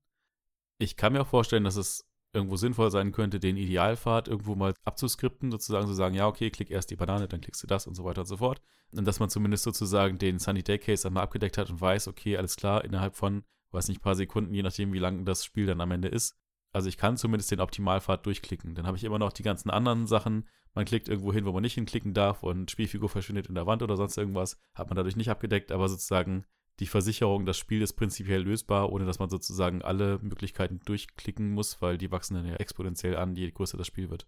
Ich 0.79 0.97
kann 0.97 1.13
mir 1.13 1.21
auch 1.21 1.27
vorstellen, 1.27 1.63
dass 1.63 1.77
es 1.77 2.05
irgendwo 2.33 2.57
sinnvoll 2.57 2.91
sein 2.91 3.11
könnte, 3.11 3.39
den 3.39 3.57
Idealpfad 3.57 4.27
irgendwo 4.27 4.55
mal 4.55 4.73
abzuskripten, 4.83 5.51
sozusagen 5.51 5.87
zu 5.87 5.93
sagen, 5.93 6.15
ja, 6.15 6.27
okay, 6.27 6.49
klick 6.49 6.71
erst 6.71 6.89
die 6.89 6.95
Banane, 6.95 7.27
dann 7.27 7.41
klickst 7.41 7.63
du 7.63 7.67
das 7.67 7.87
und 7.87 7.95
so 7.95 8.03
weiter 8.03 8.21
und 8.21 8.27
so 8.27 8.37
fort. 8.37 8.61
Und 8.91 9.05
dass 9.05 9.19
man 9.19 9.29
zumindest 9.29 9.63
sozusagen 9.63 10.17
den 10.17 10.39
Sunny 10.39 10.63
Day 10.63 10.79
Case 10.79 11.07
einmal 11.07 11.23
abgedeckt 11.23 11.57
hat 11.57 11.69
und 11.69 11.79
weiß, 11.79 12.07
okay, 12.07 12.35
alles 12.35 12.55
klar, 12.55 12.83
innerhalb 12.83 13.15
von, 13.15 13.43
weiß 13.71 13.87
nicht, 13.87 14.01
paar 14.01 14.15
Sekunden, 14.15 14.53
je 14.53 14.63
nachdem, 14.63 14.93
wie 14.93 14.99
lang 14.99 15.25
das 15.25 15.45
Spiel 15.45 15.67
dann 15.67 15.79
am 15.79 15.91
Ende 15.91 16.07
ist, 16.07 16.35
also 16.73 16.89
ich 16.89 16.97
kann 16.97 17.17
zumindest 17.17 17.51
den 17.51 17.59
Optimalpfad 17.59 18.25
durchklicken. 18.25 18.73
Dann 18.75 18.87
habe 18.87 18.97
ich 18.97 19.03
immer 19.03 19.19
noch 19.19 19.31
die 19.31 19.43
ganzen 19.43 19.69
anderen 19.69 20.07
Sachen. 20.07 20.49
Man 20.73 20.85
klickt 20.85 21.07
irgendwo 21.07 21.31
hin, 21.31 21.45
wo 21.45 21.51
man 21.51 21.61
nicht 21.61 21.75
hinklicken 21.75 22.13
darf 22.13 22.41
und 22.41 22.71
Spielfigur 22.71 23.09
verschwindet 23.09 23.47
in 23.47 23.55
der 23.55 23.67
Wand 23.67 23.83
oder 23.83 23.95
sonst 23.95 24.17
irgendwas. 24.17 24.57
Hat 24.73 24.89
man 24.89 24.95
dadurch 24.95 25.15
nicht 25.15 25.29
abgedeckt, 25.29 25.71
aber 25.71 25.87
sozusagen 25.87 26.45
die 26.79 26.87
Versicherung, 26.87 27.45
das 27.45 27.59
Spiel 27.59 27.83
ist 27.83 27.93
prinzipiell 27.93 28.41
lösbar, 28.41 28.91
ohne 28.91 29.05
dass 29.05 29.19
man 29.19 29.29
sozusagen 29.29 29.83
alle 29.83 30.17
Möglichkeiten 30.23 30.79
durchklicken 30.83 31.51
muss, 31.51 31.79
weil 31.81 31.99
die 31.99 32.11
wachsen 32.11 32.33
dann 32.33 32.47
ja 32.47 32.55
exponentiell 32.55 33.15
an, 33.15 33.35
je 33.35 33.51
größer 33.51 33.77
das 33.77 33.85
Spiel 33.85 34.09
wird. 34.09 34.27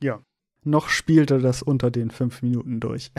Ja, 0.00 0.24
noch 0.62 0.88
spielt 0.88 1.32
er 1.32 1.40
das 1.40 1.62
unter 1.62 1.90
den 1.90 2.12
fünf 2.12 2.42
Minuten 2.42 2.78
durch. 2.78 3.10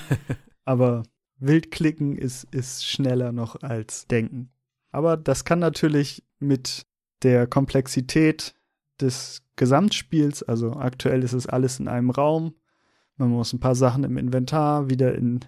aber 0.64 1.02
Wildklicken 1.36 2.16
ist, 2.16 2.44
ist 2.44 2.86
schneller 2.86 3.32
noch 3.32 3.56
als 3.62 4.06
denken. 4.06 4.50
Aber 4.90 5.18
das 5.18 5.44
kann 5.44 5.58
natürlich 5.58 6.24
mit 6.38 6.86
der 7.22 7.46
Komplexität 7.46 8.54
des 9.00 9.42
Gesamtspiels, 9.56 10.42
also 10.42 10.72
aktuell 10.74 11.22
ist 11.22 11.32
es 11.32 11.46
alles 11.46 11.80
in 11.80 11.88
einem 11.88 12.10
Raum, 12.10 12.54
man 13.20 13.30
muss 13.30 13.52
ein 13.52 13.60
paar 13.60 13.74
Sachen 13.74 14.02
im 14.04 14.16
Inventar 14.16 14.88
wieder 14.88 15.14
in, 15.14 15.40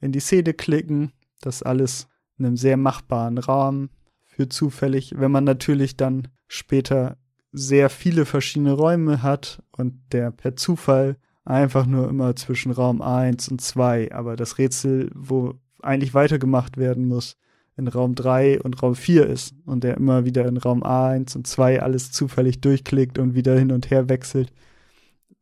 in 0.00 0.10
die 0.10 0.20
Szene 0.20 0.54
klicken, 0.54 1.12
das 1.40 1.62
alles 1.62 2.08
in 2.36 2.44
einem 2.44 2.56
sehr 2.56 2.76
machbaren 2.76 3.38
Rahmen 3.38 3.90
für 4.26 4.48
zufällig. 4.48 5.14
Wenn 5.16 5.30
man 5.30 5.44
natürlich 5.44 5.96
dann 5.96 6.28
später 6.48 7.16
sehr 7.52 7.90
viele 7.90 8.24
verschiedene 8.24 8.72
Räume 8.72 9.22
hat 9.22 9.62
und 9.70 10.00
der 10.12 10.32
per 10.32 10.56
Zufall 10.56 11.16
einfach 11.44 11.86
nur 11.86 12.08
immer 12.08 12.34
zwischen 12.34 12.72
Raum 12.72 13.00
1 13.00 13.48
und 13.48 13.60
2, 13.60 14.12
aber 14.12 14.34
das 14.34 14.58
Rätsel, 14.58 15.10
wo 15.14 15.54
eigentlich 15.80 16.14
weitergemacht 16.14 16.76
werden 16.76 17.06
muss, 17.06 17.36
in 17.76 17.88
Raum 17.88 18.14
3 18.14 18.60
und 18.60 18.82
Raum 18.82 18.94
4 18.94 19.26
ist 19.26 19.54
und 19.64 19.84
der 19.84 19.96
immer 19.96 20.24
wieder 20.24 20.46
in 20.46 20.56
Raum 20.56 20.82
1 20.82 21.36
und 21.36 21.46
2 21.46 21.82
alles 21.82 22.12
zufällig 22.12 22.60
durchklickt 22.60 23.18
und 23.18 23.34
wieder 23.34 23.58
hin 23.58 23.72
und 23.72 23.90
her 23.90 24.08
wechselt, 24.08 24.52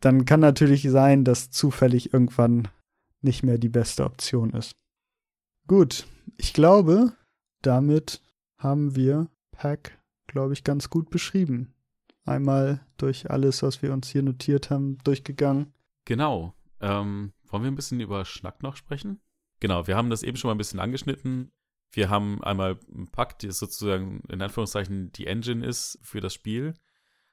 dann 0.00 0.24
kann 0.24 0.40
natürlich 0.40 0.82
sein, 0.82 1.24
dass 1.24 1.50
zufällig 1.50 2.12
irgendwann 2.12 2.68
nicht 3.20 3.42
mehr 3.42 3.58
die 3.58 3.68
beste 3.68 4.04
Option 4.04 4.50
ist. 4.50 4.72
Gut, 5.66 6.06
ich 6.36 6.54
glaube, 6.54 7.12
damit 7.62 8.22
haben 8.56 8.96
wir 8.96 9.28
Pack, 9.52 9.98
glaube 10.26 10.54
ich, 10.54 10.64
ganz 10.64 10.90
gut 10.90 11.10
beschrieben. 11.10 11.74
Einmal 12.24 12.80
durch 12.96 13.30
alles, 13.30 13.62
was 13.62 13.82
wir 13.82 13.92
uns 13.92 14.08
hier 14.08 14.22
notiert 14.22 14.70
haben, 14.70 14.98
durchgegangen. 15.04 15.72
Genau. 16.04 16.54
Ähm, 16.80 17.32
wollen 17.48 17.62
wir 17.62 17.70
ein 17.70 17.76
bisschen 17.76 18.00
über 18.00 18.24
Schnack 18.24 18.62
noch 18.62 18.76
sprechen? 18.76 19.20
Genau, 19.60 19.86
wir 19.86 19.96
haben 19.96 20.10
das 20.10 20.22
eben 20.22 20.36
schon 20.36 20.48
mal 20.48 20.54
ein 20.54 20.58
bisschen 20.58 20.80
angeschnitten. 20.80 21.50
Wir 21.90 22.08
haben 22.08 22.42
einmal 22.44 22.78
ein 22.94 23.08
Pack, 23.08 23.38
die 23.40 23.50
sozusagen 23.50 24.22
in 24.28 24.42
Anführungszeichen 24.42 25.12
die 25.12 25.26
Engine 25.26 25.64
ist 25.64 25.98
für 26.02 26.20
das 26.20 26.34
Spiel. 26.34 26.74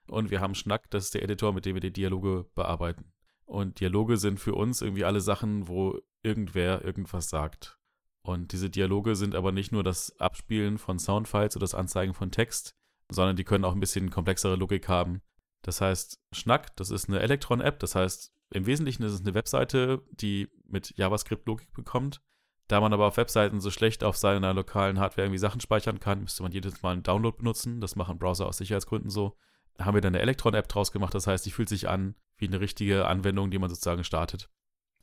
Und 0.07 0.31
wir 0.31 0.39
haben 0.39 0.55
Schnack, 0.55 0.89
das 0.89 1.05
ist 1.05 1.13
der 1.13 1.23
Editor, 1.23 1.53
mit 1.53 1.65
dem 1.65 1.75
wir 1.75 1.81
die 1.81 1.93
Dialoge 1.93 2.45
bearbeiten. 2.55 3.13
Und 3.45 3.79
Dialoge 3.79 4.17
sind 4.17 4.39
für 4.39 4.55
uns 4.55 4.81
irgendwie 4.81 5.05
alle 5.05 5.21
Sachen, 5.21 5.67
wo 5.67 5.99
irgendwer 6.23 6.83
irgendwas 6.83 7.29
sagt. 7.29 7.77
Und 8.21 8.51
diese 8.51 8.69
Dialoge 8.69 9.15
sind 9.15 9.35
aber 9.35 9.51
nicht 9.51 9.71
nur 9.71 9.83
das 9.83 10.19
Abspielen 10.19 10.77
von 10.77 10.99
Soundfiles 10.99 11.55
oder 11.55 11.63
das 11.63 11.75
Anzeigen 11.75 12.13
von 12.13 12.31
Text, 12.31 12.75
sondern 13.09 13.37
die 13.37 13.45
können 13.45 13.63
auch 13.63 13.73
ein 13.73 13.79
bisschen 13.79 14.09
komplexere 14.09 14.55
Logik 14.55 14.89
haben. 14.89 15.21
Das 15.61 15.81
heißt, 15.81 16.19
Schnack, 16.33 16.75
das 16.75 16.89
ist 16.89 17.07
eine 17.07 17.19
Electron-App, 17.19 17.79
das 17.79 17.95
heißt, 17.95 18.33
im 18.51 18.65
Wesentlichen 18.65 19.03
ist 19.03 19.13
es 19.13 19.21
eine 19.21 19.33
Webseite, 19.33 20.01
die 20.11 20.49
mit 20.65 20.97
JavaScript-Logik 20.97 21.73
bekommt. 21.73 22.21
Da 22.67 22.81
man 22.81 22.91
aber 22.91 23.07
auf 23.07 23.17
Webseiten 23.17 23.61
so 23.61 23.71
schlecht 23.71 24.03
auf 24.03 24.17
seiner 24.17 24.53
lokalen 24.53 24.99
Hardware 24.99 25.25
irgendwie 25.25 25.39
Sachen 25.39 25.61
speichern 25.61 25.99
kann, 25.99 26.21
müsste 26.21 26.43
man 26.43 26.51
jedes 26.51 26.81
Mal 26.81 26.93
einen 26.93 27.03
Download 27.03 27.37
benutzen. 27.37 27.79
Das 27.79 27.95
machen 27.95 28.19
Browser 28.19 28.45
aus 28.45 28.57
Sicherheitsgründen 28.57 29.09
so. 29.09 29.37
Da 29.75 29.85
haben 29.85 29.93
wir 29.93 30.01
dann 30.01 30.13
eine 30.13 30.21
Electron-App 30.21 30.67
draus 30.67 30.91
gemacht. 30.91 31.13
Das 31.13 31.27
heißt, 31.27 31.45
die 31.45 31.51
fühlt 31.51 31.69
sich 31.69 31.87
an 31.87 32.15
wie 32.37 32.47
eine 32.47 32.59
richtige 32.59 33.07
Anwendung, 33.07 33.51
die 33.51 33.59
man 33.59 33.69
sozusagen 33.69 34.03
startet. 34.03 34.49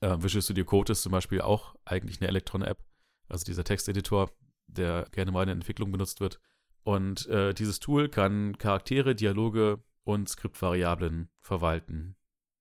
Äh, 0.01 0.17
Visual 0.21 0.43
Studio 0.43 0.65
Code 0.65 0.93
ist 0.93 1.03
zum 1.03 1.13
Beispiel 1.13 1.41
auch 1.41 1.75
eigentlich 1.85 2.21
eine 2.21 2.29
Electron-App. 2.29 2.85
Also 3.29 3.45
dieser 3.45 3.65
Texteditor, 3.65 4.31
der 4.67 5.07
gerne 5.13 5.33
mal 5.33 5.43
in 5.43 5.47
der 5.47 5.55
Entwicklung 5.55 5.91
benutzt 5.91 6.21
wird. 6.21 6.41
Und 6.83 7.27
äh, 7.29 7.55
dieses 7.55 7.81
Tool 7.81 8.11
kann 8.11 8.59
Charaktere, 8.59 9.15
Dialoge 9.15 9.83
und 10.03 10.29
Skriptvariablen 10.29 11.31
verwalten. 11.41 12.17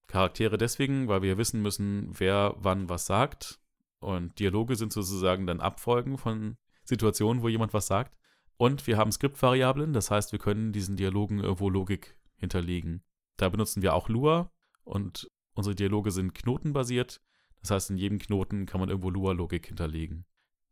Charaktere 0.08 0.58
deswegen, 0.58 1.10
weil 1.10 1.24
wir 1.24 1.38
wissen 1.38 1.62
müssen, 1.62 2.08
wer 2.18 2.56
wann 2.58 2.88
was 2.88 3.06
sagt. 3.06 3.60
Und 4.04 4.38
Dialoge 4.40 4.76
sind 4.76 4.92
sozusagen 4.92 5.48
dann 5.48 5.62
Abfolgen 5.62 6.18
von 6.18 6.58
Situationen, 6.84 7.42
wo 7.42 7.48
jemand 7.48 7.74
was 7.74 7.88
sagt. 7.88 8.18
Und 8.58 8.86
wir 8.86 8.98
haben 8.98 9.12
Skriptvariablen, 9.12 9.94
das 9.94 10.12
heißt, 10.12 10.34
wir 10.34 10.40
können 10.40 10.74
diesen 10.74 10.98
Dialogen 10.98 11.40
irgendwo 11.40 11.70
Logik 11.70 12.18
hinterlegen. 12.36 13.02
Da 13.38 13.48
benutzen 13.48 13.82
wir 13.82 13.94
auch 13.94 14.10
Lua 14.10 14.52
und 14.84 15.32
unsere 15.54 15.74
Dialoge 15.74 16.12
sind 16.12 16.36
knotenbasiert. 16.36 17.22
Das 17.62 17.72
heißt, 17.72 17.92
in 17.92 17.98
jedem 17.98 18.20
Knoten 18.20 18.66
kann 18.66 18.82
man 18.82 18.90
irgendwo 18.90 19.10
Lua-Logik 19.10 19.68
hinterlegen. 19.68 20.26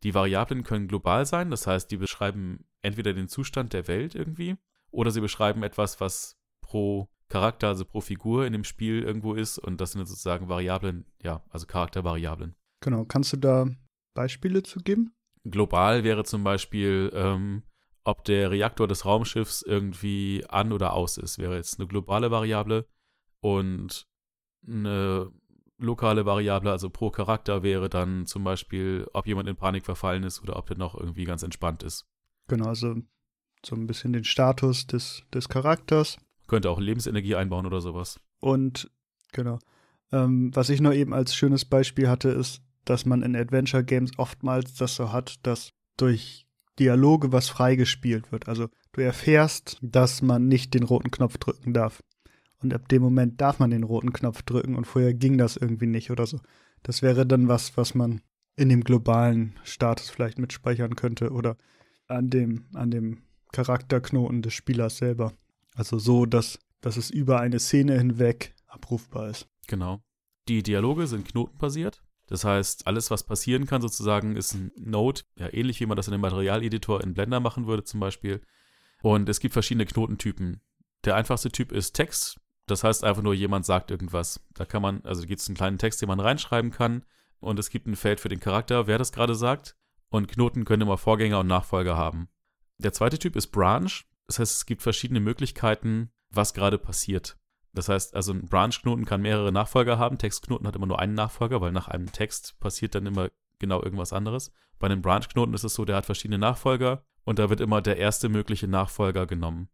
Die 0.04 0.14
Variablen 0.14 0.64
können 0.64 0.90
global 0.90 1.26
sein, 1.26 1.50
das 1.50 1.68
heißt, 1.68 1.90
die 1.90 1.98
beschreiben 1.98 2.66
entweder 2.82 3.14
den 3.14 3.30
Zustand 3.30 3.72
der 3.72 3.88
Welt 3.88 4.14
irgendwie 4.14 4.58
oder 4.90 5.12
sie 5.12 5.22
beschreiben 5.22 5.64
etwas, 5.64 6.02
was 6.02 6.38
pro 6.60 7.10
Charakter, 7.30 7.70
also 7.70 7.86
pro 7.86 8.02
Figur 8.02 8.46
in 8.46 8.52
dem 8.52 8.66
Spiel 8.66 9.04
irgendwo 9.04 9.36
ist 9.36 9.58
und 9.58 9.80
das 9.80 9.94
sind 9.94 10.06
sozusagen 10.06 10.50
Variablen, 10.50 11.06
ja, 11.22 11.44
also 11.50 11.66
Charaktervariablen. 11.66 12.56
Genau, 12.82 13.06
kannst 13.06 13.34
du 13.34 13.38
da 13.38 13.68
Beispiele 14.14 14.64
zu 14.64 14.80
geben? 14.80 15.14
Global 15.44 16.04
wäre 16.04 16.24
zum 16.24 16.44
Beispiel, 16.44 17.12
ähm, 17.14 17.64
ob 18.04 18.24
der 18.26 18.52
Reaktor 18.52 18.88
des 18.88 19.06
Raumschiffs 19.06 19.62
irgendwie 19.62 20.44
an 20.50 20.72
oder 20.72 20.94
aus 20.94 21.18
ist, 21.18 21.38
wäre 21.38 21.56
jetzt 21.56 21.80
eine 21.80 21.88
globale 21.88 22.32
Variable 22.32 22.88
und 23.40 24.08
eine 24.68 25.32
lokale 25.78 26.26
Variable, 26.26 26.72
also 26.72 26.90
pro 26.90 27.10
Charakter, 27.10 27.64
wäre 27.64 27.90
dann 27.90 28.26
zum 28.26 28.44
Beispiel, 28.44 29.08
ob 29.14 29.28
jemand 29.28 29.50
in 29.50 29.56
Panik 29.56 29.86
verfallen 29.86 30.24
ist 30.24 30.42
oder 30.42 30.58
ob 30.58 30.68
der 30.68 30.78
noch 30.78 30.96
irgendwie 30.96 31.26
ganz 31.26 31.44
entspannt 31.44 31.84
ist. 31.84 32.06
Genau, 32.48 32.68
also 32.68 32.96
so 33.66 33.76
ein 33.76 33.88
bisschen 33.88 34.14
den 34.14 34.24
Status 34.24 34.88
des, 34.88 35.24
des 35.34 35.50
Charakters. 35.50 36.18
Könnte 36.48 36.70
auch 36.70 36.80
Lebensenergie 36.80 37.36
einbauen 37.36 37.66
oder 37.66 37.82
sowas. 37.82 38.20
Und 38.40 38.92
genau. 39.32 39.60
Ähm, 40.12 40.52
was 40.56 40.70
ich 40.70 40.82
nur 40.82 40.94
eben 40.94 41.14
als 41.14 41.34
schönes 41.36 41.66
Beispiel 41.66 42.10
hatte, 42.10 42.30
ist, 42.30 42.62
dass 42.86 43.06
man 43.06 43.22
in 43.22 43.36
Adventure 43.36 43.84
Games 43.84 44.12
oftmals 44.18 44.74
das 44.74 44.96
so 44.96 45.12
hat, 45.12 45.36
dass 45.44 45.72
durch 45.98 46.48
Dialoge 46.80 47.32
was 47.32 47.50
freigespielt 47.50 48.32
wird. 48.32 48.48
Also 48.48 48.70
du 48.94 49.02
erfährst, 49.02 49.78
dass 49.82 50.22
man 50.22 50.48
nicht 50.48 50.74
den 50.74 50.84
roten 50.84 51.12
Knopf 51.12 51.38
drücken 51.38 51.74
darf. 51.74 52.02
Und 52.62 52.74
ab 52.74 52.88
dem 52.90 53.02
Moment 53.02 53.42
darf 53.42 53.60
man 53.60 53.72
den 53.72 53.84
roten 53.84 54.14
Knopf 54.14 54.44
drücken 54.44 54.76
und 54.76 54.86
vorher 54.86 55.14
ging 55.14 55.38
das 55.38 55.58
irgendwie 55.58 55.88
nicht 55.88 56.12
oder 56.12 56.26
so. 56.28 56.40
Das 56.84 57.02
wäre 57.02 57.26
dann 57.26 57.48
was, 57.48 57.76
was 57.78 57.96
man 57.96 58.22
in 58.56 58.70
dem 58.70 58.84
globalen 58.84 59.60
Status 59.64 60.10
vielleicht 60.10 60.38
mitspeichern 60.38 60.96
könnte 60.96 61.32
oder 61.32 61.58
an 62.08 62.30
dem, 62.30 62.66
an 62.74 62.92
dem 62.92 63.24
Charakterknoten 63.52 64.42
des 64.42 64.54
Spielers 64.54 64.98
selber. 64.98 65.34
Also 65.76 65.98
so, 65.98 66.26
dass, 66.26 66.60
dass 66.82 66.98
es 66.98 67.10
über 67.10 67.40
eine 67.40 67.60
Szene 67.60 67.98
hinweg 67.98 68.54
abrufbar 68.68 69.30
ist. 69.30 69.48
Genau. 69.68 70.02
Die 70.48 70.64
Dialoge 70.64 71.08
sind 71.08 71.28
knotenbasiert. 71.28 72.04
Das 72.32 72.46
heißt, 72.46 72.88
alles, 72.88 73.12
was 73.12 73.24
passieren 73.24 73.66
kann, 73.66 73.82
sozusagen, 73.82 74.38
ist 74.38 74.54
ein 74.54 74.72
Node, 74.78 75.24
ja, 75.36 75.54
ähnlich 75.54 75.82
wie 75.82 75.86
man 75.86 75.98
das 75.98 76.08
in 76.08 76.14
dem 76.14 76.22
Materialeditor 76.22 77.04
in 77.04 77.14
Blender 77.14 77.42
machen 77.42 77.68
würde, 77.68 77.84
zum 77.84 78.00
Beispiel. 78.00 78.40
Und 79.02 79.28
es 79.28 79.42
gibt 79.42 79.52
verschiedene 79.52 79.86
Knotentypen. 79.86 80.62
Der 81.04 81.18
einfachste 81.18 81.52
Typ 81.52 81.74
ist 81.74 81.92
Text. 81.92 82.40
Das 82.68 82.86
heißt 82.86 83.04
einfach 83.04 83.22
nur, 83.22 83.34
jemand 83.34 83.66
sagt 83.66 83.92
irgendwas. 83.92 84.40
Da 84.54 84.64
kann 84.64 84.82
man, 84.82 85.02
also 85.04 85.28
gibt 85.28 85.42
es 85.42 85.50
einen 85.50 85.58
kleinen 85.58 85.78
Text, 85.78 86.02
den 86.02 86.08
man 86.08 86.22
reinschreiben 86.22 86.72
kann. 86.72 87.04
Und 87.42 87.60
es 87.60 87.70
gibt 87.70 87.86
ein 87.86 87.98
Feld 87.98 88.22
für 88.22 88.30
den 88.30 88.40
Charakter, 88.40 88.88
wer 88.88 88.98
das 88.98 89.12
gerade 89.12 89.36
sagt. 89.36 89.76
Und 90.08 90.30
Knoten 90.30 90.64
können 90.64 90.84
immer 90.84 90.98
Vorgänger 90.98 91.42
und 91.42 91.48
Nachfolger 91.48 91.98
haben. 91.98 92.30
Der 92.78 92.94
zweite 92.94 93.20
Typ 93.20 93.36
ist 93.36 93.48
Branch. 93.48 93.92
Das 94.28 94.40
heißt, 94.40 94.56
es 94.56 94.66
gibt 94.66 94.84
verschiedene 94.84 95.20
Möglichkeiten, 95.20 96.14
was 96.30 96.54
gerade 96.54 96.78
passiert. 96.78 97.38
Das 97.74 97.90
heißt, 97.90 98.16
also 98.16 98.34
ein 98.34 98.48
Branch-Knoten 98.48 99.06
kann 99.06 99.22
mehrere 99.22 99.52
Nachfolger 99.52 99.98
haben. 99.98 100.18
Textknoten 100.18 100.68
hat 100.68 100.76
immer 100.76 100.88
nur 100.88 101.00
einen 101.00 101.14
Nachfolger, 101.14 101.62
weil 101.62 101.72
nach 101.72 101.88
einem 101.88 102.12
Text 102.12 102.60
passiert 102.60 102.96
dann 102.96 103.06
immer 103.06 103.30
genau 103.60 103.82
irgendwas 103.82 104.14
anderes. 104.14 104.52
Bei 104.80 104.88
einem 104.88 105.02
Branch-Knoten 105.02 105.54
ist 105.54 105.64
es 105.64 105.74
so, 105.74 105.86
der 105.86 105.96
hat 105.96 106.06
verschiedene 106.06 106.40
Nachfolger 106.40 107.06
und 107.24 107.40
da 107.40 107.50
wird 107.50 107.62
immer 107.62 107.82
der 107.82 107.98
erste 107.98 108.30
mögliche 108.30 108.68
Nachfolger 108.68 109.26
genommen. 109.26 109.70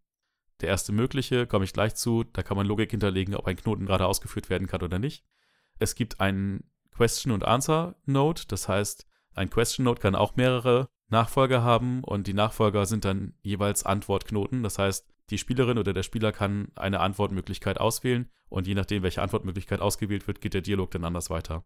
Der 0.61 0.69
erste 0.69 0.91
mögliche, 0.91 1.47
komme 1.47 1.65
ich 1.65 1.73
gleich 1.73 1.95
zu, 1.95 2.23
da 2.23 2.43
kann 2.43 2.57
man 2.57 2.67
Logik 2.67 2.91
hinterlegen, 2.91 3.35
ob 3.35 3.47
ein 3.47 3.55
Knoten 3.55 3.85
gerade 3.85 4.05
ausgeführt 4.05 4.49
werden 4.49 4.67
kann 4.67 4.81
oder 4.81 4.99
nicht. 4.99 5.23
Es 5.79 5.95
gibt 5.95 6.19
einen 6.19 6.69
Question- 6.91 7.31
und 7.31 7.45
Answer-Node, 7.45 8.41
das 8.47 8.67
heißt, 8.67 9.07
ein 9.35 9.49
Question-Node 9.51 10.01
kann 10.01 10.15
auch 10.15 10.35
mehrere 10.35 10.89
Nachfolger 11.09 11.63
haben 11.63 12.03
und 12.03 12.27
die 12.27 12.33
Nachfolger 12.33 12.85
sind 12.85 13.05
dann 13.05 13.35
jeweils 13.41 13.85
Antwortknoten. 13.85 14.63
Das 14.63 14.79
heißt, 14.79 15.07
die 15.29 15.37
Spielerin 15.37 15.77
oder 15.77 15.93
der 15.93 16.03
Spieler 16.03 16.31
kann 16.31 16.69
eine 16.75 16.99
Antwortmöglichkeit 16.99 17.79
auswählen 17.79 18.29
und 18.49 18.67
je 18.67 18.75
nachdem, 18.75 19.03
welche 19.03 19.21
Antwortmöglichkeit 19.21 19.81
ausgewählt 19.81 20.27
wird, 20.27 20.41
geht 20.41 20.53
der 20.53 20.61
Dialog 20.61 20.91
dann 20.91 21.03
anders 21.03 21.29
weiter. 21.29 21.65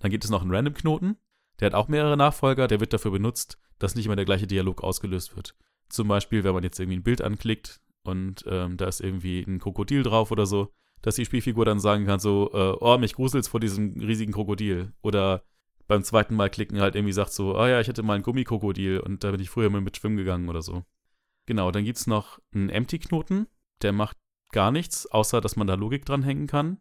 Dann 0.00 0.10
gibt 0.10 0.24
es 0.24 0.30
noch 0.30 0.42
einen 0.42 0.54
Random-Knoten, 0.54 1.16
der 1.60 1.66
hat 1.66 1.74
auch 1.74 1.88
mehrere 1.88 2.16
Nachfolger, 2.16 2.66
der 2.66 2.80
wird 2.80 2.92
dafür 2.92 3.10
benutzt, 3.10 3.58
dass 3.78 3.94
nicht 3.94 4.06
immer 4.06 4.16
der 4.16 4.24
gleiche 4.24 4.46
Dialog 4.46 4.82
ausgelöst 4.82 5.36
wird. 5.36 5.54
Zum 5.88 6.08
Beispiel, 6.08 6.44
wenn 6.44 6.54
man 6.54 6.64
jetzt 6.64 6.80
irgendwie 6.80 6.98
ein 6.98 7.02
Bild 7.02 7.22
anklickt 7.22 7.80
und 8.02 8.44
ähm, 8.48 8.76
da 8.76 8.86
ist 8.86 9.00
irgendwie 9.00 9.42
ein 9.42 9.58
Krokodil 9.58 10.02
drauf 10.02 10.30
oder 10.30 10.46
so, 10.46 10.72
dass 11.02 11.16
die 11.16 11.24
Spielfigur 11.24 11.64
dann 11.64 11.80
sagen 11.80 12.06
kann, 12.06 12.18
so, 12.18 12.50
äh, 12.52 12.76
oh, 12.80 12.96
mich 12.98 13.14
gruselt's 13.14 13.48
vor 13.48 13.60
diesem 13.60 14.00
riesigen 14.00 14.32
Krokodil. 14.32 14.92
Oder 15.02 15.44
beim 15.86 16.02
zweiten 16.02 16.34
Mal 16.34 16.48
klicken 16.48 16.80
halt 16.80 16.94
irgendwie 16.94 17.12
sagt 17.12 17.32
so, 17.32 17.58
oh 17.58 17.66
ja, 17.66 17.80
ich 17.80 17.88
hatte 17.88 18.02
mal 18.02 18.14
ein 18.14 18.22
Gummikrokodil 18.22 19.00
und 19.00 19.22
da 19.22 19.30
bin 19.30 19.40
ich 19.40 19.50
früher 19.50 19.68
mal 19.68 19.82
mit 19.82 19.96
schwimmen 19.96 20.16
gegangen 20.16 20.48
oder 20.48 20.62
so. 20.62 20.84
Genau, 21.46 21.70
dann 21.70 21.84
gibt's 21.84 22.06
noch 22.06 22.38
einen 22.54 22.70
Empty-Knoten, 22.70 23.46
der 23.82 23.92
macht 23.92 24.16
gar 24.52 24.70
nichts, 24.70 25.06
außer 25.06 25.40
dass 25.40 25.56
man 25.56 25.66
da 25.66 25.74
Logik 25.74 26.04
dranhängen 26.04 26.46
kann. 26.46 26.78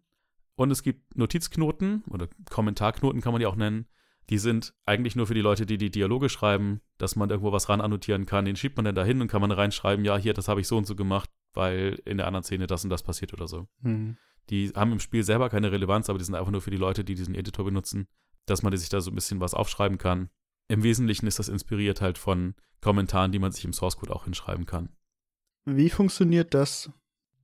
Und 0.55 0.71
es 0.71 0.83
gibt 0.83 1.17
Notizknoten 1.17 2.03
oder 2.09 2.27
Kommentarknoten 2.49 3.21
kann 3.21 3.33
man 3.33 3.39
die 3.39 3.47
auch 3.47 3.55
nennen. 3.55 3.87
Die 4.29 4.37
sind 4.37 4.73
eigentlich 4.85 5.15
nur 5.15 5.27
für 5.27 5.33
die 5.33 5.41
Leute, 5.41 5.65
die 5.65 5.77
die 5.77 5.91
Dialoge 5.91 6.29
schreiben, 6.29 6.79
dass 6.97 7.15
man 7.15 7.29
irgendwo 7.29 7.51
was 7.51 7.67
ran 7.67 7.81
annotieren 7.81 8.25
kann. 8.25 8.45
Den 8.45 8.55
schiebt 8.55 8.77
man 8.77 8.85
dann 8.85 8.95
da 8.95 9.03
hin 9.03 9.19
und 9.19 9.27
kann 9.27 9.41
man 9.41 9.51
reinschreiben, 9.51 10.05
ja, 10.05 10.15
hier, 10.17 10.33
das 10.33 10.47
habe 10.47 10.61
ich 10.61 10.67
so 10.67 10.77
und 10.77 10.85
so 10.85 10.95
gemacht, 10.95 11.29
weil 11.53 11.99
in 12.05 12.17
der 12.17 12.27
anderen 12.27 12.43
Szene 12.43 12.67
das 12.67 12.83
und 12.83 12.89
das 12.89 13.03
passiert 13.03 13.33
oder 13.33 13.47
so. 13.47 13.67
Mhm. 13.81 14.17
Die 14.49 14.69
haben 14.69 14.91
im 14.91 14.99
Spiel 14.99 15.23
selber 15.23 15.49
keine 15.49 15.71
Relevanz, 15.71 16.09
aber 16.09 16.19
die 16.19 16.25
sind 16.25 16.35
einfach 16.35 16.51
nur 16.51 16.61
für 16.61 16.71
die 16.71 16.77
Leute, 16.77 17.03
die 17.03 17.15
diesen 17.15 17.35
Editor 17.35 17.65
benutzen, 17.65 18.07
dass 18.45 18.61
man 18.61 18.75
sich 18.75 18.89
da 18.89 19.01
so 19.01 19.11
ein 19.11 19.15
bisschen 19.15 19.39
was 19.39 19.53
aufschreiben 19.53 19.97
kann. 19.97 20.29
Im 20.67 20.83
Wesentlichen 20.83 21.27
ist 21.27 21.39
das 21.39 21.49
inspiriert 21.49 22.01
halt 22.01 22.17
von 22.17 22.55
Kommentaren, 22.83 23.31
die 23.31 23.39
man 23.39 23.51
sich 23.51 23.65
im 23.65 23.73
Source 23.73 23.97
Code 23.97 24.13
auch 24.13 24.25
hinschreiben 24.25 24.65
kann. 24.65 24.89
Wie 25.65 25.89
funktioniert 25.89 26.53
das? 26.53 26.91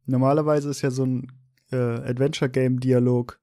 Normalerweise 0.06 0.70
ist 0.70 0.82
ja 0.82 0.92
so 0.92 1.06
ein 1.06 1.32
äh, 1.72 1.78
Adventure-Game-Dialog 1.78 3.40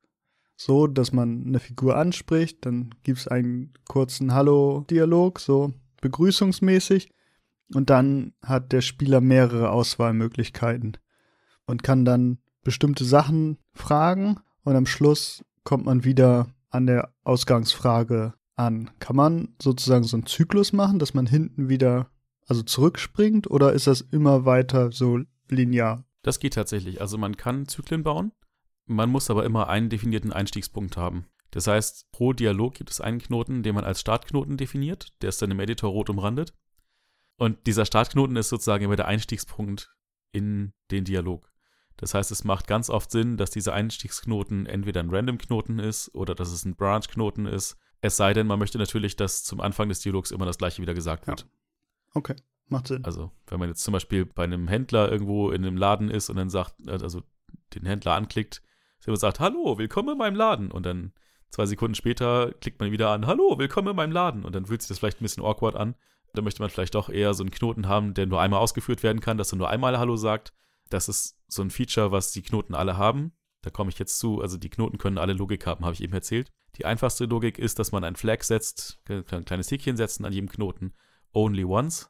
so, 0.57 0.87
dass 0.87 1.13
man 1.13 1.45
eine 1.47 1.61
Figur 1.61 1.97
anspricht, 1.97 2.65
dann 2.65 2.95
gibt 3.03 3.19
es 3.19 3.29
einen 3.29 3.75
kurzen 3.87 4.33
Hallo-Dialog, 4.33 5.39
so 5.39 5.73
begrüßungsmäßig, 6.01 7.11
und 7.75 7.91
dann 7.91 8.33
hat 8.43 8.73
der 8.73 8.81
Spieler 8.81 9.21
mehrere 9.21 9.71
Auswahlmöglichkeiten 9.71 10.97
und 11.67 11.83
kann 11.83 12.05
dann 12.05 12.39
bestimmte 12.63 13.05
Sachen 13.05 13.59
fragen 13.75 14.39
und 14.63 14.77
am 14.77 14.87
Schluss 14.87 15.45
kommt 15.65 15.85
man 15.85 16.05
wieder 16.05 16.49
an 16.71 16.87
der 16.87 17.13
Ausgangsfrage 17.25 18.35
an. 18.57 18.91
Kann 18.99 19.17
man 19.17 19.55
sozusagen 19.61 20.05
so 20.05 20.17
einen 20.17 20.27
Zyklus 20.27 20.73
machen, 20.73 20.99
dass 20.99 21.15
man 21.15 21.27
hinten 21.27 21.69
wieder 21.69 22.11
also 22.47 22.63
zurückspringt 22.63 23.51
oder 23.51 23.73
ist 23.73 23.87
das 23.87 24.01
immer 24.01 24.45
weiter 24.45 24.93
so 24.93 25.21
linear? 25.49 26.05
Das 26.23 26.41
geht 26.41 26.55
tatsächlich. 26.55 27.01
Also 27.01 27.19
man 27.19 27.37
kann 27.37 27.69
Zyklen 27.69 28.03
bauen, 28.03 28.33
man 28.87 29.11
muss 29.11 29.31
aber 29.31 29.45
immer 29.45 29.69
einen 29.69 29.91
definierten 29.91 30.33
Einstiegspunkt 30.33 30.97
haben. 30.97 31.27
Das 31.51 31.67
heißt, 31.67 32.11
pro 32.13 32.33
Dialog 32.33 32.75
gibt 32.75 32.91
es 32.91 33.01
einen 33.01 33.19
Knoten, 33.19 33.63
den 33.63 33.75
man 33.75 33.85
als 33.85 34.01
Startknoten 34.01 34.57
definiert. 34.57 35.13
Der 35.23 35.29
ist 35.29 35.41
dann 35.41 35.51
im 35.51 35.61
Editor 35.61 35.91
rot 35.91 36.11
umrandet. 36.11 36.53
Und 37.39 37.67
dieser 37.67 37.85
Startknoten 37.85 38.37
ist 38.37 38.49
sozusagen 38.49 38.85
immer 38.85 38.97
der 38.97 39.09
Einstiegspunkt 39.09 39.95
in 40.33 40.73
den 40.91 41.05
Dialog. 41.05 41.51
Das 41.97 42.15
heißt, 42.15 42.31
es 42.31 42.45
macht 42.45 42.67
ganz 42.67 42.91
oft 42.91 43.11
Sinn, 43.11 43.37
dass 43.37 43.51
dieser 43.51 43.73
Einstiegsknoten 43.73 44.67
entweder 44.67 45.01
ein 45.01 45.11
Random-Knoten 45.11 45.79
ist 45.79 46.15
oder 46.15 46.35
dass 46.35 46.53
es 46.53 46.65
ein 46.65 46.77
Branch-Knoten 46.77 47.47
ist. 47.47 47.77
Es 48.01 48.17
sei 48.17 48.35
denn, 48.35 48.47
man 48.47 48.59
möchte 48.59 48.79
natürlich, 48.79 49.17
dass 49.17 49.43
zum 49.43 49.61
Anfang 49.61 49.89
des 49.89 50.01
Dialogs 50.01 50.31
immer 50.31 50.47
das 50.47 50.59
gleiche 50.59 50.83
wieder 50.83 50.95
gesagt 50.95 51.27
wird. 51.27 51.41
Ja. 51.41 51.47
Okay, 52.15 52.37
macht 52.69 52.89
Sinn. 52.89 53.05
Also, 53.05 53.31
wenn 53.49 53.59
man 53.59 53.69
jetzt 53.69 53.83
zum 53.83 53.93
Beispiel 53.93 54.25
bei 54.25 54.45
einem 54.45 54.69
Händler 54.69 55.11
irgendwo 55.11 55.51
in 55.51 55.65
einem 55.65 55.77
Laden 55.77 56.11
ist 56.11 56.31
und 56.31 56.37
dann 56.37 56.51
sagt, 56.51 56.75
also 56.89 57.23
den 57.75 57.87
Händler 57.87 58.15
anklickt, 58.15 58.63
der 59.07 59.17
sagt, 59.17 59.41
hallo, 59.41 59.79
willkommen 59.79 60.11
in 60.11 60.19
meinem 60.19 60.35
Laden. 60.35 60.71
Und 60.71 60.85
dann 60.85 61.13
zwei 61.51 61.67
Sekunden 61.67 61.95
später 61.95 62.53
klickt 62.61 62.81
man 62.81 62.91
wieder 62.91 63.11
an, 63.11 63.27
hallo, 63.27 63.59
willkommen 63.59 63.89
in 63.89 63.97
meinem 63.97 64.13
Laden. 64.13 64.45
Und 64.45 64.55
dann 64.55 64.67
fühlt 64.67 64.83
sich 64.83 64.89
das 64.89 64.99
vielleicht 64.99 65.21
ein 65.21 65.25
bisschen 65.25 65.45
awkward 65.45 65.77
an. 65.77 65.95
Da 66.35 66.43
möchte 66.43 66.61
man 66.61 66.71
vielleicht 66.71 66.95
doch 66.95 67.09
eher 67.09 67.33
so 67.35 67.43
einen 67.43 67.51
Knoten 67.51 67.89
haben, 67.89 68.15
der 68.15 68.27
nur 68.27 68.41
einmal 68.41 68.61
ausgeführt 68.61 69.03
werden 69.03 69.21
kann, 69.21 69.39
dass 69.39 69.53
er 69.53 69.59
nur 69.59 69.71
einmal 69.71 69.99
Hallo 69.99 70.17
sagt. 70.17 70.53
Das 70.91 71.09
ist 71.09 71.39
so 71.49 71.63
ein 71.63 71.71
Feature, 71.71 72.13
was 72.13 72.33
die 72.33 72.43
Knoten 72.43 72.75
alle 72.75 72.97
haben. 72.97 73.33
Da 73.67 73.71
komme 73.71 73.91
ich 73.91 73.99
jetzt 73.99 74.21
zu. 74.21 74.41
Also 74.41 74.59
die 74.59 74.71
Knoten 74.71 74.97
können 74.97 75.19
alle 75.19 75.33
Logik 75.33 75.67
haben, 75.67 75.85
habe 75.85 75.93
ich 75.93 76.01
eben 76.01 76.13
erzählt. 76.13 76.53
Die 76.77 76.85
einfachste 76.85 77.25
Logik 77.25 77.59
ist, 77.59 77.81
dass 77.81 77.91
man 77.91 78.05
ein 78.05 78.15
Flag 78.15 78.45
setzt, 78.45 79.01
ein 79.09 79.45
kleines 79.45 79.69
Häkchen 79.73 79.97
setzen 79.97 80.25
an 80.25 80.33
jedem 80.33 80.49
Knoten. 80.49 80.95
Only 81.33 81.65
once. 81.65 82.09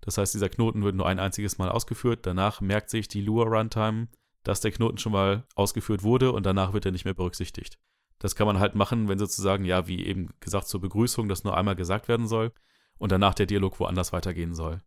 Das 0.00 0.16
heißt, 0.16 0.32
dieser 0.32 0.48
Knoten 0.48 0.84
wird 0.84 0.94
nur 0.94 1.08
ein 1.08 1.18
einziges 1.18 1.58
Mal 1.58 1.70
ausgeführt. 1.70 2.24
Danach 2.24 2.60
merkt 2.60 2.88
sich 2.88 3.08
die 3.08 3.20
Lua 3.20 3.46
Runtime, 3.46 4.10
dass 4.44 4.60
der 4.60 4.70
Knoten 4.70 4.98
schon 4.98 5.10
mal 5.10 5.44
ausgeführt 5.56 6.04
wurde 6.04 6.30
und 6.30 6.46
danach 6.46 6.72
wird 6.72 6.86
er 6.86 6.92
nicht 6.92 7.04
mehr 7.04 7.14
berücksichtigt. 7.14 7.80
Das 8.20 8.36
kann 8.36 8.46
man 8.46 8.60
halt 8.60 8.76
machen, 8.76 9.08
wenn 9.08 9.18
sozusagen, 9.18 9.64
ja, 9.64 9.88
wie 9.88 10.06
eben 10.06 10.28
gesagt, 10.38 10.68
zur 10.68 10.80
Begrüßung, 10.80 11.28
das 11.28 11.42
nur 11.42 11.56
einmal 11.56 11.74
gesagt 11.74 12.06
werden 12.06 12.28
soll 12.28 12.52
und 12.98 13.10
danach 13.10 13.34
der 13.34 13.46
Dialog 13.46 13.80
woanders 13.80 14.12
weitergehen 14.12 14.54
soll. 14.54 14.80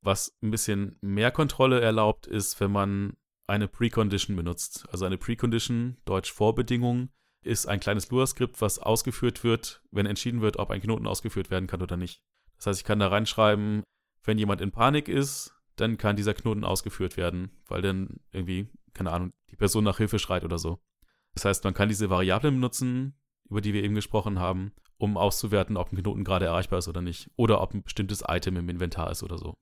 Was 0.00 0.34
ein 0.42 0.52
bisschen 0.52 0.96
mehr 1.02 1.30
Kontrolle 1.30 1.82
erlaubt, 1.82 2.26
ist, 2.26 2.58
wenn 2.60 2.72
man 2.72 3.18
eine 3.50 3.68
Precondition 3.68 4.36
benutzt. 4.36 4.86
Also 4.90 5.04
eine 5.04 5.18
Precondition, 5.18 5.98
Deutsch 6.04 6.32
Vorbedingung, 6.32 7.10
ist 7.42 7.66
ein 7.66 7.80
kleines 7.80 8.10
Lua-Skript, 8.10 8.60
was 8.60 8.78
ausgeführt 8.78 9.44
wird, 9.44 9.82
wenn 9.90 10.06
entschieden 10.06 10.40
wird, 10.40 10.58
ob 10.58 10.70
ein 10.70 10.80
Knoten 10.80 11.06
ausgeführt 11.06 11.50
werden 11.50 11.66
kann 11.66 11.82
oder 11.82 11.96
nicht. 11.96 12.22
Das 12.56 12.66
heißt, 12.66 12.80
ich 12.80 12.84
kann 12.84 12.98
da 12.98 13.08
reinschreiben, 13.08 13.82
wenn 14.24 14.38
jemand 14.38 14.60
in 14.60 14.70
Panik 14.70 15.08
ist, 15.08 15.54
dann 15.76 15.96
kann 15.96 16.16
dieser 16.16 16.34
Knoten 16.34 16.64
ausgeführt 16.64 17.16
werden, 17.16 17.50
weil 17.66 17.80
dann 17.80 18.20
irgendwie, 18.32 18.68
keine 18.92 19.12
Ahnung, 19.12 19.32
die 19.50 19.56
Person 19.56 19.84
nach 19.84 19.96
Hilfe 19.96 20.18
schreit 20.18 20.44
oder 20.44 20.58
so. 20.58 20.78
Das 21.34 21.44
heißt, 21.44 21.64
man 21.64 21.74
kann 21.74 21.88
diese 21.88 22.10
Variablen 22.10 22.54
benutzen, 22.54 23.14
über 23.48 23.60
die 23.60 23.72
wir 23.72 23.82
eben 23.82 23.94
gesprochen 23.94 24.38
haben, 24.38 24.72
um 24.98 25.16
auszuwerten, 25.16 25.76
ob 25.76 25.90
ein 25.90 25.96
Knoten 25.96 26.24
gerade 26.24 26.44
erreichbar 26.44 26.80
ist 26.80 26.88
oder 26.88 27.00
nicht. 27.00 27.30
Oder 27.36 27.62
ob 27.62 27.72
ein 27.72 27.82
bestimmtes 27.82 28.22
Item 28.28 28.56
im 28.56 28.68
Inventar 28.68 29.10
ist 29.10 29.22
oder 29.22 29.38
so. 29.38 29.56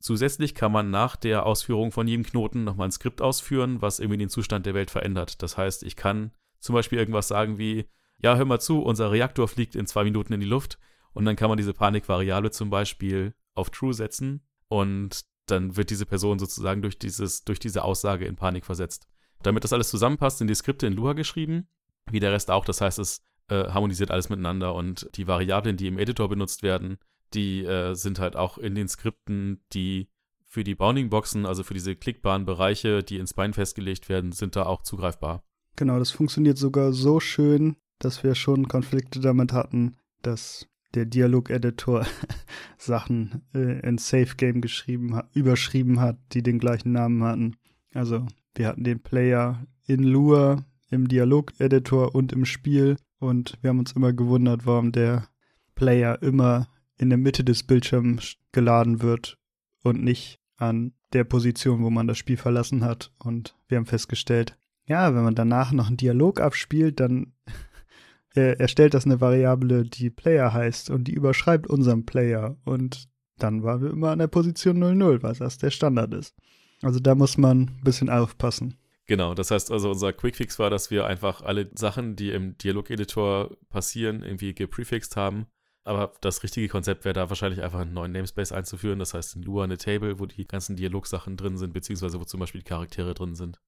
Zusätzlich 0.00 0.54
kann 0.54 0.70
man 0.70 0.90
nach 0.90 1.16
der 1.16 1.44
Ausführung 1.44 1.90
von 1.90 2.06
jedem 2.06 2.24
Knoten 2.24 2.64
nochmal 2.64 2.88
ein 2.88 2.92
Skript 2.92 3.20
ausführen, 3.20 3.82
was 3.82 3.98
irgendwie 3.98 4.18
den 4.18 4.28
Zustand 4.28 4.64
der 4.64 4.74
Welt 4.74 4.90
verändert. 4.90 5.42
Das 5.42 5.56
heißt, 5.56 5.82
ich 5.82 5.96
kann 5.96 6.30
zum 6.60 6.74
Beispiel 6.74 6.98
irgendwas 6.98 7.28
sagen 7.28 7.58
wie, 7.58 7.88
ja, 8.20 8.36
hör 8.36 8.44
mal 8.44 8.60
zu, 8.60 8.82
unser 8.82 9.10
Reaktor 9.10 9.48
fliegt 9.48 9.76
in 9.76 9.86
zwei 9.86 10.04
Minuten 10.04 10.32
in 10.32 10.40
die 10.40 10.46
Luft. 10.46 10.78
Und 11.12 11.24
dann 11.24 11.36
kann 11.36 11.48
man 11.48 11.56
diese 11.56 11.72
Panikvariable 11.72 12.50
zum 12.50 12.70
Beispiel 12.70 13.34
auf 13.54 13.70
True 13.70 13.94
setzen 13.94 14.46
und 14.68 15.24
dann 15.46 15.76
wird 15.76 15.90
diese 15.90 16.06
Person 16.06 16.38
sozusagen 16.38 16.82
durch, 16.82 16.98
dieses, 16.98 17.44
durch 17.44 17.58
diese 17.58 17.82
Aussage 17.82 18.26
in 18.26 18.36
Panik 18.36 18.64
versetzt. 18.64 19.08
Damit 19.42 19.64
das 19.64 19.72
alles 19.72 19.88
zusammenpasst, 19.88 20.38
sind 20.38 20.48
die 20.48 20.54
Skripte 20.54 20.86
in 20.86 20.92
Lua 20.92 21.14
geschrieben, 21.14 21.68
wie 22.10 22.20
der 22.20 22.32
Rest 22.32 22.50
auch. 22.50 22.64
Das 22.64 22.80
heißt, 22.80 22.98
es 22.98 23.24
äh, 23.48 23.64
harmonisiert 23.68 24.10
alles 24.10 24.28
miteinander 24.28 24.74
und 24.74 25.08
die 25.14 25.26
Variablen, 25.26 25.76
die 25.76 25.86
im 25.86 25.98
Editor 25.98 26.28
benutzt 26.28 26.62
werden, 26.62 26.98
die 27.34 27.64
äh, 27.64 27.94
sind 27.94 28.18
halt 28.18 28.36
auch 28.36 28.58
in 28.58 28.74
den 28.74 28.88
Skripten, 28.88 29.60
die 29.72 30.08
für 30.44 30.64
die 30.64 30.74
Bounding-Boxen, 30.74 31.44
also 31.44 31.62
für 31.62 31.74
diese 31.74 31.94
klickbaren 31.94 32.46
Bereiche, 32.46 33.02
die 33.02 33.18
in 33.18 33.26
Spine 33.26 33.52
festgelegt 33.52 34.08
werden, 34.08 34.32
sind 34.32 34.56
da 34.56 34.64
auch 34.64 34.82
zugreifbar. 34.82 35.44
Genau, 35.76 35.98
das 35.98 36.10
funktioniert 36.10 36.58
sogar 36.58 36.92
so 36.92 37.20
schön, 37.20 37.76
dass 37.98 38.24
wir 38.24 38.34
schon 38.34 38.66
Konflikte 38.66 39.20
damit 39.20 39.52
hatten, 39.52 39.96
dass 40.22 40.66
der 40.94 41.04
Dialog-Editor 41.04 42.06
Sachen 42.78 43.42
äh, 43.54 43.80
in 43.86 43.98
Safe 43.98 44.34
Game 44.36 44.60
geschrieben 44.60 45.14
hat, 45.14 45.28
überschrieben 45.34 46.00
hat, 46.00 46.18
die 46.32 46.42
den 46.42 46.58
gleichen 46.58 46.92
Namen 46.92 47.22
hatten. 47.22 47.56
Also 47.92 48.26
wir 48.54 48.68
hatten 48.68 48.84
den 48.84 49.00
Player 49.00 49.66
in 49.86 50.02
Lua 50.02 50.64
im 50.90 51.08
Dialog-Editor 51.08 52.14
und 52.14 52.32
im 52.32 52.44
Spiel 52.44 52.96
und 53.18 53.58
wir 53.60 53.70
haben 53.70 53.78
uns 53.78 53.92
immer 53.92 54.12
gewundert, 54.12 54.66
warum 54.66 54.92
der 54.92 55.28
Player 55.74 56.22
immer 56.22 56.68
in 56.98 57.08
der 57.08 57.18
Mitte 57.18 57.44
des 57.44 57.62
Bildschirms 57.62 58.36
geladen 58.52 59.02
wird 59.02 59.38
und 59.82 60.02
nicht 60.02 60.40
an 60.56 60.92
der 61.12 61.24
Position, 61.24 61.82
wo 61.82 61.90
man 61.90 62.06
das 62.06 62.18
Spiel 62.18 62.36
verlassen 62.36 62.84
hat. 62.84 63.12
Und 63.18 63.56
wir 63.68 63.78
haben 63.78 63.86
festgestellt, 63.86 64.58
ja, 64.86 65.14
wenn 65.14 65.22
man 65.22 65.34
danach 65.34 65.72
noch 65.72 65.86
einen 65.86 65.96
Dialog 65.96 66.40
abspielt, 66.40 67.00
dann 67.00 67.32
er 68.34 68.60
erstellt 68.60 68.94
das 68.94 69.04
eine 69.04 69.20
Variable, 69.20 69.84
die 69.84 70.10
Player 70.10 70.52
heißt 70.52 70.90
und 70.90 71.04
die 71.04 71.14
überschreibt 71.14 71.68
unseren 71.68 72.04
Player. 72.04 72.56
Und 72.64 73.08
dann 73.38 73.62
waren 73.62 73.82
wir 73.82 73.90
immer 73.90 74.10
an 74.10 74.18
der 74.18 74.26
Position 74.26 74.78
00, 74.78 75.22
was 75.22 75.38
das 75.38 75.58
der 75.58 75.70
Standard 75.70 76.12
ist. 76.14 76.34
Also 76.82 77.00
da 77.00 77.14
muss 77.14 77.38
man 77.38 77.62
ein 77.62 77.80
bisschen 77.82 78.10
aufpassen. 78.10 78.76
Genau, 79.06 79.32
das 79.34 79.50
heißt 79.50 79.70
also, 79.72 79.90
unser 79.90 80.12
Quickfix 80.12 80.58
war, 80.58 80.68
dass 80.68 80.90
wir 80.90 81.06
einfach 81.06 81.40
alle 81.40 81.70
Sachen, 81.74 82.14
die 82.14 82.30
im 82.30 82.58
Dialog-Editor 82.58 83.56
passieren, 83.70 84.22
irgendwie 84.22 84.54
geprefixt 84.54 85.16
haben. 85.16 85.46
Aber 85.88 86.12
das 86.20 86.42
richtige 86.42 86.68
Konzept 86.68 87.04
wäre 87.04 87.14
da 87.14 87.28
wahrscheinlich 87.28 87.62
einfach 87.62 87.80
einen 87.80 87.94
neuen 87.94 88.12
Namespace 88.12 88.52
einzuführen. 88.52 88.98
Das 88.98 89.14
heißt 89.14 89.36
in 89.36 89.42
Lua 89.42 89.64
eine 89.64 89.78
Table, 89.78 90.18
wo 90.18 90.26
die 90.26 90.46
ganzen 90.46 90.76
Dialogsachen 90.76 91.36
drin 91.36 91.56
sind, 91.56 91.72
beziehungsweise 91.72 92.20
wo 92.20 92.24
zum 92.24 92.40
Beispiel 92.40 92.60
die 92.60 92.68
Charaktere 92.68 93.14
drin 93.14 93.34
sind. 93.34 93.60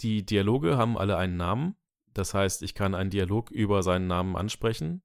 Die 0.00 0.24
Dialoge 0.24 0.76
haben 0.76 0.98
alle 0.98 1.16
einen 1.16 1.36
Namen 1.36 1.76
das 2.16 2.32
heißt, 2.32 2.62
ich 2.62 2.74
kann 2.74 2.94
einen 2.94 3.10
Dialog 3.10 3.50
über 3.50 3.82
seinen 3.82 4.06
Namen 4.06 4.36
ansprechen. 4.36 5.02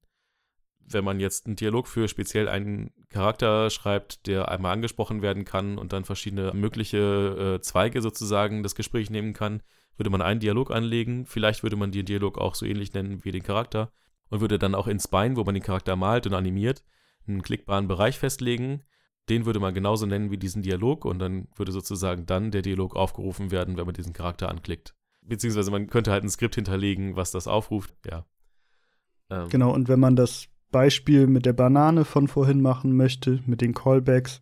Wenn 0.80 1.04
man 1.04 1.20
jetzt 1.20 1.46
einen 1.46 1.56
Dialog 1.56 1.86
für 1.86 2.08
speziell 2.08 2.48
einen 2.48 2.90
Charakter 3.10 3.68
schreibt, 3.68 4.26
der 4.26 4.48
einmal 4.50 4.72
angesprochen 4.72 5.20
werden 5.20 5.44
kann 5.44 5.78
und 5.78 5.92
dann 5.92 6.04
verschiedene 6.04 6.52
mögliche 6.54 7.58
äh, 7.58 7.60
Zweige 7.60 8.00
sozusagen 8.00 8.62
das 8.62 8.74
Gespräch 8.74 9.10
nehmen 9.10 9.34
kann, 9.34 9.62
würde 9.96 10.10
man 10.10 10.22
einen 10.22 10.40
Dialog 10.40 10.70
anlegen. 10.70 11.26
Vielleicht 11.26 11.62
würde 11.62 11.76
man 11.76 11.92
den 11.92 12.06
Dialog 12.06 12.38
auch 12.38 12.54
so 12.54 12.64
ähnlich 12.64 12.94
nennen 12.94 13.24
wie 13.24 13.30
den 13.30 13.42
Charakter 13.42 13.92
und 14.32 14.40
würde 14.40 14.58
dann 14.58 14.74
auch 14.74 14.86
in 14.86 14.98
Spine, 14.98 15.36
wo 15.36 15.44
man 15.44 15.54
den 15.54 15.62
Charakter 15.62 15.94
malt 15.94 16.26
und 16.26 16.32
animiert, 16.32 16.82
einen 17.28 17.42
klickbaren 17.42 17.86
Bereich 17.86 18.18
festlegen, 18.18 18.82
den 19.28 19.44
würde 19.44 19.60
man 19.60 19.74
genauso 19.74 20.06
nennen 20.06 20.30
wie 20.30 20.38
diesen 20.38 20.62
Dialog 20.62 21.04
und 21.04 21.18
dann 21.18 21.48
würde 21.54 21.70
sozusagen 21.70 22.24
dann 22.24 22.50
der 22.50 22.62
Dialog 22.62 22.96
aufgerufen 22.96 23.50
werden, 23.50 23.76
wenn 23.76 23.84
man 23.84 23.94
diesen 23.94 24.14
Charakter 24.14 24.48
anklickt. 24.48 24.94
Beziehungsweise 25.20 25.70
man 25.70 25.86
könnte 25.88 26.10
halt 26.10 26.24
ein 26.24 26.30
Skript 26.30 26.54
hinterlegen, 26.54 27.14
was 27.14 27.30
das 27.30 27.46
aufruft, 27.46 27.94
ja. 28.10 28.24
Ähm. 29.28 29.50
Genau, 29.50 29.70
und 29.70 29.88
wenn 29.88 30.00
man 30.00 30.16
das 30.16 30.48
Beispiel 30.70 31.26
mit 31.26 31.44
der 31.44 31.52
Banane 31.52 32.06
von 32.06 32.26
vorhin 32.26 32.62
machen 32.62 32.96
möchte, 32.96 33.42
mit 33.44 33.60
den 33.60 33.74
Callbacks, 33.74 34.40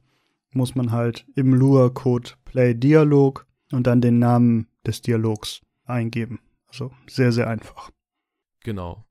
muss 0.53 0.77
man 0.77 0.93
halt 0.93 1.27
im 1.35 1.53
Lua-Code 1.53 2.31
Play 2.45 2.75
Dialog 2.75 3.45
und 3.73 3.89
dann 3.89 4.01
den 4.01 4.21
Namen 4.21 4.69
des 4.87 5.03
Dialogs 5.03 5.63
eingeben. 5.85 6.39
Also 6.69 6.93
sehr, 7.09 7.33
sehr 7.33 7.49
einfach. 7.49 7.91
Genau. 8.63 9.05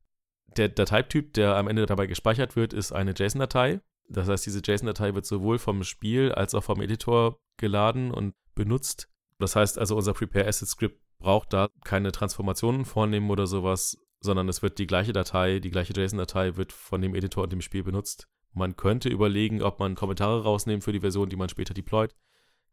Der 0.58 0.70
Dateityp, 0.70 1.34
der 1.34 1.56
am 1.56 1.68
Ende 1.68 1.86
dabei 1.86 2.08
gespeichert 2.08 2.56
wird, 2.56 2.74
ist 2.74 2.92
eine 2.92 3.14
JSON-Datei. 3.16 3.82
Das 4.08 4.28
heißt, 4.28 4.46
diese 4.46 4.62
JSON-Datei 4.64 5.14
wird 5.14 5.26
sowohl 5.26 5.60
vom 5.60 5.84
Spiel 5.84 6.32
als 6.32 6.56
auch 6.56 6.64
vom 6.64 6.82
Editor 6.82 7.40
geladen 7.58 8.12
und 8.12 8.34
benutzt. 8.56 9.10
Das 9.38 9.56
heißt 9.56 9.78
also, 9.78 9.96
unser 9.96 10.14
Prepare 10.14 10.48
Asset 10.48 10.68
Script 10.68 11.00
braucht 11.20 11.54
da 11.54 11.70
keine 11.84 12.12
Transformationen 12.12 12.86
vornehmen 12.86 13.30
oder 13.30 13.46
sowas, 13.48 13.98
sondern 14.22 14.50
es 14.50 14.62
wird 14.62 14.80
die 14.80 14.88
gleiche 14.88 15.14
Datei, 15.14 15.60
die 15.60 15.70
gleiche 15.70 15.94
JSON-Datei 15.94 16.58
wird 16.58 16.74
von 16.74 17.02
dem 17.02 17.16
Editor 17.16 17.44
und 17.44 17.54
dem 17.54 17.62
Spiel 17.62 17.84
benutzt. 17.84 18.28
Man 18.54 18.76
könnte 18.76 19.10
überlegen, 19.10 19.62
ob 19.62 19.80
man 19.80 19.96
Kommentare 19.96 20.44
rausnimmt 20.44 20.84
für 20.84 20.92
die 20.92 21.02
Version, 21.02 21.30
die 21.30 21.36
man 21.36 21.50
später 21.50 21.74
deployt. 21.74 22.16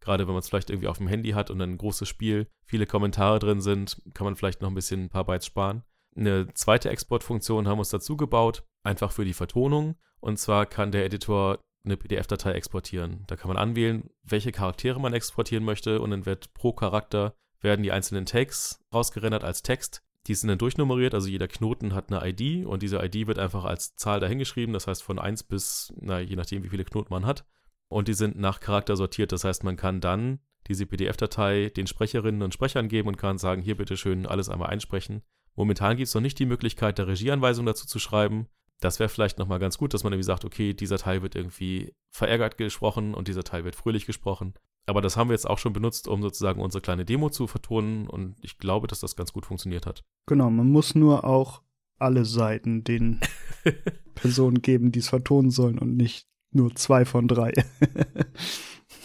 Gerade 0.00 0.26
wenn 0.26 0.34
man 0.34 0.40
es 0.40 0.48
vielleicht 0.48 0.70
irgendwie 0.70 0.88
auf 0.88 0.98
dem 0.98 1.08
Handy 1.08 1.30
hat 1.30 1.50
und 1.50 1.60
ein 1.60 1.78
großes 1.78 2.08
Spiel, 2.08 2.48
viele 2.64 2.86
Kommentare 2.86 3.38
drin 3.38 3.60
sind, 3.60 4.02
kann 4.14 4.24
man 4.24 4.36
vielleicht 4.36 4.62
noch 4.62 4.68
ein 4.68 4.74
bisschen 4.74 5.04
ein 5.04 5.08
paar 5.08 5.24
Bytes 5.24 5.46
sparen. 5.46 5.82
Eine 6.16 6.52
zweite 6.54 6.88
Exportfunktion 6.88 7.68
haben 7.68 7.76
wir 7.76 7.80
uns 7.80 7.90
dazu 7.90 8.16
gebaut, 8.16 8.64
einfach 8.82 9.12
für 9.12 9.24
die 9.24 9.34
Vertonung. 9.34 9.96
Und 10.20 10.38
zwar 10.38 10.66
kann 10.66 10.90
der 10.90 11.04
Editor 11.04 11.58
eine 11.84 11.96
PDF-Datei 11.96 12.52
exportieren. 12.52 13.24
Da 13.26 13.36
kann 13.36 13.48
man 13.48 13.56
anwählen, 13.56 14.10
welche 14.22 14.50
Charaktere 14.50 15.00
man 15.00 15.12
exportieren 15.12 15.64
möchte 15.64 16.00
und 16.00 16.10
dann 16.10 16.26
wird 16.26 16.52
pro 16.54 16.72
Charakter 16.72 17.34
werden 17.60 17.82
die 17.82 17.92
einzelnen 17.92 18.26
Tags 18.26 18.80
rausgerendert 18.92 19.44
als 19.44 19.62
Text. 19.62 20.02
Die 20.26 20.34
sind 20.34 20.48
dann 20.48 20.58
durchnummeriert, 20.58 21.14
also 21.14 21.28
jeder 21.28 21.46
Knoten 21.46 21.94
hat 21.94 22.10
eine 22.10 22.28
ID 22.28 22.66
und 22.66 22.82
diese 22.82 22.98
ID 22.98 23.28
wird 23.28 23.38
einfach 23.38 23.64
als 23.64 23.94
Zahl 23.94 24.18
dahingeschrieben, 24.18 24.72
das 24.72 24.88
heißt 24.88 25.02
von 25.02 25.18
1 25.18 25.44
bis, 25.44 25.92
na, 26.00 26.18
je 26.18 26.34
nachdem, 26.34 26.64
wie 26.64 26.68
viele 26.68 26.84
Knoten 26.84 27.12
man 27.12 27.26
hat. 27.26 27.44
Und 27.88 28.08
die 28.08 28.14
sind 28.14 28.36
nach 28.36 28.58
Charakter 28.58 28.96
sortiert, 28.96 29.30
das 29.30 29.44
heißt, 29.44 29.62
man 29.62 29.76
kann 29.76 30.00
dann 30.00 30.40
diese 30.66 30.86
PDF-Datei 30.86 31.68
den 31.68 31.86
Sprecherinnen 31.86 32.42
und 32.42 32.52
Sprechern 32.52 32.88
geben 32.88 33.06
und 33.06 33.18
kann 33.18 33.38
sagen, 33.38 33.62
hier 33.62 33.76
bitte 33.76 33.96
schön 33.96 34.26
alles 34.26 34.48
einmal 34.48 34.70
einsprechen. 34.70 35.22
Momentan 35.56 35.96
gibt 35.96 36.08
es 36.08 36.14
noch 36.14 36.22
nicht 36.22 36.38
die 36.38 36.46
Möglichkeit, 36.46 36.98
der 36.98 37.08
Regieanweisung 37.08 37.66
dazu 37.66 37.86
zu 37.86 37.98
schreiben. 37.98 38.46
Das 38.80 38.98
wäre 38.98 39.08
vielleicht 39.08 39.38
nochmal 39.38 39.58
ganz 39.58 39.78
gut, 39.78 39.94
dass 39.94 40.04
man 40.04 40.12
irgendwie 40.12 40.26
sagt, 40.26 40.44
okay, 40.44 40.74
dieser 40.74 40.98
Teil 40.98 41.22
wird 41.22 41.34
irgendwie 41.34 41.94
verärgert 42.10 42.58
gesprochen 42.58 43.14
und 43.14 43.26
dieser 43.26 43.42
Teil 43.42 43.64
wird 43.64 43.74
fröhlich 43.74 44.04
gesprochen. 44.04 44.54
Aber 44.84 45.00
das 45.00 45.16
haben 45.16 45.28
wir 45.28 45.34
jetzt 45.34 45.48
auch 45.48 45.58
schon 45.58 45.72
benutzt, 45.72 46.06
um 46.06 46.22
sozusagen 46.22 46.60
unsere 46.60 46.82
kleine 46.82 47.04
Demo 47.04 47.30
zu 47.30 47.46
vertonen 47.46 48.06
und 48.06 48.36
ich 48.42 48.58
glaube, 48.58 48.86
dass 48.86 49.00
das 49.00 49.16
ganz 49.16 49.32
gut 49.32 49.46
funktioniert 49.46 49.86
hat. 49.86 50.04
Genau, 50.26 50.50
man 50.50 50.70
muss 50.70 50.94
nur 50.94 51.24
auch 51.24 51.62
alle 51.98 52.24
Seiten 52.24 52.84
den 52.84 53.20
Personen 54.14 54.62
geben, 54.62 54.92
die 54.92 55.00
es 55.00 55.08
vertonen 55.08 55.50
sollen 55.50 55.78
und 55.78 55.96
nicht 55.96 56.28
nur 56.52 56.74
zwei 56.74 57.04
von 57.04 57.26
drei. 57.28 57.52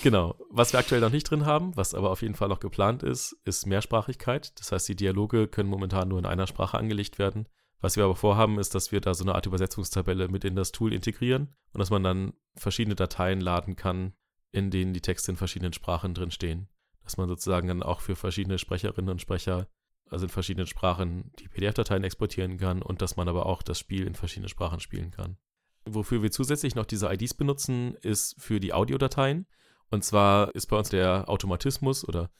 genau. 0.01 0.35
Was 0.49 0.73
wir 0.73 0.79
aktuell 0.79 1.01
noch 1.01 1.11
nicht 1.11 1.29
drin 1.29 1.45
haben, 1.45 1.75
was 1.75 1.93
aber 1.93 2.11
auf 2.11 2.21
jeden 2.21 2.35
Fall 2.35 2.49
noch 2.49 2.59
geplant 2.59 3.03
ist, 3.03 3.37
ist 3.45 3.65
Mehrsprachigkeit. 3.65 4.59
Das 4.59 4.71
heißt, 4.71 4.87
die 4.89 4.95
Dialoge 4.95 5.47
können 5.47 5.69
momentan 5.69 6.09
nur 6.09 6.19
in 6.19 6.25
einer 6.25 6.47
Sprache 6.47 6.77
angelegt 6.77 7.19
werden. 7.19 7.47
Was 7.79 7.97
wir 7.97 8.03
aber 8.03 8.15
vorhaben, 8.15 8.59
ist, 8.59 8.75
dass 8.75 8.91
wir 8.91 9.01
da 9.01 9.13
so 9.13 9.23
eine 9.23 9.33
Art 9.33 9.47
Übersetzungstabelle 9.47 10.27
mit 10.27 10.45
in 10.45 10.55
das 10.55 10.71
Tool 10.71 10.93
integrieren 10.93 11.55
und 11.73 11.79
dass 11.79 11.89
man 11.89 12.03
dann 12.03 12.33
verschiedene 12.55 12.95
Dateien 12.95 13.41
laden 13.41 13.75
kann, 13.75 14.13
in 14.51 14.69
denen 14.69 14.93
die 14.93 15.01
Texte 15.01 15.31
in 15.31 15.37
verschiedenen 15.37 15.73
Sprachen 15.73 16.13
drin 16.13 16.31
stehen. 16.31 16.69
Dass 17.03 17.17
man 17.17 17.27
sozusagen 17.27 17.67
dann 17.67 17.81
auch 17.81 18.01
für 18.01 18.15
verschiedene 18.15 18.59
Sprecherinnen 18.59 19.09
und 19.09 19.21
Sprecher, 19.21 19.67
also 20.09 20.25
in 20.25 20.29
verschiedenen 20.29 20.67
Sprachen, 20.67 21.31
die 21.39 21.47
PDF-Dateien 21.47 22.03
exportieren 22.03 22.57
kann 22.57 22.83
und 22.83 23.01
dass 23.01 23.15
man 23.15 23.27
aber 23.27 23.47
auch 23.47 23.63
das 23.63 23.79
Spiel 23.79 24.05
in 24.05 24.13
verschiedenen 24.13 24.49
Sprachen 24.49 24.79
spielen 24.79 25.09
kann. 25.09 25.37
Wofür 25.85 26.21
wir 26.21 26.31
zusätzlich 26.31 26.75
noch 26.75 26.85
diese 26.85 27.11
IDs 27.11 27.33
benutzen, 27.33 27.95
ist 28.01 28.35
für 28.39 28.59
die 28.59 28.73
Audiodateien. 28.73 29.47
Und 29.91 30.03
zwar 30.03 30.55
ist 30.55 30.67
bei 30.67 30.77
uns 30.77 30.89
der 30.89 31.29
Automatismus 31.29 32.07
oder 32.07 32.31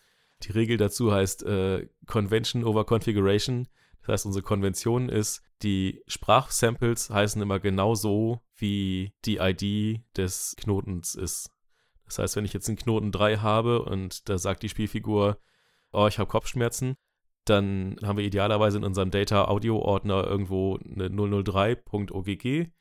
die 0.43 0.52
Regel 0.54 0.78
dazu 0.78 1.12
heißt 1.12 1.43
äh, 1.43 1.88
Convention 2.08 2.64
over 2.64 2.86
Configuration. 2.86 3.68
Das 4.02 4.14
heißt, 4.14 4.26
unsere 4.26 4.43
Konvention 4.43 5.10
ist, 5.10 5.43
die 5.62 6.02
Sprachsamples 6.08 7.12
heißen 7.12 7.41
immer 7.41 7.60
genau 7.60 7.93
so, 7.93 8.41
wie 8.56 9.14
die 9.26 9.38
ID 9.38 10.02
des 10.18 10.56
Knotens 10.58 11.14
ist. 11.14 11.52
Das 12.06 12.18
heißt, 12.18 12.36
wenn 12.36 12.45
ich 12.45 12.54
jetzt 12.54 12.68
einen 12.68 12.78
Knoten 12.78 13.12
3 13.12 13.38
habe 13.38 13.84
und 13.84 14.28
da 14.28 14.38
sagt 14.38 14.64
die 14.64 14.70
Spielfigur, 14.70 15.38
oh, 15.91 16.08
ich 16.08 16.18
habe 16.18 16.30
Kopfschmerzen, 16.30 16.95
dann 17.45 17.97
haben 18.04 18.18
wir 18.18 18.26
idealerweise 18.26 18.78
in 18.78 18.84
unserem 18.84 19.12
Data-Audio-Ordner 19.12 20.26
irgendwo 20.26 20.78
eine 20.78 21.10
003.ogg 21.10 22.72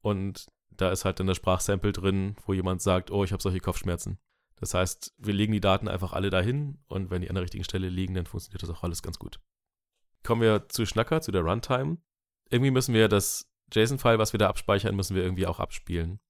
und 0.00 0.46
da 0.76 0.90
ist 0.90 1.04
halt 1.04 1.20
dann 1.20 1.26
das 1.26 1.36
Sprachsample 1.36 1.92
drin, 1.92 2.36
wo 2.46 2.52
jemand 2.52 2.82
sagt, 2.82 3.10
oh, 3.10 3.24
ich 3.24 3.32
habe 3.32 3.42
solche 3.42 3.60
Kopfschmerzen. 3.60 4.18
Das 4.56 4.74
heißt, 4.74 5.14
wir 5.18 5.34
legen 5.34 5.52
die 5.52 5.60
Daten 5.60 5.88
einfach 5.88 6.12
alle 6.12 6.30
dahin 6.30 6.78
und 6.86 7.10
wenn 7.10 7.22
die 7.22 7.28
an 7.28 7.34
der 7.34 7.42
richtigen 7.42 7.64
Stelle 7.64 7.88
liegen, 7.88 8.14
dann 8.14 8.26
funktioniert 8.26 8.62
das 8.62 8.70
auch 8.70 8.82
alles 8.82 9.02
ganz 9.02 9.18
gut. 9.18 9.40
Kommen 10.22 10.40
wir 10.40 10.68
zu 10.68 10.86
Schnacker, 10.86 11.20
zu 11.20 11.32
der 11.32 11.42
Runtime. 11.42 11.98
Irgendwie 12.50 12.70
müssen 12.70 12.94
wir 12.94 13.08
das 13.08 13.50
JSON-File, 13.72 14.18
was 14.18 14.32
wir 14.32 14.38
da 14.38 14.48
abspeichern, 14.48 14.96
müssen 14.96 15.16
wir 15.16 15.22
irgendwie 15.22 15.46
auch 15.46 15.60
abspielen. 15.60 16.20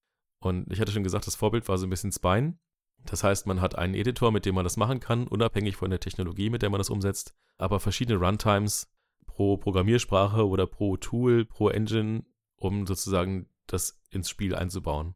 Und 0.40 0.70
ich 0.72 0.80
hatte 0.80 0.92
schon 0.92 1.04
gesagt, 1.04 1.26
das 1.26 1.36
Vorbild 1.36 1.68
war 1.68 1.78
so 1.78 1.86
ein 1.86 1.90
bisschen 1.90 2.12
Spine. 2.12 2.58
Das 3.04 3.22
heißt, 3.22 3.46
man 3.46 3.60
hat 3.60 3.76
einen 3.76 3.94
Editor, 3.94 4.32
mit 4.32 4.46
dem 4.46 4.54
man 4.54 4.64
das 4.64 4.76
machen 4.76 5.00
kann, 5.00 5.26
unabhängig 5.26 5.76
von 5.76 5.90
der 5.90 6.00
Technologie, 6.00 6.50
mit 6.50 6.62
der 6.62 6.70
man 6.70 6.78
das 6.78 6.90
umsetzt, 6.90 7.34
aber 7.58 7.80
verschiedene 7.80 8.18
Runtimes 8.18 8.90
pro 9.26 9.56
Programmiersprache 9.56 10.46
oder 10.48 10.66
pro 10.66 10.96
Tool, 10.96 11.44
pro 11.44 11.68
Engine, 11.68 12.24
um 12.56 12.86
sozusagen 12.86 13.48
das 13.66 14.00
ins 14.10 14.28
Spiel 14.28 14.54
einzubauen. 14.54 15.14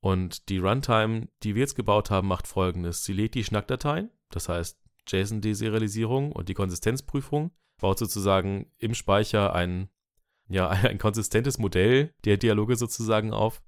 Und 0.00 0.48
die 0.48 0.58
Runtime, 0.58 1.28
die 1.42 1.54
wir 1.54 1.60
jetzt 1.60 1.74
gebaut 1.74 2.10
haben, 2.10 2.28
macht 2.28 2.46
folgendes. 2.46 3.04
Sie 3.04 3.12
lädt 3.12 3.34
die 3.34 3.44
Schnackdateien, 3.44 4.10
das 4.30 4.48
heißt 4.48 4.80
JSON-Deserialisierung 5.08 6.32
und 6.32 6.48
die 6.48 6.54
Konsistenzprüfung, 6.54 7.50
baut 7.78 7.98
sozusagen 7.98 8.70
im 8.78 8.94
Speicher 8.94 9.54
ein, 9.54 9.88
ja, 10.48 10.68
ein 10.68 10.98
konsistentes 10.98 11.58
Modell 11.58 12.14
der 12.24 12.36
Dialoge 12.36 12.76
sozusagen 12.76 13.32
auf 13.32 13.62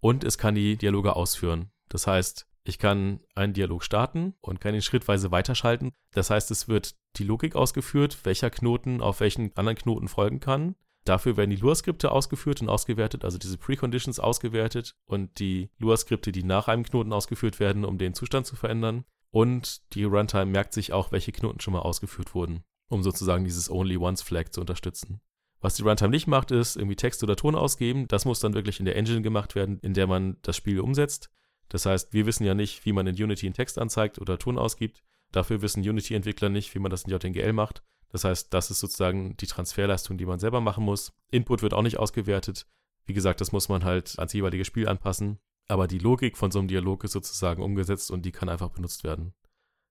und 0.00 0.24
es 0.24 0.36
kann 0.36 0.54
die 0.54 0.76
Dialoge 0.76 1.16
ausführen. 1.16 1.70
Das 1.88 2.06
heißt, 2.06 2.48
ich 2.64 2.78
kann 2.78 3.20
einen 3.34 3.54
Dialog 3.54 3.82
starten 3.82 4.34
und 4.40 4.60
kann 4.60 4.74
ihn 4.74 4.82
schrittweise 4.82 5.30
weiterschalten. 5.30 5.92
Das 6.12 6.30
heißt, 6.30 6.50
es 6.50 6.68
wird 6.68 6.94
die 7.16 7.24
Logik 7.24 7.56
ausgeführt, 7.56 8.18
welcher 8.24 8.50
Knoten 8.50 9.00
auf 9.00 9.20
welchen 9.20 9.56
anderen 9.56 9.78
Knoten 9.78 10.08
folgen 10.08 10.40
kann. 10.40 10.76
Dafür 11.04 11.36
werden 11.36 11.50
die 11.50 11.56
Lua-Skripte 11.56 12.12
ausgeführt 12.12 12.60
und 12.62 12.68
ausgewertet, 12.68 13.24
also 13.24 13.36
diese 13.36 13.58
Preconditions 13.58 14.20
ausgewertet 14.20 14.94
und 15.04 15.38
die 15.40 15.70
Lua-Skripte, 15.78 16.30
die 16.30 16.44
nach 16.44 16.68
einem 16.68 16.84
Knoten 16.84 17.12
ausgeführt 17.12 17.58
werden, 17.58 17.84
um 17.84 17.98
den 17.98 18.14
Zustand 18.14 18.46
zu 18.46 18.54
verändern. 18.54 19.04
Und 19.30 19.94
die 19.94 20.04
Runtime 20.04 20.46
merkt 20.46 20.74
sich 20.74 20.92
auch, 20.92 21.10
welche 21.10 21.32
Knoten 21.32 21.60
schon 21.60 21.72
mal 21.72 21.80
ausgeführt 21.80 22.34
wurden, 22.34 22.62
um 22.88 23.02
sozusagen 23.02 23.44
dieses 23.44 23.70
Only 23.70 23.96
Once 23.96 24.22
Flag 24.22 24.50
zu 24.50 24.60
unterstützen. 24.60 25.20
Was 25.60 25.74
die 25.74 25.82
Runtime 25.82 26.10
nicht 26.10 26.26
macht, 26.26 26.50
ist 26.50 26.76
irgendwie 26.76 26.96
Text 26.96 27.22
oder 27.22 27.36
Ton 27.36 27.54
ausgeben. 27.54 28.06
Das 28.08 28.24
muss 28.24 28.40
dann 28.40 28.54
wirklich 28.54 28.78
in 28.78 28.84
der 28.84 28.96
Engine 28.96 29.22
gemacht 29.22 29.54
werden, 29.54 29.78
in 29.80 29.94
der 29.94 30.06
man 30.06 30.36
das 30.42 30.56
Spiel 30.56 30.80
umsetzt. 30.80 31.30
Das 31.68 31.86
heißt, 31.86 32.12
wir 32.12 32.26
wissen 32.26 32.44
ja 32.44 32.54
nicht, 32.54 32.84
wie 32.84 32.92
man 32.92 33.06
in 33.06 33.14
Unity 33.14 33.46
einen 33.46 33.54
Text 33.54 33.78
anzeigt 33.78 34.18
oder 34.20 34.38
Ton 34.38 34.58
ausgibt. 34.58 35.02
Dafür 35.30 35.62
wissen 35.62 35.80
Unity-Entwickler 35.80 36.50
nicht, 36.50 36.74
wie 36.74 36.78
man 36.78 36.90
das 36.90 37.04
in 37.04 37.10
JNGL 37.10 37.52
macht. 37.54 37.82
Das 38.12 38.24
heißt, 38.24 38.52
das 38.52 38.70
ist 38.70 38.80
sozusagen 38.80 39.36
die 39.38 39.46
Transferleistung, 39.46 40.18
die 40.18 40.26
man 40.26 40.38
selber 40.38 40.60
machen 40.60 40.84
muss. 40.84 41.12
Input 41.30 41.62
wird 41.62 41.74
auch 41.74 41.82
nicht 41.82 41.98
ausgewertet. 41.98 42.66
Wie 43.06 43.14
gesagt, 43.14 43.40
das 43.40 43.52
muss 43.52 43.68
man 43.68 43.84
halt 43.84 44.18
ans 44.18 44.34
jeweilige 44.34 44.64
Spiel 44.64 44.86
anpassen. 44.86 45.38
Aber 45.68 45.86
die 45.86 45.98
Logik 45.98 46.36
von 46.36 46.50
so 46.50 46.58
einem 46.58 46.68
Dialog 46.68 47.04
ist 47.04 47.12
sozusagen 47.12 47.62
umgesetzt 47.62 48.10
und 48.10 48.22
die 48.26 48.32
kann 48.32 48.48
einfach 48.48 48.68
benutzt 48.68 49.04
werden. 49.04 49.32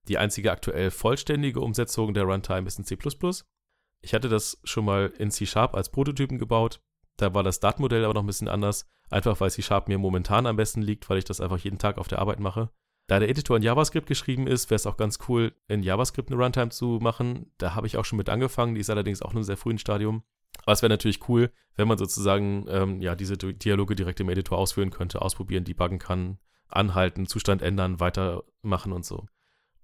Die 0.08 0.18
einzige 0.18 0.52
aktuell 0.52 0.90
vollständige 0.90 1.60
Umsetzung 1.60 2.14
der 2.14 2.24
Runtime 2.24 2.66
ist 2.66 2.78
in 2.78 2.84
C++. 2.84 2.96
Ich 4.00 4.14
hatte 4.14 4.28
das 4.28 4.60
schon 4.64 4.84
mal 4.84 5.12
in 5.18 5.30
C-Sharp 5.30 5.74
als 5.74 5.90
Prototypen 5.90 6.38
gebaut. 6.38 6.80
Da 7.16 7.34
war 7.34 7.42
das 7.42 7.56
Startmodell 7.56 8.04
aber 8.04 8.14
noch 8.14 8.22
ein 8.22 8.26
bisschen 8.26 8.48
anders. 8.48 8.86
Einfach 9.10 9.40
weil 9.40 9.50
C-Sharp 9.50 9.88
mir 9.88 9.98
momentan 9.98 10.46
am 10.46 10.56
besten 10.56 10.82
liegt, 10.82 11.08
weil 11.08 11.18
ich 11.18 11.24
das 11.24 11.40
einfach 11.40 11.58
jeden 11.58 11.78
Tag 11.78 11.98
auf 11.98 12.08
der 12.08 12.18
Arbeit 12.18 12.40
mache. 12.40 12.70
Da 13.12 13.18
der 13.18 13.28
Editor 13.28 13.58
in 13.58 13.62
JavaScript 13.62 14.06
geschrieben 14.06 14.46
ist, 14.46 14.70
wäre 14.70 14.76
es 14.76 14.86
auch 14.86 14.96
ganz 14.96 15.18
cool, 15.28 15.52
in 15.68 15.82
JavaScript 15.82 16.32
eine 16.32 16.42
Runtime 16.42 16.70
zu 16.70 16.98
machen. 17.02 17.52
Da 17.58 17.74
habe 17.74 17.86
ich 17.86 17.98
auch 17.98 18.06
schon 18.06 18.16
mit 18.16 18.30
angefangen. 18.30 18.74
Die 18.74 18.80
ist 18.80 18.88
allerdings 18.88 19.20
auch 19.20 19.32
in 19.32 19.36
einem 19.36 19.44
sehr 19.44 19.58
frühen 19.58 19.76
Stadium. 19.76 20.22
Aber 20.62 20.72
es 20.72 20.80
wäre 20.80 20.88
natürlich 20.88 21.28
cool, 21.28 21.52
wenn 21.76 21.88
man 21.88 21.98
sozusagen 21.98 22.64
ähm, 22.70 23.02
ja, 23.02 23.14
diese 23.14 23.36
Dialoge 23.36 23.96
direkt 23.96 24.20
im 24.20 24.30
Editor 24.30 24.56
ausführen 24.56 24.88
könnte, 24.88 25.20
ausprobieren, 25.20 25.64
debuggen 25.64 25.98
kann, 25.98 26.38
anhalten, 26.68 27.26
Zustand 27.26 27.60
ändern, 27.60 28.00
weitermachen 28.00 28.94
und 28.94 29.04
so. 29.04 29.26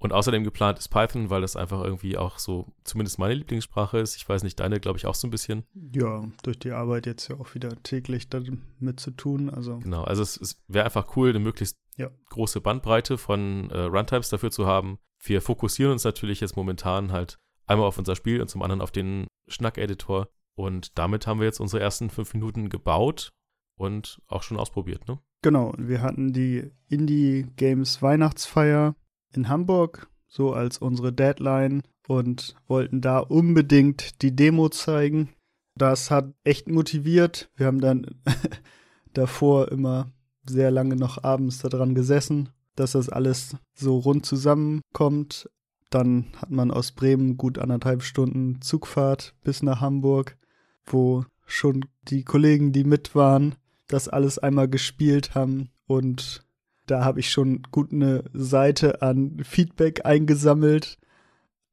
Und 0.00 0.12
außerdem 0.12 0.44
geplant 0.44 0.78
ist 0.78 0.88
Python, 0.88 1.28
weil 1.28 1.40
das 1.40 1.56
einfach 1.56 1.82
irgendwie 1.82 2.16
auch 2.16 2.38
so 2.38 2.72
zumindest 2.84 3.18
meine 3.18 3.34
Lieblingssprache 3.34 3.98
ist. 3.98 4.16
Ich 4.16 4.28
weiß 4.28 4.44
nicht, 4.44 4.60
deine 4.60 4.78
glaube 4.78 4.98
ich 4.98 5.06
auch 5.06 5.14
so 5.14 5.26
ein 5.26 5.30
bisschen. 5.30 5.64
Ja, 5.74 6.22
durch 6.44 6.58
die 6.58 6.70
Arbeit 6.70 7.06
jetzt 7.06 7.28
ja 7.28 7.36
auch 7.36 7.54
wieder 7.54 7.70
täglich 7.82 8.28
damit 8.28 9.00
zu 9.00 9.10
tun. 9.10 9.50
Also 9.50 9.78
genau, 9.80 10.04
also 10.04 10.22
es, 10.22 10.36
es 10.36 10.62
wäre 10.68 10.84
einfach 10.84 11.16
cool, 11.16 11.30
eine 11.30 11.40
möglichst 11.40 11.76
ja. 11.96 12.10
große 12.30 12.60
Bandbreite 12.60 13.18
von 13.18 13.70
äh, 13.70 13.80
Runtimes 13.80 14.28
dafür 14.28 14.52
zu 14.52 14.66
haben. 14.66 14.98
Wir 15.20 15.42
fokussieren 15.42 15.92
uns 15.92 16.04
natürlich 16.04 16.40
jetzt 16.40 16.56
momentan 16.56 17.10
halt 17.10 17.38
einmal 17.66 17.88
auf 17.88 17.98
unser 17.98 18.14
Spiel 18.14 18.40
und 18.40 18.48
zum 18.48 18.62
anderen 18.62 18.80
auf 18.80 18.92
den 18.92 19.26
Schnack-Editor. 19.48 20.28
Und 20.54 20.96
damit 20.96 21.26
haben 21.26 21.40
wir 21.40 21.46
jetzt 21.46 21.60
unsere 21.60 21.82
ersten 21.82 22.08
fünf 22.08 22.34
Minuten 22.34 22.68
gebaut 22.68 23.30
und 23.76 24.20
auch 24.28 24.42
schon 24.42 24.58
ausprobiert, 24.58 25.06
ne? 25.08 25.18
Genau, 25.42 25.72
wir 25.78 26.02
hatten 26.02 26.32
die 26.32 26.72
Indie 26.88 27.46
Games 27.56 28.02
Weihnachtsfeier 28.02 28.96
in 29.34 29.48
Hamburg, 29.48 30.08
so 30.26 30.52
als 30.52 30.78
unsere 30.78 31.12
Deadline 31.12 31.82
und 32.06 32.56
wollten 32.66 33.00
da 33.00 33.18
unbedingt 33.18 34.22
die 34.22 34.34
Demo 34.34 34.68
zeigen. 34.68 35.30
Das 35.76 36.10
hat 36.10 36.32
echt 36.44 36.68
motiviert. 36.68 37.50
Wir 37.56 37.66
haben 37.66 37.80
dann 37.80 38.06
davor 39.12 39.70
immer 39.70 40.10
sehr 40.46 40.70
lange 40.70 40.96
noch 40.96 41.22
abends 41.22 41.58
daran 41.58 41.94
gesessen, 41.94 42.48
dass 42.74 42.92
das 42.92 43.08
alles 43.08 43.56
so 43.74 43.98
rund 43.98 44.26
zusammenkommt. 44.26 45.48
Dann 45.90 46.26
hat 46.36 46.50
man 46.50 46.70
aus 46.70 46.92
Bremen 46.92 47.36
gut 47.36 47.58
anderthalb 47.58 48.02
Stunden 48.02 48.60
Zugfahrt 48.60 49.34
bis 49.42 49.62
nach 49.62 49.80
Hamburg, 49.80 50.36
wo 50.84 51.24
schon 51.46 51.84
die 52.02 52.24
Kollegen, 52.24 52.72
die 52.72 52.84
mit 52.84 53.14
waren, 53.14 53.54
das 53.88 54.08
alles 54.08 54.38
einmal 54.38 54.68
gespielt 54.68 55.34
haben 55.34 55.70
und 55.86 56.44
da 56.90 57.04
habe 57.04 57.20
ich 57.20 57.30
schon 57.30 57.62
gut 57.70 57.92
eine 57.92 58.24
Seite 58.32 59.02
an 59.02 59.40
Feedback 59.44 60.04
eingesammelt, 60.04 60.98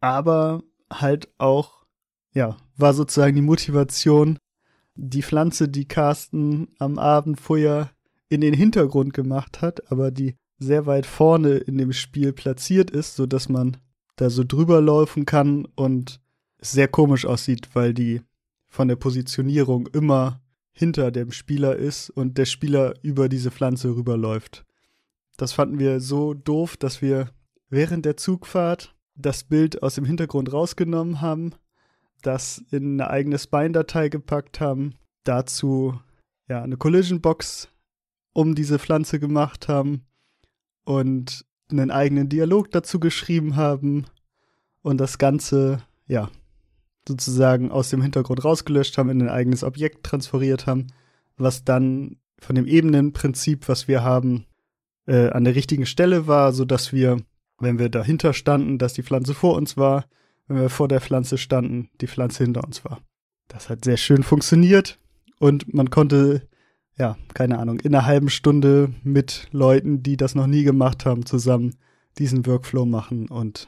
aber 0.01 0.63
halt 0.91 1.30
auch, 1.38 1.86
ja, 2.34 2.57
war 2.78 2.93
sozusagen 2.93 3.36
die 3.36 3.41
Motivation, 3.41 4.38
die 4.95 5.24
Pflanze, 5.24 5.68
die 5.68 5.88
Carsten 5.88 6.68
am 6.80 6.99
Abend 6.99 7.39
vorher 7.39 7.91
in 8.30 8.41
den 8.41 8.53
Hintergrund 8.53 9.13
gemacht 9.13 9.61
hat, 9.61 9.91
aber 9.91 10.11
die 10.11 10.36
sehr 10.57 10.86
weit 10.86 11.05
vorne 11.05 11.55
in 11.55 11.78
dem 11.78 11.93
Spiel 11.93 12.34
platziert 12.34 12.91
ist, 12.91 13.16
so 13.16 13.26
dass 13.26 13.49
man 13.49 13.78
da 14.16 14.30
so 14.30 14.43
drüber 14.43 14.82
laufen 14.82 15.26
kann 15.26 15.68
und 15.76 16.22
es 16.57 16.72
sehr 16.72 16.88
komisch 16.88 17.26
aussieht, 17.26 17.70
weil 17.74 17.93
die 17.93 18.22
von 18.68 18.88
der 18.88 18.95
Positionierung 18.95 19.88
immer 19.88 20.41
hinter 20.72 21.11
dem 21.11 21.32
Spieler 21.32 21.76
ist 21.76 22.09
und 22.09 22.38
der 22.38 22.45
Spieler 22.45 22.93
über 23.01 23.30
diese 23.30 23.51
Pflanze 23.51 23.95
rüberläuft. 23.95 24.66
Das 25.38 25.54
fanden 25.54 25.80
wir 25.80 26.00
so 26.00 26.34
doof, 26.34 26.78
dass 26.78 27.02
wir 27.02 27.30
während 27.70 28.06
der 28.06 28.18
Zugfahrt 28.18 28.96
das 29.16 29.44
Bild 29.44 29.84
aus 29.84 29.96
dem 29.96 30.06
Hintergrund 30.06 30.52
rausgenommen 30.52 31.22
haben, 31.22 31.54
das 32.22 32.64
in 32.72 33.00
eine 33.00 33.10
eigene 33.10 33.38
Spine-Datei 33.38 34.10
gepackt 34.10 34.60
haben, 34.60 34.96
dazu 35.24 36.00
ja 36.48 36.62
eine 36.62 36.78
Collision 36.78 37.22
Box 37.22 37.70
um 38.34 38.56
diese 38.56 38.80
Pflanze 38.80 39.20
gemacht 39.20 39.68
haben 39.68 40.06
und 40.84 41.46
einen 41.72 41.92
eigenen 41.92 42.30
Dialog 42.30 42.72
dazu 42.72 43.00
geschrieben 43.00 43.56
haben 43.56 44.06
und 44.82 45.00
das 45.00 45.18
Ganze 45.18 45.84
ja 46.08 46.30
sozusagen 47.08 47.72
aus 47.72 47.90
dem 47.90 48.02
Hintergrund 48.02 48.44
rausgelöscht 48.44 48.98
haben, 48.98 49.10
in 49.10 49.22
ein 49.22 49.30
eigenes 49.30 49.64
Objekt 49.64 50.06
transferiert 50.06 50.68
haben, 50.68 50.88
was 51.38 51.64
dann 51.64 52.18
von 52.40 52.56
dem 52.56 52.66
Ebenenprinzip, 52.66 53.68
was 53.68 53.88
wir 53.88 54.04
haben, 54.04 54.46
äh, 55.08 55.30
an 55.30 55.43
der 55.43 55.56
richtigen 55.56 55.86
Stelle 55.86 56.28
war, 56.28 56.53
so 56.53 56.66
dass 56.66 56.93
wir, 56.93 57.18
wenn 57.60 57.80
wir 57.80 57.89
dahinter 57.89 58.34
standen, 58.34 58.78
dass 58.78 58.93
die 58.93 59.03
Pflanze 59.03 59.34
vor 59.34 59.56
uns 59.56 59.78
war, 59.78 60.06
wenn 60.47 60.58
wir 60.58 60.70
vor 60.70 60.88
der 60.88 61.01
Pflanze 61.01 61.38
standen, 61.38 61.89
die 62.01 62.08
Pflanze 62.08 62.43
hinter 62.43 62.64
uns 62.64 62.86
war. 62.86 63.01
Das 63.47 63.70
hat 63.70 63.86
sehr 63.86 63.97
schön 63.97 64.24
funktioniert 64.24 64.99
und 65.39 65.74
man 65.74 65.89
konnte, 65.89 66.47
ja, 66.97 67.18
keine 67.34 67.60
Ahnung, 67.60 67.80
in 67.80 67.93
einer 67.93 68.06
halben 68.06 68.30
Stunde 68.30 68.93
mit 69.03 69.47
Leuten, 69.51 70.01
die 70.01 70.18
das 70.18 70.36
noch 70.36 70.47
nie 70.47 70.64
gemacht 70.64 71.06
haben, 71.06 71.26
zusammen 71.26 71.76
diesen 72.18 72.45
Workflow 72.45 72.86
machen 72.86 73.28
und 73.28 73.68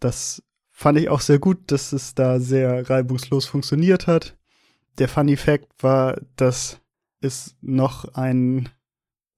das 0.00 0.42
fand 0.70 0.98
ich 0.98 1.08
auch 1.08 1.20
sehr 1.20 1.38
gut, 1.38 1.70
dass 1.70 1.92
es 1.92 2.14
da 2.14 2.40
sehr 2.40 2.90
reibungslos 2.90 3.46
funktioniert 3.46 4.06
hat. 4.06 4.36
Der 4.98 5.08
Funny 5.08 5.36
Fact 5.36 5.82
war, 5.82 6.20
dass 6.36 6.80
es 7.20 7.56
noch 7.60 8.14
einen 8.14 8.68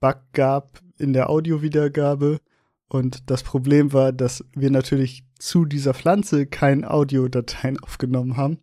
Bug 0.01 0.19
gab 0.33 0.81
in 0.99 1.13
der 1.13 1.31
Audiowiedergabe. 1.31 2.41
Und 2.89 3.31
das 3.31 3.43
Problem 3.43 3.93
war, 3.93 4.13
dass 4.13 4.45
wir 4.55 4.71
natürlich 4.71 5.25
zu 5.39 5.65
dieser 5.65 5.95
Pflanze 5.95 6.47
keine 6.47 6.91
Audiodateien 6.91 7.79
aufgenommen 7.83 8.37
haben, 8.37 8.59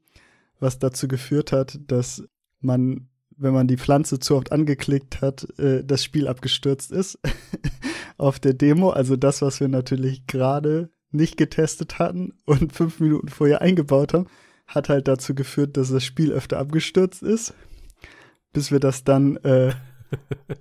was 0.60 0.80
dazu 0.80 1.08
geführt 1.08 1.52
hat, 1.52 1.80
dass 1.88 2.24
man, 2.62 3.10
wenn 3.36 3.54
man 3.54 3.68
die 3.68 3.78
Pflanze 3.78 4.20
zu 4.20 4.36
oft 4.36 4.52
angeklickt 4.52 5.22
hat, 5.22 5.48
äh, 5.60 5.84
das 5.84 6.04
Spiel 6.04 6.28
abgestürzt 6.28 6.92
ist 6.92 7.20
auf 8.18 8.40
der 8.40 8.54
Demo. 8.54 8.90
Also 8.92 9.16
das, 9.16 9.42
was 9.42 9.60
wir 9.60 9.68
natürlich 9.68 10.26
gerade 10.28 10.90
nicht 11.12 11.38
getestet 11.38 12.00
hatten 12.00 12.34
und 12.46 12.74
fünf 12.74 13.00
Minuten 13.00 13.30
vorher 13.30 13.62
eingebaut 13.62 14.14
haben, 14.14 14.28
hat 14.68 14.90
halt 14.90 15.08
dazu 15.08 15.36
geführt, 15.36 15.78
dass 15.78 15.92
das 15.92 16.04
Spiel 16.04 16.32
öfter 16.32 16.58
abgestürzt 16.58 17.22
ist, 17.22 17.54
bis 18.54 18.72
wir 18.72 18.80
das 18.80 19.04
dann 19.04 19.36
äh, 19.38 19.74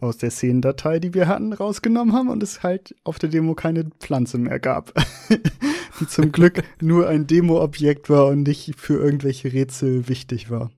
aus 0.00 0.18
der 0.18 0.30
Szenendatei, 0.30 0.98
die 0.98 1.14
wir 1.14 1.28
hatten, 1.28 1.52
rausgenommen 1.52 2.14
haben 2.14 2.28
und 2.28 2.42
es 2.42 2.62
halt 2.62 2.94
auf 3.04 3.18
der 3.18 3.28
Demo 3.28 3.54
keine 3.54 3.90
Pflanze 4.00 4.38
mehr 4.38 4.58
gab. 4.58 4.92
die 6.00 6.06
zum 6.06 6.32
Glück 6.32 6.62
nur 6.80 7.08
ein 7.08 7.26
Demo-Objekt 7.26 8.10
war 8.10 8.26
und 8.26 8.42
nicht 8.42 8.78
für 8.78 8.94
irgendwelche 8.94 9.52
Rätsel 9.52 10.08
wichtig 10.08 10.50
war. 10.50 10.70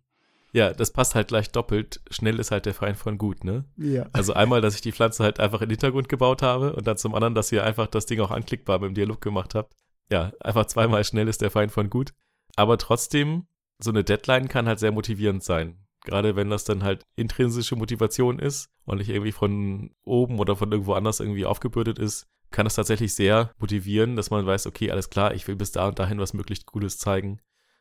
Ja, 0.53 0.73
das 0.73 0.93
passt 0.93 1.17
halt 1.17 1.29
gleich 1.29 1.51
doppelt. 1.51 2.01
Schnell 2.11 2.39
ist 2.39 2.53
halt 2.53 2.65
der 2.65 2.75
Feind 2.75 2.97
von 2.97 3.19
gut, 3.19 3.43
ne? 3.43 3.65
Ja. 3.77 4.07
Also 4.13 4.35
einmal, 4.35 4.61
dass 4.61 4.77
ich 4.77 4.81
die 4.81 4.93
Pflanze 4.93 5.25
halt 5.25 5.41
einfach 5.41 5.61
in 5.61 5.69
den 5.69 5.73
Hintergrund 5.73 6.09
gebaut 6.09 6.43
habe 6.43 6.75
und 6.75 6.87
dann 6.87 6.97
zum 6.97 7.15
anderen, 7.15 7.35
dass 7.35 7.51
ihr 7.51 7.65
einfach 7.65 7.89
das 7.89 8.07
Ding 8.07 8.21
auch 8.21 8.31
anklickbar 8.31 8.79
mit 8.79 8.91
dem 8.91 8.95
Dialog 8.95 9.21
gemacht 9.21 9.57
habt. 9.57 9.75
Ja, 10.13 10.33
einfach 10.39 10.67
zweimal 10.67 11.03
schnell 11.03 11.27
ist 11.27 11.43
der 11.43 11.51
Feind 11.51 11.73
von 11.73 11.91
gut. 11.91 12.13
Aber 12.55 12.79
trotzdem, 12.79 13.49
so 13.81 13.91
eine 13.91 14.05
Deadline 14.05 14.47
kann 14.47 14.69
halt 14.69 14.79
sehr 14.79 14.93
motivierend 14.93 15.43
sein. 15.43 15.84
Gerade 16.05 16.37
wenn 16.37 16.51
das 16.51 16.65
dann 16.65 16.85
halt 16.85 17.03
intrinsische 17.17 17.77
Motivation 17.77 18.39
ist 18.39 18.69
und 18.85 18.99
nicht 18.99 19.09
irgendwie 19.09 19.33
von 19.33 19.91
oben 20.05 20.39
oder 20.39 20.55
von 20.55 20.71
irgendwo 20.71 20.93
anders 20.93 21.21
irgendwie 21.21 21.47
aufgebürdet 21.47 21.99
ist, 21.99 22.27
kann 22.51 22.67
es 22.67 22.75
tatsächlich 22.75 23.15
sehr 23.15 23.51
motivieren, 23.59 24.15
dass 24.15 24.31
man 24.31 24.47
weiß, 24.47 24.67
okay, 24.67 24.91
alles 24.91 25.11
klar, 25.11 25.35
ich 25.35 25.49
will 25.49 25.57
bis 25.57 25.73
da 25.73 25.89
und 25.89 25.99
dahin 25.99 26.21
was 26.21 26.35
möglichst 26.35 26.67
Cooles 26.67 26.99
zeigen. 26.99 27.41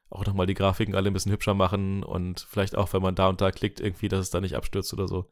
Auch 0.09 0.25
nochmal 0.25 0.47
die 0.47 0.53
Grafiken 0.53 0.95
alle 0.95 1.09
ein 1.09 1.13
bisschen 1.13 1.31
hübscher 1.31 1.53
machen 1.53 2.03
und 2.03 2.47
vielleicht 2.49 2.75
auch, 2.75 2.93
wenn 2.93 3.01
man 3.01 3.15
da 3.15 3.27
und 3.27 3.41
da 3.41 3.51
klickt, 3.51 3.79
irgendwie, 3.79 4.07
dass 4.07 4.21
es 4.21 4.29
da 4.29 4.41
nicht 4.41 4.55
abstürzt 4.55 4.93
oder 4.93 5.07
so. 5.07 5.29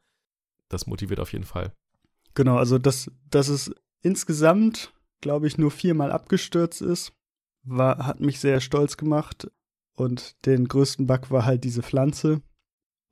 Das 0.68 0.86
motiviert 0.86 1.18
auf 1.18 1.32
jeden 1.32 1.44
Fall. 1.44 1.72
Genau, 2.34 2.56
also 2.56 2.78
dass, 2.78 3.10
dass 3.30 3.48
es 3.48 3.74
insgesamt, 4.02 4.92
glaube 5.20 5.46
ich, 5.46 5.58
nur 5.58 5.70
viermal 5.70 6.12
abgestürzt 6.12 6.82
ist, 6.82 7.12
war, 7.64 8.06
hat 8.06 8.20
mich 8.20 8.40
sehr 8.40 8.60
stolz 8.60 8.96
gemacht. 8.96 9.50
Und 9.94 10.46
den 10.46 10.68
größten 10.68 11.06
Bug 11.06 11.30
war 11.30 11.44
halt 11.44 11.64
diese 11.64 11.82
Pflanze, 11.82 12.42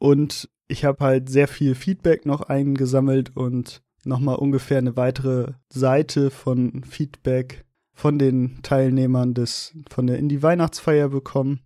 und 0.00 0.48
ich 0.66 0.84
habe 0.84 1.04
halt 1.04 1.28
sehr 1.28 1.46
viel 1.46 1.74
Feedback 1.74 2.24
noch 2.24 2.40
eingesammelt 2.40 3.36
und 3.36 3.82
nochmal 4.04 4.36
ungefähr 4.36 4.78
eine 4.78 4.96
weitere 4.96 5.52
Seite 5.68 6.30
von 6.30 6.84
Feedback 6.84 7.66
von 7.92 8.18
den 8.18 8.62
Teilnehmern 8.62 9.34
des, 9.34 9.76
von 9.90 10.06
der 10.06 10.18
Indie-Weihnachtsfeier 10.18 11.10
bekommen. 11.10 11.60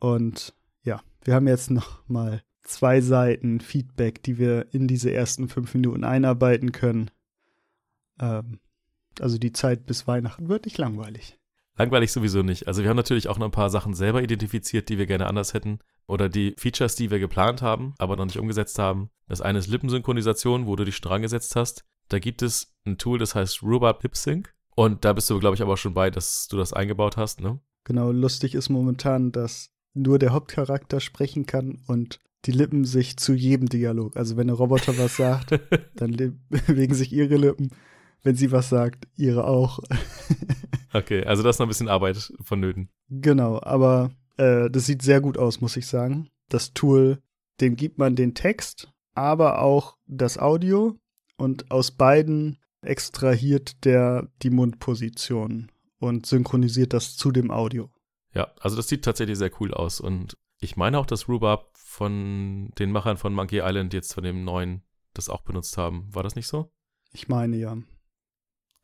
Und 0.00 0.54
ja, 0.82 1.00
wir 1.24 1.34
haben 1.34 1.48
jetzt 1.48 1.70
nochmal 1.70 2.42
zwei 2.62 3.00
Seiten 3.00 3.60
Feedback, 3.60 4.22
die 4.22 4.36
wir 4.36 4.66
in 4.74 4.86
diese 4.86 5.10
ersten 5.10 5.48
fünf 5.48 5.72
Minuten 5.72 6.04
einarbeiten 6.04 6.72
können. 6.72 7.10
Ähm, 8.20 8.58
also 9.18 9.38
die 9.38 9.52
Zeit 9.52 9.86
bis 9.86 10.06
Weihnachten 10.06 10.50
wird 10.50 10.66
nicht 10.66 10.76
langweilig. 10.76 11.38
Langweilig 11.76 12.12
sowieso 12.12 12.42
nicht. 12.42 12.66
Also 12.66 12.82
wir 12.82 12.90
haben 12.90 12.96
natürlich 12.96 13.28
auch 13.28 13.38
noch 13.38 13.46
ein 13.46 13.52
paar 13.52 13.70
Sachen 13.70 13.94
selber 13.94 14.22
identifiziert, 14.22 14.90
die 14.90 14.98
wir 14.98 15.06
gerne 15.06 15.26
anders 15.26 15.54
hätten. 15.54 15.78
Oder 16.08 16.28
die 16.28 16.54
Features, 16.56 16.96
die 16.96 17.10
wir 17.10 17.18
geplant 17.18 17.62
haben, 17.62 17.94
aber 17.98 18.16
noch 18.16 18.24
nicht 18.24 18.38
umgesetzt 18.38 18.78
haben. 18.78 19.10
Das 19.28 19.42
eine 19.42 19.58
ist 19.58 19.68
Lippensynchronisation, 19.68 20.66
wo 20.66 20.74
du 20.74 20.84
dich 20.84 20.96
schon 20.96 21.08
dran 21.08 21.22
gesetzt 21.22 21.54
hast. 21.54 21.84
Da 22.08 22.18
gibt 22.18 22.40
es 22.40 22.74
ein 22.86 22.96
Tool, 22.96 23.18
das 23.18 23.34
heißt 23.34 23.62
Robot 23.62 24.02
Lip 24.02 24.16
Sync. 24.16 24.54
Und 24.74 25.04
da 25.04 25.12
bist 25.12 25.28
du, 25.28 25.38
glaube 25.38 25.54
ich, 25.54 25.62
aber 25.62 25.76
schon 25.76 25.92
bei, 25.92 26.10
dass 26.10 26.48
du 26.48 26.56
das 26.56 26.72
eingebaut 26.72 27.16
hast, 27.16 27.40
ne? 27.40 27.60
Genau, 27.84 28.10
lustig 28.10 28.54
ist 28.54 28.70
momentan, 28.70 29.32
dass 29.32 29.70
nur 29.92 30.18
der 30.18 30.32
Hauptcharakter 30.32 31.00
sprechen 31.00 31.46
kann 31.46 31.82
und 31.86 32.20
die 32.44 32.52
Lippen 32.52 32.84
sich 32.84 33.16
zu 33.16 33.34
jedem 33.34 33.68
Dialog. 33.68 34.16
Also 34.16 34.36
wenn 34.36 34.46
der 34.46 34.56
Roboter 34.56 34.96
was 34.96 35.16
sagt, 35.16 35.60
dann 35.96 36.12
bewegen 36.48 36.94
sich 36.94 37.12
ihre 37.12 37.36
Lippen. 37.36 37.70
Wenn 38.22 38.34
sie 38.34 38.50
was 38.50 38.68
sagt, 38.68 39.06
ihre 39.16 39.46
auch. 39.46 39.80
Okay, 40.94 41.22
also 41.24 41.42
das 41.42 41.56
ist 41.56 41.60
noch 41.60 41.66
ein 41.66 41.68
bisschen 41.68 41.90
Arbeit 41.90 42.32
vonnöten. 42.40 42.88
Genau, 43.10 43.60
aber 43.60 44.10
äh, 44.38 44.70
das 44.70 44.86
sieht 44.86 45.02
sehr 45.02 45.20
gut 45.20 45.36
aus, 45.36 45.60
muss 45.60 45.76
ich 45.76 45.86
sagen. 45.86 46.30
Das 46.48 46.72
Tool, 46.72 47.22
dem 47.60 47.76
gibt 47.76 47.98
man 47.98 48.16
den 48.16 48.34
Text, 48.34 48.90
aber 49.14 49.60
auch 49.60 49.96
das 50.06 50.38
Audio 50.38 50.98
und 51.36 51.70
aus 51.70 51.90
beiden 51.90 52.58
extrahiert 52.80 53.84
der 53.84 54.28
die 54.42 54.50
Mundposition. 54.50 55.70
und 56.00 56.26
synchronisiert 56.26 56.92
das 56.92 57.16
zu 57.16 57.32
dem 57.32 57.50
Audio. 57.50 57.90
Ja, 58.32 58.52
also 58.60 58.76
das 58.76 58.88
sieht 58.88 59.04
tatsächlich 59.04 59.36
sehr 59.36 59.50
cool 59.60 59.74
aus 59.74 60.00
und 60.00 60.36
ich 60.60 60.76
meine 60.76 60.98
auch, 60.98 61.06
dass 61.06 61.28
Rhubarb 61.28 61.76
von 61.76 62.70
den 62.78 62.92
Machern 62.92 63.16
von 63.16 63.34
Monkey 63.34 63.60
Island 63.62 63.94
jetzt 63.94 64.14
von 64.14 64.24
dem 64.24 64.44
neuen 64.44 64.82
das 65.14 65.28
auch 65.28 65.42
benutzt 65.42 65.76
haben. 65.78 66.06
War 66.14 66.22
das 66.22 66.36
nicht 66.36 66.46
so? 66.46 66.70
Ich 67.12 67.28
meine 67.28 67.56
ja. 67.56 67.76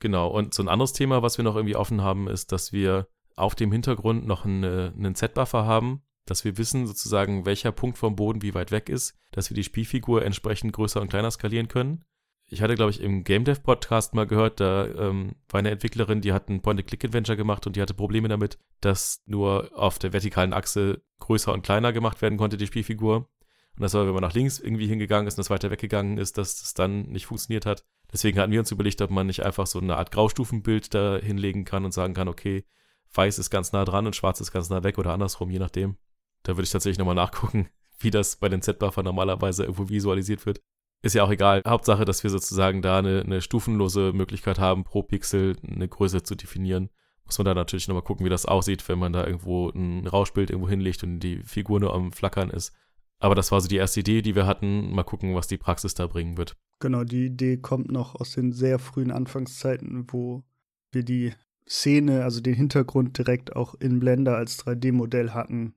Genau, 0.01 0.29
und 0.29 0.55
so 0.55 0.63
ein 0.63 0.69
anderes 0.69 0.93
Thema, 0.93 1.23
was 1.23 1.39
wir 1.39 1.45
noch 1.45 1.57
irgendwie 1.57 1.77
offen 1.77 2.03
haben, 2.03 2.29
ist, 2.29 2.53
dass 2.53 2.73
wir 2.73 3.07
auf 3.37 3.55
dem 3.55 3.72
Hintergrund 3.72 4.26
noch 4.26 4.45
eine, 4.45 4.93
einen 4.97 5.14
Z-Buffer 5.14 5.64
haben, 5.64 6.03
dass 6.26 6.45
wir 6.45 6.57
wissen 6.57 6.87
sozusagen, 6.87 7.47
welcher 7.47 7.72
Punkt 7.72 7.99
vom 7.99 8.16
Boden 8.16 8.43
wie 8.43 8.55
weit 8.55 8.70
weg 8.70 8.89
ist, 8.89 9.18
dass 9.30 9.51
wir 9.51 9.55
die 9.55 9.64
Spielfigur 9.64 10.24
entsprechend 10.24 10.72
größer 10.72 11.01
und 11.01 11.09
kleiner 11.09 11.30
skalieren 11.30 11.68
können. 11.68 12.05
Ich 12.47 12.62
hatte, 12.62 12.74
glaube 12.74 12.91
ich, 12.91 13.01
im 13.01 13.24
Game 13.24 13.45
Dev 13.45 13.62
Podcast 13.62 14.14
mal 14.14 14.26
gehört, 14.26 14.61
da 14.61 14.87
ähm, 14.87 15.35
war 15.49 15.59
eine 15.59 15.70
Entwicklerin, 15.70 16.20
die 16.20 16.32
hat 16.32 16.49
ein 16.49 16.61
Point-and-Click-Adventure 16.61 17.37
gemacht 17.37 17.66
und 17.66 17.74
die 17.76 17.82
hatte 17.82 17.95
Probleme 17.95 18.28
damit, 18.28 18.59
dass 18.80 19.22
nur 19.26 19.70
auf 19.74 19.99
der 19.99 20.12
vertikalen 20.12 20.53
Achse 20.53 21.03
größer 21.20 21.53
und 21.53 21.62
kleiner 21.62 21.93
gemacht 21.93 22.20
werden 22.22 22.39
konnte, 22.39 22.57
die 22.57 22.66
Spielfigur. 22.66 23.28
Und 23.76 23.82
das 23.82 23.95
war, 23.95 24.07
wenn 24.07 24.14
man 24.14 24.22
nach 24.22 24.35
links 24.35 24.61
irgendwie 24.61 24.87
hingegangen 24.87 25.26
ist 25.26 25.35
und 25.35 25.39
das 25.39 25.51
weiter 25.51 25.70
weggegangen 25.70 26.18
ist, 26.18 26.39
dass 26.39 26.61
das 26.61 26.74
dann 26.74 27.09
nicht 27.09 27.26
funktioniert 27.26 27.66
hat. 27.66 27.85
Deswegen 28.12 28.39
hatten 28.39 28.53
wir 28.53 28.61
uns 28.61 28.70
überlegt, 28.70 29.03
ob 29.03 29.11
man 29.11 29.26
nicht 29.26 29.43
einfach 29.43 29.66
so 29.66 29.80
eine 29.80 29.97
Art 29.97 30.12
Graustufenbild 30.12 30.95
da 30.95 31.16
hinlegen 31.16 31.64
kann 31.64 31.85
und 31.85 31.93
sagen 31.93 32.14
kann, 32.14 32.28
okay, 32.28 32.64
weiß 33.15 33.39
ist 33.39 33.51
ganz 33.51 33.73
nah 33.73 33.85
dran 33.85 34.07
und 34.07 34.17
schwarz 34.17 34.41
ist 34.41 34.53
ganz 34.53 34.71
nah 34.71 34.83
weg 34.83 34.99
oder 34.99 35.12
andersrum, 35.12 35.51
je 35.51 35.59
nachdem. 35.59 35.97
Da 36.43 36.53
würde 36.57 36.65
ich 36.65 36.71
tatsächlich 36.71 36.99
nochmal 36.99 37.15
nachgucken, 37.15 37.69
wie 37.99 38.11
das 38.11 38.37
bei 38.37 38.49
den 38.49 38.62
Z-Buffer 38.62 39.03
normalerweise 39.03 39.65
irgendwo 39.65 39.89
visualisiert 39.89 40.47
wird. 40.47 40.61
Ist 41.03 41.15
ja 41.15 41.23
auch 41.23 41.31
egal. 41.31 41.62
Hauptsache, 41.67 42.05
dass 42.05 42.23
wir 42.23 42.31
sozusagen 42.31 42.81
da 42.81 42.99
eine, 42.99 43.21
eine 43.21 43.43
stufenlose 43.43 44.12
Möglichkeit 44.15 44.59
haben, 44.59 44.85
pro 44.85 45.03
Pixel 45.03 45.57
eine 45.62 45.87
Größe 45.87 46.23
zu 46.23 46.35
definieren. 46.35 46.89
Muss 47.27 47.39
man 47.39 47.45
da 47.45 47.55
natürlich 47.55 47.89
nochmal 47.89 48.05
gucken, 48.05 48.25
wie 48.25 48.31
das 48.31 48.47
aussieht, 48.47 48.87
wenn 48.89 48.99
man 48.99 49.12
da 49.12 49.27
irgendwo 49.27 49.69
ein 49.69 50.07
Rauschbild 50.07 50.51
irgendwo 50.51 50.69
hinlegt 50.69 51.03
und 51.03 51.21
die 51.21 51.43
Figur 51.43 51.81
nur 51.81 51.95
am 51.95 52.12
Flackern 52.12 52.51
ist. 52.51 52.73
Aber 53.19 53.35
das 53.35 53.53
war 53.53 53.61
so 53.61 53.69
die 53.69 53.77
erste 53.77 54.01
Idee, 54.01 54.23
die 54.23 54.35
wir 54.35 54.47
hatten. 54.47 54.95
Mal 54.95 55.05
gucken, 55.05 55.35
was 55.35 55.47
die 55.47 55.59
Praxis 55.59 55.95
da 55.95 56.07
bringen 56.07 56.37
wird. 56.37 56.57
Genau, 56.81 57.05
die 57.05 57.27
Idee 57.27 57.59
kommt 57.59 57.91
noch 57.91 58.15
aus 58.15 58.33
den 58.33 58.53
sehr 58.53 58.79
frühen 58.79 59.11
Anfangszeiten, 59.11 60.07
wo 60.09 60.43
wir 60.91 61.03
die 61.05 61.33
Szene, 61.69 62.25
also 62.25 62.41
den 62.41 62.55
Hintergrund 62.55 63.17
direkt 63.19 63.57
auch 63.57 63.75
in 63.75 64.01
Blender 64.01 64.37
als 64.37 64.59
3D-Modell 64.59 65.31
hatten, 65.31 65.75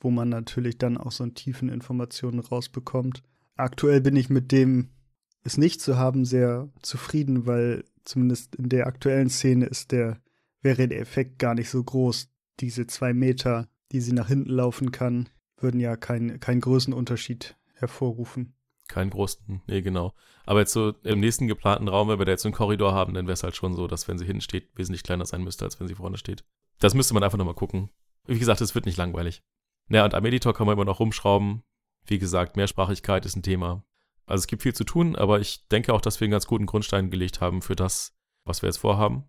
wo 0.00 0.10
man 0.10 0.28
natürlich 0.28 0.78
dann 0.78 0.96
auch 0.96 1.12
so 1.12 1.24
einen 1.24 1.34
tiefen 1.34 1.68
Informationen 1.68 2.40
rausbekommt. 2.40 3.22
Aktuell 3.56 4.00
bin 4.00 4.16
ich 4.16 4.30
mit 4.30 4.52
dem 4.52 4.90
es 5.44 5.56
nicht 5.56 5.80
zu 5.80 5.96
haben 5.96 6.24
sehr 6.24 6.68
zufrieden, 6.82 7.46
weil 7.46 7.84
zumindest 8.04 8.56
in 8.56 8.68
der 8.68 8.86
aktuellen 8.86 9.30
Szene 9.30 9.66
ist 9.66 9.92
der, 9.92 10.20
wäre 10.60 10.88
der 10.88 11.00
Effekt 11.00 11.38
gar 11.38 11.54
nicht 11.54 11.70
so 11.70 11.82
groß. 11.82 12.28
Diese 12.60 12.86
zwei 12.86 13.14
Meter, 13.14 13.68
die 13.92 14.00
sie 14.00 14.12
nach 14.12 14.28
hinten 14.28 14.50
laufen 14.50 14.92
kann, 14.92 15.28
würden 15.56 15.80
ja 15.80 15.96
keinen 15.96 16.40
kein 16.40 16.60
Größenunterschied 16.60 17.56
hervorrufen. 17.74 18.54
Keinen 18.88 19.10
großen, 19.10 19.62
nee, 19.66 19.82
genau. 19.82 20.14
Aber 20.46 20.60
jetzt 20.60 20.72
so 20.72 20.94
im 21.02 21.20
nächsten 21.20 21.46
geplanten 21.46 21.88
Raum, 21.88 22.08
wenn 22.08 22.18
wir 22.18 22.24
da 22.24 22.32
jetzt 22.32 22.46
einen 22.46 22.54
Korridor 22.54 22.94
haben, 22.94 23.12
dann 23.12 23.26
wäre 23.26 23.34
es 23.34 23.42
halt 23.42 23.54
schon 23.54 23.74
so, 23.74 23.86
dass 23.86 24.08
wenn 24.08 24.16
sie 24.16 24.24
hinten 24.24 24.40
steht, 24.40 24.70
wesentlich 24.76 25.02
kleiner 25.02 25.26
sein 25.26 25.44
müsste, 25.44 25.66
als 25.66 25.78
wenn 25.78 25.86
sie 25.86 25.94
vorne 25.94 26.16
steht. 26.16 26.42
Das 26.78 26.94
müsste 26.94 27.12
man 27.12 27.22
einfach 27.22 27.36
nochmal 27.36 27.54
gucken. 27.54 27.90
Wie 28.26 28.38
gesagt, 28.38 28.62
es 28.62 28.74
wird 28.74 28.86
nicht 28.86 28.96
langweilig. 28.96 29.42
Naja, 29.88 30.06
und 30.06 30.14
am 30.14 30.24
Editor 30.24 30.54
kann 30.54 30.66
man 30.66 30.74
immer 30.74 30.86
noch 30.86 31.00
rumschrauben. 31.00 31.62
Wie 32.06 32.18
gesagt, 32.18 32.56
Mehrsprachigkeit 32.56 33.26
ist 33.26 33.36
ein 33.36 33.42
Thema. 33.42 33.84
Also 34.26 34.42
es 34.42 34.46
gibt 34.46 34.62
viel 34.62 34.74
zu 34.74 34.84
tun, 34.84 35.16
aber 35.16 35.40
ich 35.40 35.68
denke 35.68 35.92
auch, 35.92 36.00
dass 36.00 36.18
wir 36.20 36.24
einen 36.24 36.32
ganz 36.32 36.46
guten 36.46 36.66
Grundstein 36.66 37.10
gelegt 37.10 37.42
haben 37.42 37.60
für 37.60 37.76
das, 37.76 38.16
was 38.44 38.62
wir 38.62 38.68
jetzt 38.68 38.78
vorhaben. 38.78 39.24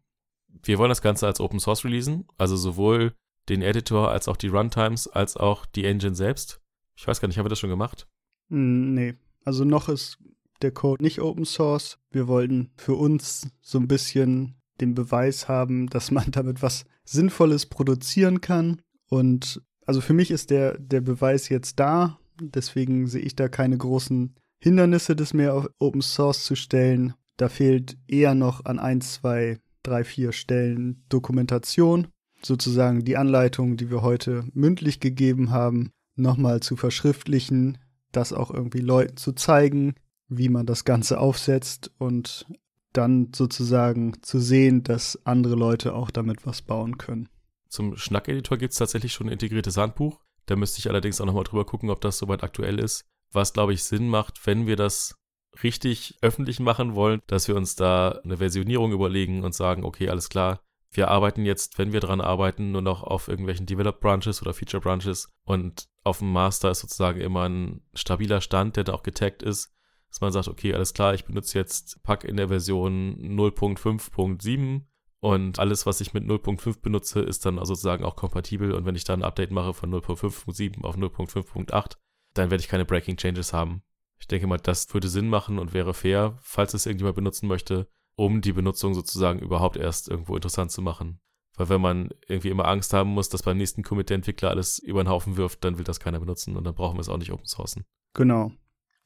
Wir 0.64 0.78
wollen 0.78 0.89
das 0.89 1.01
Ganze 1.01 1.28
als 1.28 1.41
Open 1.41 1.60
Source 1.60 1.84
releasen, 1.84 2.28
also 2.38 2.55
sowohl 2.55 3.14
den 3.49 3.62
Editor 3.62 4.10
als 4.10 4.28
auch 4.30 4.38
die 4.38 4.47
Runtimes 4.47 5.07
als 5.07 5.36
auch 5.36 5.66
die 5.66 5.86
Engine 5.86 6.16
selbst. 6.16 6.62
Ich 6.95 7.07
weiß 7.07 7.20
gar 7.20 7.28
nicht, 7.28 7.38
haben 7.38 7.45
wir 7.45 7.49
das 7.49 7.60
schon 7.60 7.70
gemacht? 7.70 8.07
Nee, 8.49 9.16
also 9.44 9.66
noch 9.66 9.90
ist 9.90 10.18
der 10.62 10.72
Code 10.72 11.04
nicht 11.04 11.22
Open 11.22 11.46
Source. 11.46 11.98
Wir 12.12 12.28
wollten 12.28 12.72
für 12.76 12.96
uns 12.96 13.48
so 13.62 13.80
ein 13.80 13.88
bisschen 13.88 14.56
den 14.82 14.96
Beweis 14.96 15.48
haben, 15.48 15.88
dass 15.90 16.12
man 16.12 16.32
damit 16.32 16.62
was 16.62 16.86
Sinnvolles 17.04 17.66
produzieren 17.66 18.42
kann. 18.42 18.82
Und 19.10 19.62
also 19.86 20.02
für 20.02 20.14
mich 20.14 20.32
ist 20.32 20.50
der, 20.52 20.78
der 20.78 21.02
Beweis 21.02 21.50
jetzt 21.50 21.80
da. 21.80 22.20
Deswegen 22.40 23.08
sehe 23.08 23.22
ich 23.22 23.36
da 23.36 23.50
keine 23.50 23.78
großen 23.78 24.36
Hindernisse, 24.60 25.16
das 25.16 25.34
mehr 25.34 25.54
auf 25.54 25.70
Open 25.80 26.02
Source 26.02 26.44
zu 26.44 26.56
stellen. 26.56 27.14
Da 27.38 27.50
fehlt 27.50 27.98
eher 28.08 28.36
noch 28.36 28.66
an 28.66 28.80
ein, 28.80 29.02
zwei, 29.02 29.60
drei, 29.84 30.04
vier 30.04 30.32
Stellen 30.32 31.04
Dokumentation. 31.10 32.08
Sozusagen 32.42 33.04
die 33.04 33.18
Anleitung, 33.18 33.78
die 33.78 33.90
wir 33.90 34.02
heute 34.02 34.46
mündlich 34.54 35.00
gegeben 35.00 35.52
haben, 35.52 35.92
nochmal 36.16 36.60
zu 36.62 36.76
verschriftlichen, 36.76 37.78
das 38.12 38.34
auch 38.34 38.51
irgendwie 38.51 38.82
Leuten 38.82 39.18
zu 39.18 39.34
zeigen, 39.34 39.95
wie 40.28 40.49
man 40.49 40.66
das 40.66 40.86
Ganze 40.86 41.20
aufsetzt 41.20 41.91
und 41.97 42.45
dann 42.93 43.32
sozusagen 43.36 44.22
zu 44.24 44.39
sehen, 44.39 44.84
dass 44.84 45.26
andere 45.26 45.55
Leute 45.55 45.93
auch 45.93 46.12
damit 46.12 46.45
was 46.45 46.62
bauen 46.62 46.97
können. 46.97 47.30
Zum 47.68 47.95
Schnack-Editor 47.97 48.57
gibt 48.57 48.74
es 48.74 48.80
tatsächlich 48.80 49.14
schon 49.14 49.28
ein 49.28 49.34
integriertes 49.34 49.78
Handbuch. 49.78 50.20
Da 50.47 50.55
müsste 50.55 50.80
ich 50.80 50.89
allerdings 50.89 51.22
auch 51.22 51.26
nochmal 51.26 51.43
drüber 51.43 51.66
gucken, 51.66 51.91
ob 51.91 52.01
das 52.01 52.18
soweit 52.18 52.43
aktuell 52.43 52.80
ist. 52.80 53.05
Was, 53.32 53.53
glaube 53.53 53.74
ich, 53.74 53.84
Sinn 53.84 54.07
macht, 54.07 54.47
wenn 54.47 54.66
wir 54.66 54.76
das 54.76 55.16
richtig 55.64 56.18
öffentlich 56.22 56.60
machen 56.60 56.95
wollen, 56.95 57.22
dass 57.28 57.47
wir 57.47 57.55
uns 57.55 57.76
da 57.76 58.20
eine 58.24 58.38
Versionierung 58.38 58.91
überlegen 58.91 59.43
und 59.43 59.53
sagen, 59.53 59.84
okay, 59.84 60.10
alles 60.10 60.30
klar, 60.30 60.62
wir 60.91 61.10
arbeiten 61.10 61.45
jetzt, 61.45 61.78
wenn 61.78 61.93
wir 61.93 61.99
dran 61.99 62.22
arbeiten, 62.22 62.72
nur 62.72 62.82
noch 62.82 63.03
auf 63.03 63.28
irgendwelchen 63.28 63.68
Develop 63.68 63.99
Branches 63.99 64.41
oder 64.41 64.53
Feature 64.53 64.82
Branches 64.82 65.30
und 65.43 65.88
auf 66.10 66.20
dem 66.20 66.32
Master 66.32 66.72
ist 66.72 66.82
sozusagen 66.82 67.22
immer 67.22 67.47
ein 67.47 67.82
stabiler 67.93 68.41
Stand, 68.41 68.76
der 68.76 68.84
da 68.84 68.93
auch 68.93 69.03
getaggt 69.03 69.43
ist, 69.43 69.74
dass 70.10 70.22
man 70.22 70.32
sagt, 70.32 70.47
okay, 70.47 70.74
alles 70.74 70.93
klar, 70.93 71.14
ich 71.14 71.26
benutze 71.26 71.57
jetzt 71.57 72.01
Pack 72.03 72.24
in 72.24 72.38
der 72.38 72.47
Version 72.47 73.16
0.5.7 73.20 74.82
und 75.22 75.60
alles, 75.60 75.86
was 75.86 76.01
ich 76.01 76.14
mit 76.14 76.24
0.5 76.24 76.82
benutze, 76.82 77.20
ist 77.20 77.45
dann 77.45 77.60
also 77.60 77.74
sozusagen 77.74 78.05
auch 78.05 78.16
kompatibel. 78.16 78.72
Und 78.72 78.86
wenn 78.86 78.95
ich 78.95 79.03
dann 79.03 79.22
ein 79.22 79.28
Update 79.28 79.51
mache 79.51 79.74
von 79.74 79.93
0.5.7 79.93 80.84
auf 80.84 80.97
0.5.8, 80.97 81.97
dann 82.34 82.51
werde 82.51 82.62
ich 82.62 82.70
keine 82.70 82.86
Breaking 82.86 83.18
Changes 83.18 83.51
haben. 83.51 83.84
Ich 84.20 84.28
denke 84.28 84.47
mal, 84.47 84.57
das 84.57 84.93
würde 84.93 85.10
Sinn 85.10 85.30
machen 85.30 85.60
und 85.60 85.74
wäre 85.74 85.93
fair, 85.93 86.38
falls 86.41 86.74
es 86.74 86.86
irgendjemand 86.86 87.16
benutzen 87.16 87.47
möchte, 87.47 87.89
um 88.16 88.41
die 88.41 88.53
Benutzung 88.53 88.93
sozusagen 88.93 89.39
überhaupt 89.39 89.78
erst 89.78 90.10
irgendwo 90.10 90.36
interessant 90.36 90.72
zu 90.72 90.82
machen. 90.82 91.20
Weil 91.60 91.68
wenn 91.68 91.82
man 91.82 92.10
irgendwie 92.26 92.47
immer 92.47 92.70
Angst 92.70 92.93
haben 92.93 93.10
muss, 93.10 93.28
dass 93.28 93.43
beim 93.43 93.57
nächsten 93.57 93.84
Commit 93.84 94.10
der 94.10 94.16
Entwickler 94.16 94.49
alles 94.49 94.80
über 94.80 95.03
den 95.03 95.10
Haufen 95.10 95.36
wirft, 95.36 95.66
dann 95.66 95.78
will 95.78 95.84
das 95.84 95.99
keiner 95.99 96.22
benutzen 96.22 96.55
und 96.55 96.64
dann 96.64 96.74
brauchen 96.74 96.95
wir 96.95 97.01
es 97.01 97.10
auch 97.10 97.18
nicht 97.18 97.34
open 97.34 97.45
sourcen. 97.45 97.84
Genau. 98.14 98.53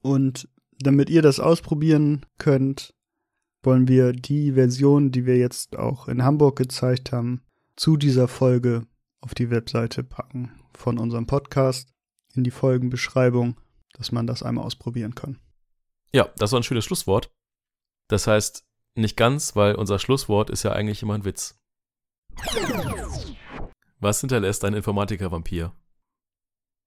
Und 0.03 0.47
damit 0.77 1.09
ihr 1.09 1.23
das 1.23 1.39
ausprobieren 1.39 2.27
könnt, 2.37 2.93
wollen 3.63 3.87
wir 3.87 4.13
die 4.13 4.51
Version, 4.51 5.09
die 5.09 5.25
wir 5.25 5.37
jetzt 5.37 5.77
auch 5.77 6.07
in 6.07 6.23
Hamburg 6.23 6.55
gezeigt 6.55 7.11
haben, 7.11 7.41
zu 7.75 7.97
dieser 7.97 8.27
Folge 8.27 8.85
auf 9.19 9.33
die 9.33 9.49
Webseite 9.49 10.03
packen 10.03 10.51
von 10.75 10.99
unserem 10.99 11.25
Podcast 11.25 11.91
in 12.35 12.43
die 12.43 12.51
Folgenbeschreibung, 12.51 13.59
dass 13.93 14.11
man 14.11 14.27
das 14.27 14.43
einmal 14.43 14.65
ausprobieren 14.65 15.15
kann. 15.15 15.39
Ja, 16.13 16.29
das 16.37 16.51
war 16.51 16.59
ein 16.59 16.63
schönes 16.63 16.85
Schlusswort. 16.85 17.31
Das 18.09 18.27
heißt, 18.27 18.63
nicht 18.93 19.17
ganz, 19.17 19.55
weil 19.55 19.73
unser 19.73 19.97
Schlusswort 19.97 20.51
ist 20.51 20.61
ja 20.61 20.73
eigentlich 20.73 21.01
immer 21.01 21.15
ein 21.15 21.25
Witz. 21.25 21.59
Was 23.99 24.19
hinterlässt 24.19 24.65
ein 24.65 24.73
Informatiker-Vampir? 24.73 25.71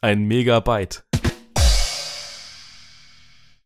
Ein 0.01 0.25
Megabyte. 0.25 1.05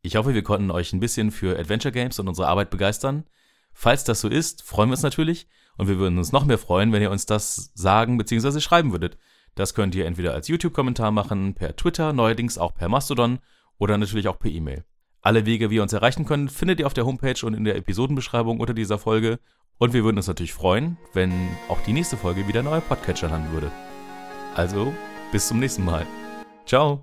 Ich 0.03 0.17
hoffe, 0.17 0.35
wir 0.35 0.43
konnten 0.43 0.71
euch 0.71 0.93
ein 0.93 1.01
bisschen 1.01 1.31
für 1.31 1.59
Adventure 1.59 1.93
Games 1.93 2.19
und 2.19 2.29
unsere 2.29 2.49
Arbeit 2.49 2.71
begeistern. 2.71 3.25
Falls 3.73 4.05
das 4.05 4.21
so 4.21 4.29
ist, 4.29 4.63
freuen 4.63 4.89
wir 4.89 4.95
uns 4.95 5.03
natürlich 5.03 5.49
und 5.77 5.89
wir 5.89 5.99
würden 5.99 6.19
uns 6.19 6.33
noch 6.33 6.45
mehr 6.45 6.59
freuen, 6.59 6.93
wenn 6.93 7.03
ihr 7.03 7.11
uns 7.11 7.27
das 7.27 7.71
sagen 7.75 8.19
bzw. 8.19 8.61
schreiben 8.61 8.93
würdet. 8.93 9.19
Das 9.55 9.75
könnt 9.75 9.95
ihr 9.95 10.07
entweder 10.07 10.33
als 10.33 10.49
YouTube-Kommentar 10.49 11.11
machen, 11.11 11.55
per 11.55 11.77
Twitter, 11.77 12.13
neuerdings 12.13 12.57
auch 12.57 12.75
per 12.75 12.89
Mastodon 12.89 13.41
oder 13.79 13.99
natürlich 13.99 14.29
auch 14.29 14.39
per 14.39 14.51
E-Mail. 14.51 14.85
Alle 15.23 15.45
Wege, 15.45 15.71
wie 15.71 15.77
ihr 15.77 15.83
uns 15.83 15.93
erreichen 15.93 16.25
könnt, 16.25 16.51
findet 16.51 16.81
ihr 16.81 16.87
auf 16.87 16.95
der 16.95 17.05
Homepage 17.05 17.45
und 17.45 17.55
in 17.55 17.65
der 17.65 17.77
Episodenbeschreibung 17.77 18.59
unter 18.59 18.73
dieser 18.73 18.99
Folge. 18.99 19.39
Und 19.83 19.95
wir 19.95 20.05
würden 20.05 20.19
uns 20.19 20.27
natürlich 20.27 20.53
freuen, 20.53 20.99
wenn 21.15 21.33
auch 21.71 21.81
die 21.81 21.95
nächste 21.95 22.19
Folge 22.19 22.47
wieder 22.47 22.59
ein 22.59 22.67
neuer 22.67 22.83
Podcatcher 22.83 23.31
landen 23.31 23.51
würde. 23.51 23.73
Also, 24.55 24.93
bis 25.33 25.49
zum 25.49 25.59
nächsten 25.59 25.87
Mal. 25.87 26.07
Ciao. 26.67 27.03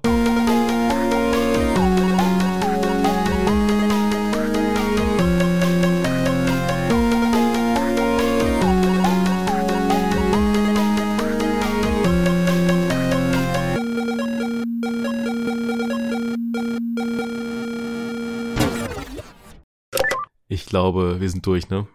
Ich 20.48 20.68
glaube, 20.68 21.20
wir 21.20 21.30
sind 21.30 21.44
durch, 21.44 21.70
ne? 21.70 21.88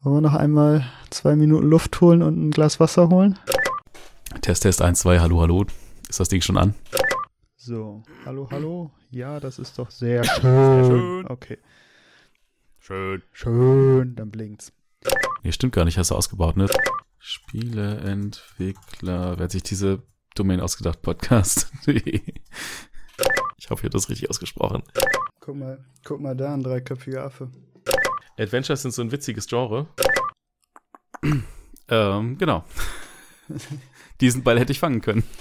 Wollen 0.00 0.16
wir 0.16 0.20
noch 0.20 0.34
einmal 0.34 0.86
zwei 1.10 1.34
Minuten 1.34 1.66
Luft 1.66 2.00
holen 2.00 2.22
und 2.22 2.40
ein 2.40 2.52
Glas 2.52 2.78
Wasser 2.78 3.08
holen? 3.08 3.36
Test, 4.42 4.62
Test 4.62 4.80
1, 4.80 5.00
2, 5.00 5.18
hallo, 5.18 5.40
hallo. 5.40 5.66
Ist 6.08 6.20
das 6.20 6.28
Ding 6.28 6.40
schon 6.40 6.56
an? 6.56 6.74
So, 7.56 8.04
hallo, 8.24 8.46
hallo. 8.52 8.92
Ja, 9.10 9.40
das 9.40 9.58
ist 9.58 9.76
doch 9.76 9.90
sehr 9.90 10.22
schön. 10.22 10.42
Sehr 10.42 10.84
schön. 10.84 11.26
Okay, 11.28 11.58
Schön. 12.78 13.22
schön, 13.32 14.14
dann 14.14 14.30
blinkt's. 14.30 14.72
Nee, 15.42 15.50
stimmt 15.50 15.74
gar 15.74 15.84
nicht, 15.84 15.98
hast 15.98 16.12
du 16.12 16.14
ausgebaut, 16.14 16.56
ne? 16.56 16.68
Spieleentwickler, 17.18 19.36
wer 19.36 19.44
hat 19.44 19.50
sich 19.50 19.64
diese 19.64 20.04
Domain 20.36 20.60
ausgedacht? 20.60 21.02
Podcast. 21.02 21.72
ich 21.86 22.22
hoffe, 23.68 23.80
ich 23.80 23.84
habe 23.84 23.90
das 23.90 24.08
richtig 24.08 24.30
ausgesprochen. 24.30 24.84
Guck 25.40 25.56
mal, 25.56 25.84
guck 26.04 26.20
mal 26.20 26.36
da, 26.36 26.54
ein 26.54 26.62
dreiköpfiger 26.62 27.24
Affe. 27.24 27.50
Adventures 28.38 28.82
sind 28.82 28.92
so 28.94 29.02
ein 29.02 29.10
witziges 29.12 29.46
Genre. 29.46 29.86
ähm, 31.88 32.38
genau. 32.38 32.64
Diesen 34.20 34.42
Ball 34.42 34.58
hätte 34.58 34.72
ich 34.72 34.78
fangen 34.80 35.00
können. 35.00 35.24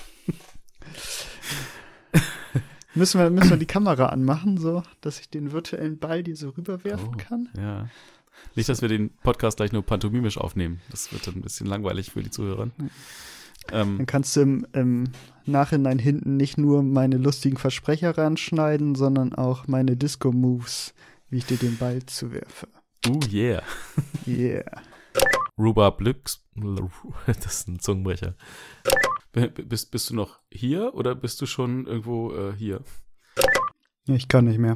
Müssen 2.95 3.19
wir, 3.21 3.29
müssen 3.29 3.51
wir 3.51 3.57
die 3.57 3.67
Kamera 3.67 4.07
anmachen, 4.07 4.57
so, 4.57 4.81
dass 5.01 5.19
ich 5.19 5.29
den 5.29 5.51
virtuellen 5.51 5.99
Ball 5.99 6.23
dir 6.23 6.35
so 6.35 6.49
rüberwerfen 6.49 7.09
Oh. 7.13 7.17
kann? 7.17 7.47
Ja. 7.55 7.89
Nicht, 8.55 8.69
dass 8.69 8.81
wir 8.81 8.89
den 8.89 9.11
Podcast 9.17 9.57
gleich 9.57 9.71
nur 9.71 9.83
pantomimisch 9.83 10.39
aufnehmen. 10.39 10.81
Das 10.89 11.11
wird 11.11 11.27
dann 11.27 11.35
ein 11.35 11.41
bisschen 11.41 11.67
langweilig 11.67 12.09
für 12.11 12.23
die 12.23 12.31
Zuhörer. 12.31 12.71
Ähm, 13.71 13.97
Dann 13.97 14.05
kannst 14.07 14.35
du 14.35 14.41
im, 14.41 14.65
im 14.73 15.03
Nachhinein 15.45 15.99
hinten 15.99 16.37
nicht 16.37 16.57
nur 16.57 16.81
meine 16.81 17.17
lustigen 17.17 17.57
Versprecher 17.57 18.17
ranschneiden, 18.17 18.95
sondern 18.95 19.35
auch 19.35 19.67
meine 19.67 19.95
Disco-Moves, 19.95 20.95
wie 21.29 21.37
ich 21.37 21.45
dir 21.45 21.57
den 21.57 21.77
Ball 21.77 22.03
zuwerfe. 22.07 22.67
Oh 23.09 23.19
yeah. 23.29 23.61
Yeah. 24.25 24.63
Rhubarb 25.57 26.01
Lux. 26.01 26.43
Das 27.27 27.45
ist 27.45 27.67
ein 27.67 27.79
Zungenbrecher. 27.79 28.35
B- 29.31 29.47
Bist, 29.49 29.91
bist 29.91 30.09
du 30.09 30.15
noch 30.15 30.39
hier 30.51 30.93
oder 30.95 31.13
bist 31.15 31.39
du 31.41 31.45
schon 31.45 31.85
irgendwo 31.85 32.33
äh, 32.33 32.53
hier? 32.57 32.81
Ich 34.07 34.27
kann 34.27 34.45
nicht 34.45 34.57
mehr. 34.59 34.73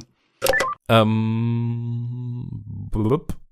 Ähm, 0.88 2.64
blub. 2.90 3.34